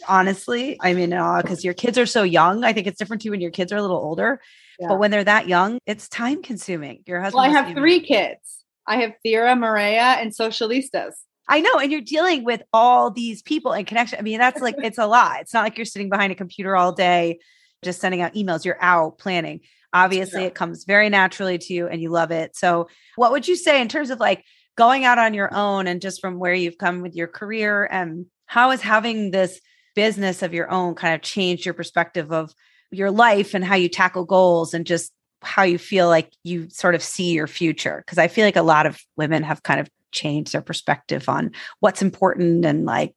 honestly. 0.08 0.77
I'm 0.82 0.97
in 0.97 1.13
awe 1.13 1.38
uh, 1.38 1.41
because 1.41 1.63
your 1.63 1.73
kids 1.73 1.97
are 1.97 2.06
so 2.06 2.23
young. 2.23 2.63
I 2.63 2.73
think 2.73 2.88
it's 2.88 2.97
different 2.97 3.21
too 3.21 3.32
when 3.32 3.41
your 3.41 3.51
kids 3.51 3.71
are 3.71 3.77
a 3.77 3.82
little 3.82 3.97
older. 3.97 4.39
Yeah. 4.79 4.88
But 4.89 4.99
when 4.99 5.12
they're 5.12 5.23
that 5.23 5.47
young, 5.47 5.79
it's 5.86 6.10
time 6.10 6.41
consuming. 6.41 7.03
Your 7.06 7.21
husband. 7.21 7.41
Well, 7.41 7.49
I 7.49 7.62
have 7.62 7.75
three 7.75 7.99
kids. 7.99 8.63
I 8.88 8.97
have 8.97 9.13
Thera, 9.25 9.58
Maria, 9.58 10.17
and 10.19 10.32
Socialistas. 10.32 11.13
I 11.47 11.62
know. 11.62 11.77
And 11.77 11.91
you're 11.91 12.01
dealing 12.01 12.43
with 12.43 12.63
all 12.73 13.12
these 13.12 13.41
people 13.41 13.73
and 13.73 13.86
connection. 13.86 14.19
I 14.19 14.21
mean, 14.21 14.39
that's 14.39 14.62
like, 14.62 14.75
it's 14.79 14.97
a 14.97 15.08
lot. 15.08 15.41
It's 15.41 15.53
not 15.53 15.63
like 15.63 15.77
you're 15.77 15.86
sitting 15.86 16.10
behind 16.10 16.32
a 16.32 16.36
computer 16.36 16.75
all 16.75 16.91
day, 16.91 17.39
just 17.84 18.01
sending 18.01 18.21
out 18.21 18.34
emails. 18.34 18.65
You're 18.65 18.82
out 18.82 19.17
planning. 19.17 19.62
Obviously, 19.93 20.43
it 20.43 20.56
comes 20.56 20.86
very 20.86 21.10
naturally 21.10 21.60
to 21.60 21.73
you 21.73 21.88
and 21.88 22.01
you 22.01 22.10
love 22.10 22.32
it. 22.32 22.56
So, 22.56 22.88
what 23.15 23.32
would 23.32 23.47
you 23.47 23.56
say 23.56 23.79
in 23.79 23.88
terms 23.88 24.10
of 24.10 24.19
like 24.19 24.43
going 24.75 25.06
out 25.06 25.19
on 25.19 25.36
your 25.36 25.53
own 25.53 25.86
and 25.86 26.01
just 26.01 26.19
from 26.19 26.39
where 26.39 26.53
you've 26.53 26.79
come 26.79 27.01
with 27.01 27.15
your 27.15 27.27
career 27.27 27.88
and 27.91 28.25
how 28.47 28.71
is 28.71 28.82
having 28.82 29.29
this 29.29 29.62
business 29.95 30.41
of 30.41 30.53
your 30.53 30.69
own 30.71 30.95
kind 30.95 31.13
of 31.13 31.21
changed 31.21 31.65
your 31.65 31.73
perspective 31.73 32.32
of 32.32 32.53
your 32.91 33.12
life 33.12 33.53
and 33.53 33.63
how 33.63 33.75
you 33.75 33.89
tackle 33.89 34.25
goals 34.25 34.73
and 34.73 34.86
just 34.86 35.12
how 35.41 35.63
you 35.63 35.77
feel 35.77 36.08
like 36.08 36.32
you 36.43 36.69
sort 36.69 36.95
of 36.95 37.03
see 37.03 37.32
your 37.34 37.47
future 37.47 38.01
because 38.06 38.17
i 38.17 38.27
feel 38.27 38.45
like 38.45 38.56
a 38.56 38.62
lot 38.62 38.86
of 38.86 38.99
women 39.17 39.43
have 39.43 39.63
kind 39.63 39.79
of 39.79 39.89
changed 40.12 40.53
their 40.53 40.62
perspective 40.62 41.27
on 41.27 41.51
what's 41.79 42.01
important 42.01 42.65
and 42.65 42.86
like 42.86 43.13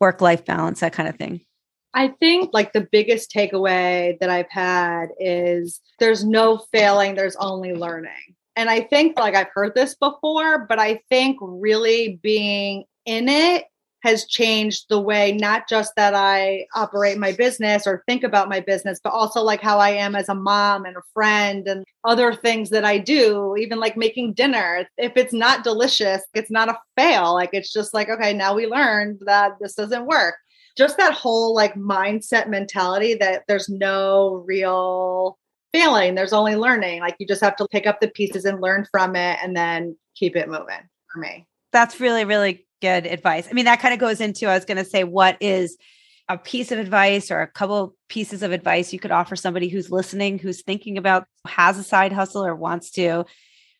work 0.00 0.20
life 0.20 0.44
balance 0.44 0.80
that 0.80 0.92
kind 0.92 1.08
of 1.08 1.16
thing 1.16 1.40
I 1.94 2.08
think 2.20 2.50
like 2.52 2.72
the 2.72 2.88
biggest 2.90 3.30
takeaway 3.30 4.18
that 4.20 4.30
I've 4.30 4.50
had 4.50 5.08
is 5.18 5.80
there's 5.98 6.24
no 6.24 6.58
failing, 6.72 7.14
there's 7.14 7.36
only 7.36 7.74
learning. 7.74 8.34
And 8.56 8.70
I 8.70 8.80
think 8.80 9.18
like 9.18 9.34
I've 9.34 9.50
heard 9.54 9.74
this 9.74 9.94
before, 9.94 10.66
but 10.66 10.78
I 10.78 11.00
think 11.08 11.38
really 11.40 12.18
being 12.22 12.84
in 13.04 13.28
it 13.28 13.64
has 14.02 14.26
changed 14.26 14.86
the 14.88 15.00
way 15.00 15.32
not 15.32 15.68
just 15.68 15.92
that 15.96 16.12
I 16.14 16.66
operate 16.74 17.18
my 17.18 17.32
business 17.32 17.86
or 17.86 18.02
think 18.06 18.24
about 18.24 18.48
my 18.48 18.58
business, 18.58 18.98
but 19.02 19.12
also 19.12 19.42
like 19.42 19.60
how 19.60 19.78
I 19.78 19.90
am 19.90 20.16
as 20.16 20.28
a 20.28 20.34
mom 20.34 20.84
and 20.84 20.96
a 20.96 21.02
friend 21.14 21.66
and 21.68 21.84
other 22.04 22.34
things 22.34 22.70
that 22.70 22.84
I 22.84 22.98
do, 22.98 23.54
even 23.56 23.78
like 23.78 23.96
making 23.96 24.34
dinner. 24.34 24.86
If 24.98 25.12
it's 25.16 25.32
not 25.32 25.62
delicious, 25.62 26.22
it's 26.34 26.50
not 26.50 26.68
a 26.68 26.78
fail. 26.96 27.34
Like 27.34 27.50
it's 27.52 27.72
just 27.72 27.94
like, 27.94 28.08
okay, 28.08 28.32
now 28.32 28.54
we 28.54 28.66
learned 28.66 29.20
that 29.26 29.52
this 29.60 29.74
doesn't 29.74 30.06
work. 30.06 30.34
Just 30.76 30.96
that 30.96 31.14
whole 31.14 31.54
like 31.54 31.74
mindset 31.74 32.48
mentality 32.48 33.14
that 33.14 33.44
there's 33.46 33.68
no 33.68 34.42
real 34.46 35.38
failing, 35.72 36.16
there's 36.16 36.32
only 36.32 36.56
learning. 36.56 37.00
Like 37.00 37.14
you 37.20 37.26
just 37.26 37.42
have 37.42 37.56
to 37.56 37.68
pick 37.68 37.86
up 37.86 38.00
the 38.00 38.08
pieces 38.08 38.46
and 38.46 38.60
learn 38.60 38.84
from 38.90 39.14
it 39.14 39.38
and 39.42 39.56
then 39.56 39.96
keep 40.16 40.34
it 40.34 40.48
moving 40.48 40.88
for 41.12 41.20
me. 41.20 41.46
That's 41.72 42.00
really, 42.00 42.24
really 42.24 42.66
good 42.82 43.06
advice. 43.06 43.48
I 43.48 43.54
mean, 43.54 43.64
that 43.64 43.80
kind 43.80 43.94
of 43.94 44.00
goes 44.00 44.20
into 44.20 44.48
I 44.48 44.54
was 44.54 44.66
going 44.66 44.76
to 44.76 44.84
say, 44.84 45.04
what 45.04 45.38
is 45.40 45.78
a 46.28 46.36
piece 46.36 46.72
of 46.72 46.78
advice 46.78 47.30
or 47.30 47.40
a 47.40 47.46
couple 47.46 47.94
pieces 48.08 48.42
of 48.42 48.52
advice 48.52 48.92
you 48.92 48.98
could 48.98 49.10
offer 49.10 49.36
somebody 49.36 49.68
who's 49.68 49.90
listening, 49.90 50.38
who's 50.38 50.62
thinking 50.62 50.98
about, 50.98 51.26
has 51.46 51.78
a 51.78 51.84
side 51.84 52.12
hustle 52.12 52.44
or 52.44 52.54
wants 52.54 52.90
to 52.92 53.24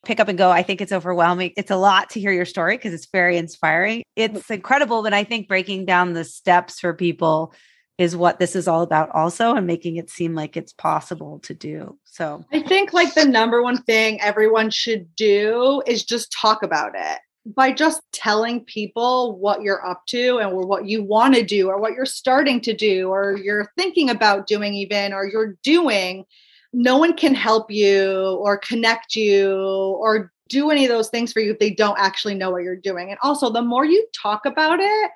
pick 0.07 0.21
up 0.21 0.29
and 0.29 0.39
go? 0.39 0.51
I 0.51 0.63
think 0.63 0.81
it's 0.81 0.93
overwhelming. 0.93 1.53
It's 1.57 1.71
a 1.71 1.77
lot 1.77 2.11
to 2.11 2.21
hear 2.21 2.33
your 2.33 2.45
story 2.45 2.77
because 2.77 2.95
it's 2.95 3.09
very 3.13 3.37
inspiring. 3.37 4.05
Mm-hmm. 4.17 4.37
It's 4.37 4.51
incredible, 4.51 5.03
but 5.03 5.13
I 5.13 5.25
think 5.25 5.49
breaking 5.49 5.85
down 5.85 6.13
the 6.13 6.25
steps 6.25 6.81
for 6.81 6.95
people 6.95 7.55
is 7.99 8.17
what 8.17 8.39
this 8.39 8.57
is 8.57 8.67
all 8.67 8.83
about 8.83 9.11
also 9.11 9.55
and 9.55 9.67
making 9.67 9.97
it 9.97 10.11
seem 10.11 10.35
like 10.35 10.57
it's 10.57 10.73
possible 10.73 11.41
to 11.41 11.55
do. 11.55 11.99
So 12.05 12.45
I 12.53 12.61
think 12.61 12.93
like 12.93 13.15
the 13.15 13.25
number 13.25 13.63
one 13.63 13.83
thing 13.83 14.21
everyone 14.21 14.71
should 14.71 15.15
do 15.15 15.83
is 15.87 16.05
just 16.05 16.33
talk 16.33 16.63
about 16.63 16.93
it 16.95 17.19
by 17.45 17.73
just 17.73 18.01
telling 18.13 18.65
people 18.65 19.39
what 19.39 19.63
you're 19.63 19.85
up 19.85 20.07
to 20.07 20.39
and 20.39 20.53
what 20.53 20.87
you 20.87 21.03
want 21.03 21.35
to 21.35 21.43
do 21.43 21.69
or 21.69 21.79
what 21.79 21.93
you're 21.93 22.07
starting 22.07 22.61
to 22.61 22.73
do 22.73 23.09
or 23.09 23.37
you're 23.37 23.73
thinking 23.77 24.11
about 24.11 24.47
doing 24.47 24.75
even 24.75 25.13
or 25.13 25.27
you're 25.27 25.57
doing 25.63 26.25
no 26.73 26.97
one 26.97 27.15
can 27.15 27.35
help 27.35 27.71
you 27.71 28.39
or 28.41 28.57
connect 28.59 29.15
you 29.15 29.53
or 30.01 30.33
do 30.49 30.71
any 30.71 30.85
of 30.85 30.91
those 30.91 31.09
things 31.11 31.33
for 31.33 31.41
you 31.41 31.53
if 31.53 31.59
they 31.59 31.71
don't 31.71 31.99
actually 31.99 32.35
know 32.35 32.51
what 32.51 32.63
you're 32.63 32.77
doing. 32.77 33.11
And 33.11 33.19
also 33.23 33.51
the 33.51 33.63
more 33.63 33.85
you 33.85 34.07
talk 34.15 34.47
about 34.47 34.81
it 34.81 35.11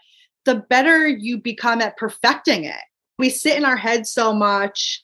the 0.46 0.54
better 0.70 1.06
you 1.06 1.38
become 1.38 1.82
at 1.82 1.96
perfecting 1.98 2.64
it. 2.64 2.80
We 3.18 3.30
sit 3.30 3.56
in 3.56 3.64
our 3.64 3.76
heads 3.76 4.12
so 4.12 4.32
much 4.32 5.02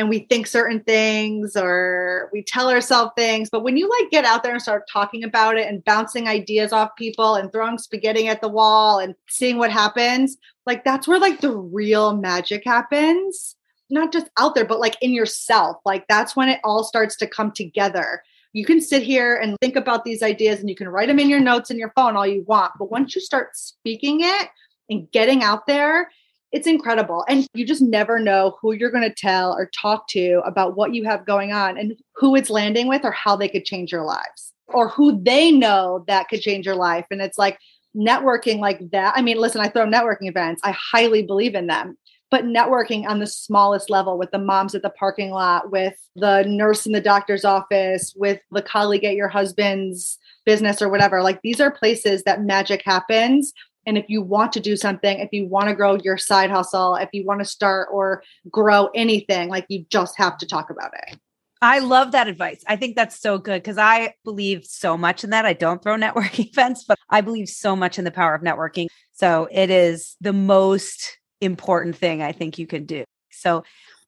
and 0.00 0.08
we 0.08 0.20
think 0.20 0.46
certain 0.46 0.80
things 0.80 1.54
or 1.54 2.30
we 2.32 2.42
tell 2.42 2.70
ourselves 2.70 3.12
things. 3.16 3.50
But 3.50 3.62
when 3.62 3.76
you 3.76 3.88
like 3.88 4.10
get 4.10 4.24
out 4.24 4.42
there 4.42 4.52
and 4.52 4.62
start 4.62 4.88
talking 4.90 5.22
about 5.22 5.58
it 5.58 5.68
and 5.68 5.84
bouncing 5.84 6.26
ideas 6.26 6.72
off 6.72 6.96
people 6.96 7.34
and 7.34 7.52
throwing 7.52 7.76
spaghetti 7.76 8.26
at 8.26 8.40
the 8.40 8.48
wall 8.48 8.98
and 8.98 9.14
seeing 9.28 9.58
what 9.58 9.70
happens, 9.70 10.38
like 10.64 10.84
that's 10.84 11.06
where 11.06 11.20
like 11.20 11.42
the 11.42 11.54
real 11.54 12.16
magic 12.16 12.62
happens. 12.64 13.56
Not 13.90 14.12
just 14.12 14.30
out 14.38 14.54
there, 14.54 14.64
but 14.64 14.80
like 14.80 14.96
in 15.02 15.12
yourself. 15.12 15.76
Like 15.84 16.06
that's 16.08 16.34
when 16.34 16.48
it 16.48 16.60
all 16.64 16.82
starts 16.82 17.16
to 17.16 17.26
come 17.26 17.52
together. 17.52 18.22
You 18.54 18.64
can 18.64 18.80
sit 18.80 19.02
here 19.02 19.36
and 19.36 19.56
think 19.60 19.76
about 19.76 20.04
these 20.04 20.22
ideas 20.22 20.60
and 20.60 20.68
you 20.70 20.76
can 20.76 20.88
write 20.88 21.08
them 21.08 21.18
in 21.18 21.28
your 21.28 21.40
notes 21.40 21.70
in 21.70 21.78
your 21.78 21.92
phone 21.94 22.16
all 22.16 22.26
you 22.26 22.42
want. 22.48 22.72
But 22.78 22.90
once 22.90 23.14
you 23.14 23.20
start 23.20 23.54
speaking 23.54 24.20
it 24.22 24.48
and 24.88 25.10
getting 25.12 25.42
out 25.42 25.66
there, 25.66 26.10
it's 26.52 26.66
incredible. 26.66 27.24
And 27.28 27.46
you 27.54 27.64
just 27.64 27.82
never 27.82 28.18
know 28.18 28.56
who 28.60 28.72
you're 28.72 28.90
going 28.90 29.08
to 29.08 29.14
tell 29.14 29.52
or 29.52 29.70
talk 29.80 30.08
to 30.08 30.42
about 30.44 30.76
what 30.76 30.94
you 30.94 31.04
have 31.04 31.26
going 31.26 31.52
on 31.52 31.78
and 31.78 31.94
who 32.16 32.34
it's 32.34 32.50
landing 32.50 32.88
with 32.88 33.04
or 33.04 33.12
how 33.12 33.36
they 33.36 33.48
could 33.48 33.64
change 33.64 33.92
your 33.92 34.04
lives 34.04 34.52
or 34.68 34.88
who 34.88 35.20
they 35.22 35.50
know 35.50 36.04
that 36.08 36.28
could 36.28 36.40
change 36.40 36.66
your 36.66 36.76
life. 36.76 37.06
And 37.10 37.20
it's 37.20 37.38
like 37.38 37.58
networking 37.96 38.58
like 38.58 38.90
that. 38.90 39.14
I 39.16 39.22
mean, 39.22 39.38
listen, 39.38 39.60
I 39.60 39.68
throw 39.68 39.86
networking 39.86 40.28
events, 40.28 40.60
I 40.64 40.72
highly 40.72 41.22
believe 41.22 41.54
in 41.54 41.66
them. 41.66 41.96
But 42.30 42.44
networking 42.44 43.08
on 43.08 43.18
the 43.18 43.26
smallest 43.26 43.90
level 43.90 44.16
with 44.16 44.30
the 44.30 44.38
moms 44.38 44.76
at 44.76 44.82
the 44.82 44.90
parking 44.90 45.30
lot, 45.30 45.72
with 45.72 45.96
the 46.14 46.44
nurse 46.44 46.86
in 46.86 46.92
the 46.92 47.00
doctor's 47.00 47.44
office, 47.44 48.14
with 48.16 48.40
the 48.52 48.62
colleague 48.62 49.02
at 49.02 49.16
your 49.16 49.26
husband's 49.26 50.16
business 50.46 50.80
or 50.80 50.88
whatever, 50.88 51.24
like 51.24 51.42
these 51.42 51.60
are 51.60 51.72
places 51.72 52.22
that 52.22 52.42
magic 52.42 52.82
happens 52.84 53.52
and 53.86 53.96
if 53.96 54.06
you 54.08 54.22
want 54.22 54.52
to 54.52 54.60
do 54.60 54.76
something, 54.76 55.18
if 55.18 55.30
you 55.32 55.46
want 55.46 55.68
to 55.68 55.74
grow 55.74 55.96
your 55.96 56.18
side 56.18 56.50
hustle, 56.50 56.96
if 56.96 57.08
you 57.12 57.24
want 57.24 57.40
to 57.40 57.44
start 57.44 57.88
or 57.92 58.22
grow 58.50 58.88
anything, 58.94 59.48
like 59.48 59.66
you 59.68 59.84
just 59.90 60.16
have 60.18 60.38
to 60.38 60.46
talk 60.46 60.70
about 60.70 60.92
it. 60.94 61.18
I 61.62 61.80
love 61.80 62.12
that 62.12 62.26
advice. 62.26 62.64
I 62.66 62.76
think 62.76 62.96
that's 62.96 63.20
so 63.20 63.36
good 63.38 63.62
because 63.62 63.76
I 63.76 64.14
believe 64.24 64.64
so 64.64 64.96
much 64.96 65.24
in 65.24 65.30
that. 65.30 65.44
I 65.44 65.52
don't 65.52 65.82
throw 65.82 65.96
networking 65.96 66.48
events, 66.48 66.84
but 66.86 66.98
I 67.08 67.20
believe 67.20 67.48
so 67.48 67.76
much 67.76 67.98
in 67.98 68.04
the 68.04 68.10
power 68.10 68.34
of 68.34 68.42
networking. 68.42 68.86
So 69.12 69.48
it 69.50 69.70
is 69.70 70.16
the 70.20 70.32
most 70.32 71.18
important 71.40 71.96
thing 71.96 72.22
I 72.22 72.32
think 72.32 72.58
you 72.58 72.66
can 72.66 72.86
do. 72.86 73.04
So 73.30 73.64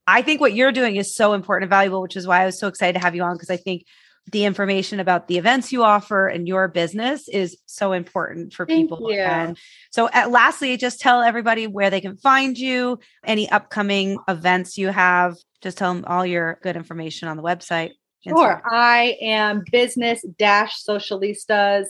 I 0.06 0.22
think 0.22 0.40
what 0.40 0.54
you're 0.54 0.72
doing 0.72 0.96
is 0.96 1.14
so 1.14 1.32
important 1.32 1.64
and 1.64 1.70
valuable, 1.70 2.02
which 2.02 2.16
is 2.16 2.26
why 2.26 2.42
I 2.42 2.46
was 2.46 2.58
so 2.58 2.68
excited 2.68 2.94
to 2.94 3.04
have 3.04 3.14
you 3.14 3.22
on 3.22 3.34
because 3.34 3.50
I 3.50 3.56
think 3.56 3.84
the 4.30 4.44
information 4.44 5.00
about 5.00 5.26
the 5.26 5.36
events 5.36 5.72
you 5.72 5.82
offer 5.82 6.28
and 6.28 6.46
your 6.46 6.68
business 6.68 7.28
is 7.28 7.56
so 7.66 7.92
important 7.92 8.52
for 8.52 8.64
Thank 8.66 8.90
people. 8.90 9.10
You. 9.10 9.18
And 9.18 9.58
so, 9.90 10.08
at, 10.12 10.30
lastly, 10.30 10.76
just 10.76 11.00
tell 11.00 11.22
everybody 11.22 11.66
where 11.66 11.90
they 11.90 12.00
can 12.00 12.16
find 12.16 12.56
you, 12.56 13.00
any 13.24 13.50
upcoming 13.50 14.18
events 14.28 14.78
you 14.78 14.88
have. 14.88 15.36
Just 15.60 15.78
tell 15.78 15.92
them 15.92 16.04
all 16.06 16.24
your 16.24 16.58
good 16.62 16.76
information 16.76 17.28
on 17.28 17.36
the 17.36 17.42
website. 17.42 17.90
Sure. 18.26 18.62
I 18.70 19.16
am 19.20 19.64
business 19.72 20.24
socialistas.com, 20.40 21.84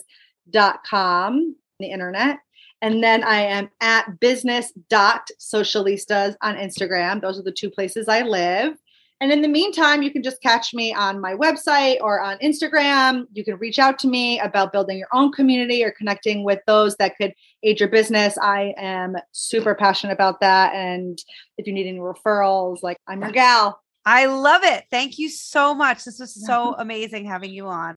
on 0.53 1.55
the 1.79 1.91
internet. 1.91 2.39
And 2.81 3.01
then 3.03 3.23
I 3.23 3.41
am 3.41 3.69
at 3.79 4.19
business 4.19 4.73
socialistas 4.91 6.35
on 6.41 6.55
Instagram. 6.55 7.21
Those 7.21 7.39
are 7.39 7.43
the 7.43 7.51
two 7.51 7.69
places 7.69 8.09
I 8.09 8.23
live. 8.23 8.73
And 9.23 9.31
in 9.31 9.41
the 9.41 9.47
meantime, 9.47 10.03
you 10.03 10.11
can 10.11 10.21
just 10.21 10.41
catch 10.41 10.73
me 10.73 10.93
on 10.93 11.21
my 11.21 11.33
website 11.33 11.95
or 12.01 12.19
on 12.19 12.37
Instagram. 12.39 13.25
You 13.31 13.45
can 13.45 13.55
reach 13.55 13.79
out 13.79 13.97
to 13.99 14.07
me 14.09 14.37
about 14.41 14.73
building 14.73 14.97
your 14.97 15.07
own 15.13 15.31
community 15.31 15.81
or 15.81 15.91
connecting 15.91 16.43
with 16.43 16.59
those 16.67 16.97
that 16.97 17.15
could 17.15 17.33
aid 17.63 17.79
your 17.79 17.87
business. 17.87 18.37
I 18.37 18.73
am 18.75 19.15
super 19.31 19.75
passionate 19.75 20.11
about 20.11 20.41
that. 20.41 20.75
And 20.75 21.17
if 21.57 21.65
you 21.65 21.71
need 21.71 21.87
any 21.87 21.99
referrals, 21.99 22.83
like 22.83 22.97
I'm 23.07 23.21
your 23.21 23.31
gal. 23.31 23.79
I 24.05 24.25
love 24.25 24.65
it. 24.65 24.83
Thank 24.91 25.17
you 25.17 25.29
so 25.29 25.73
much. 25.73 26.03
This 26.03 26.19
was 26.19 26.45
so 26.45 26.75
amazing 26.77 27.23
having 27.23 27.53
you 27.53 27.67
on. 27.67 27.95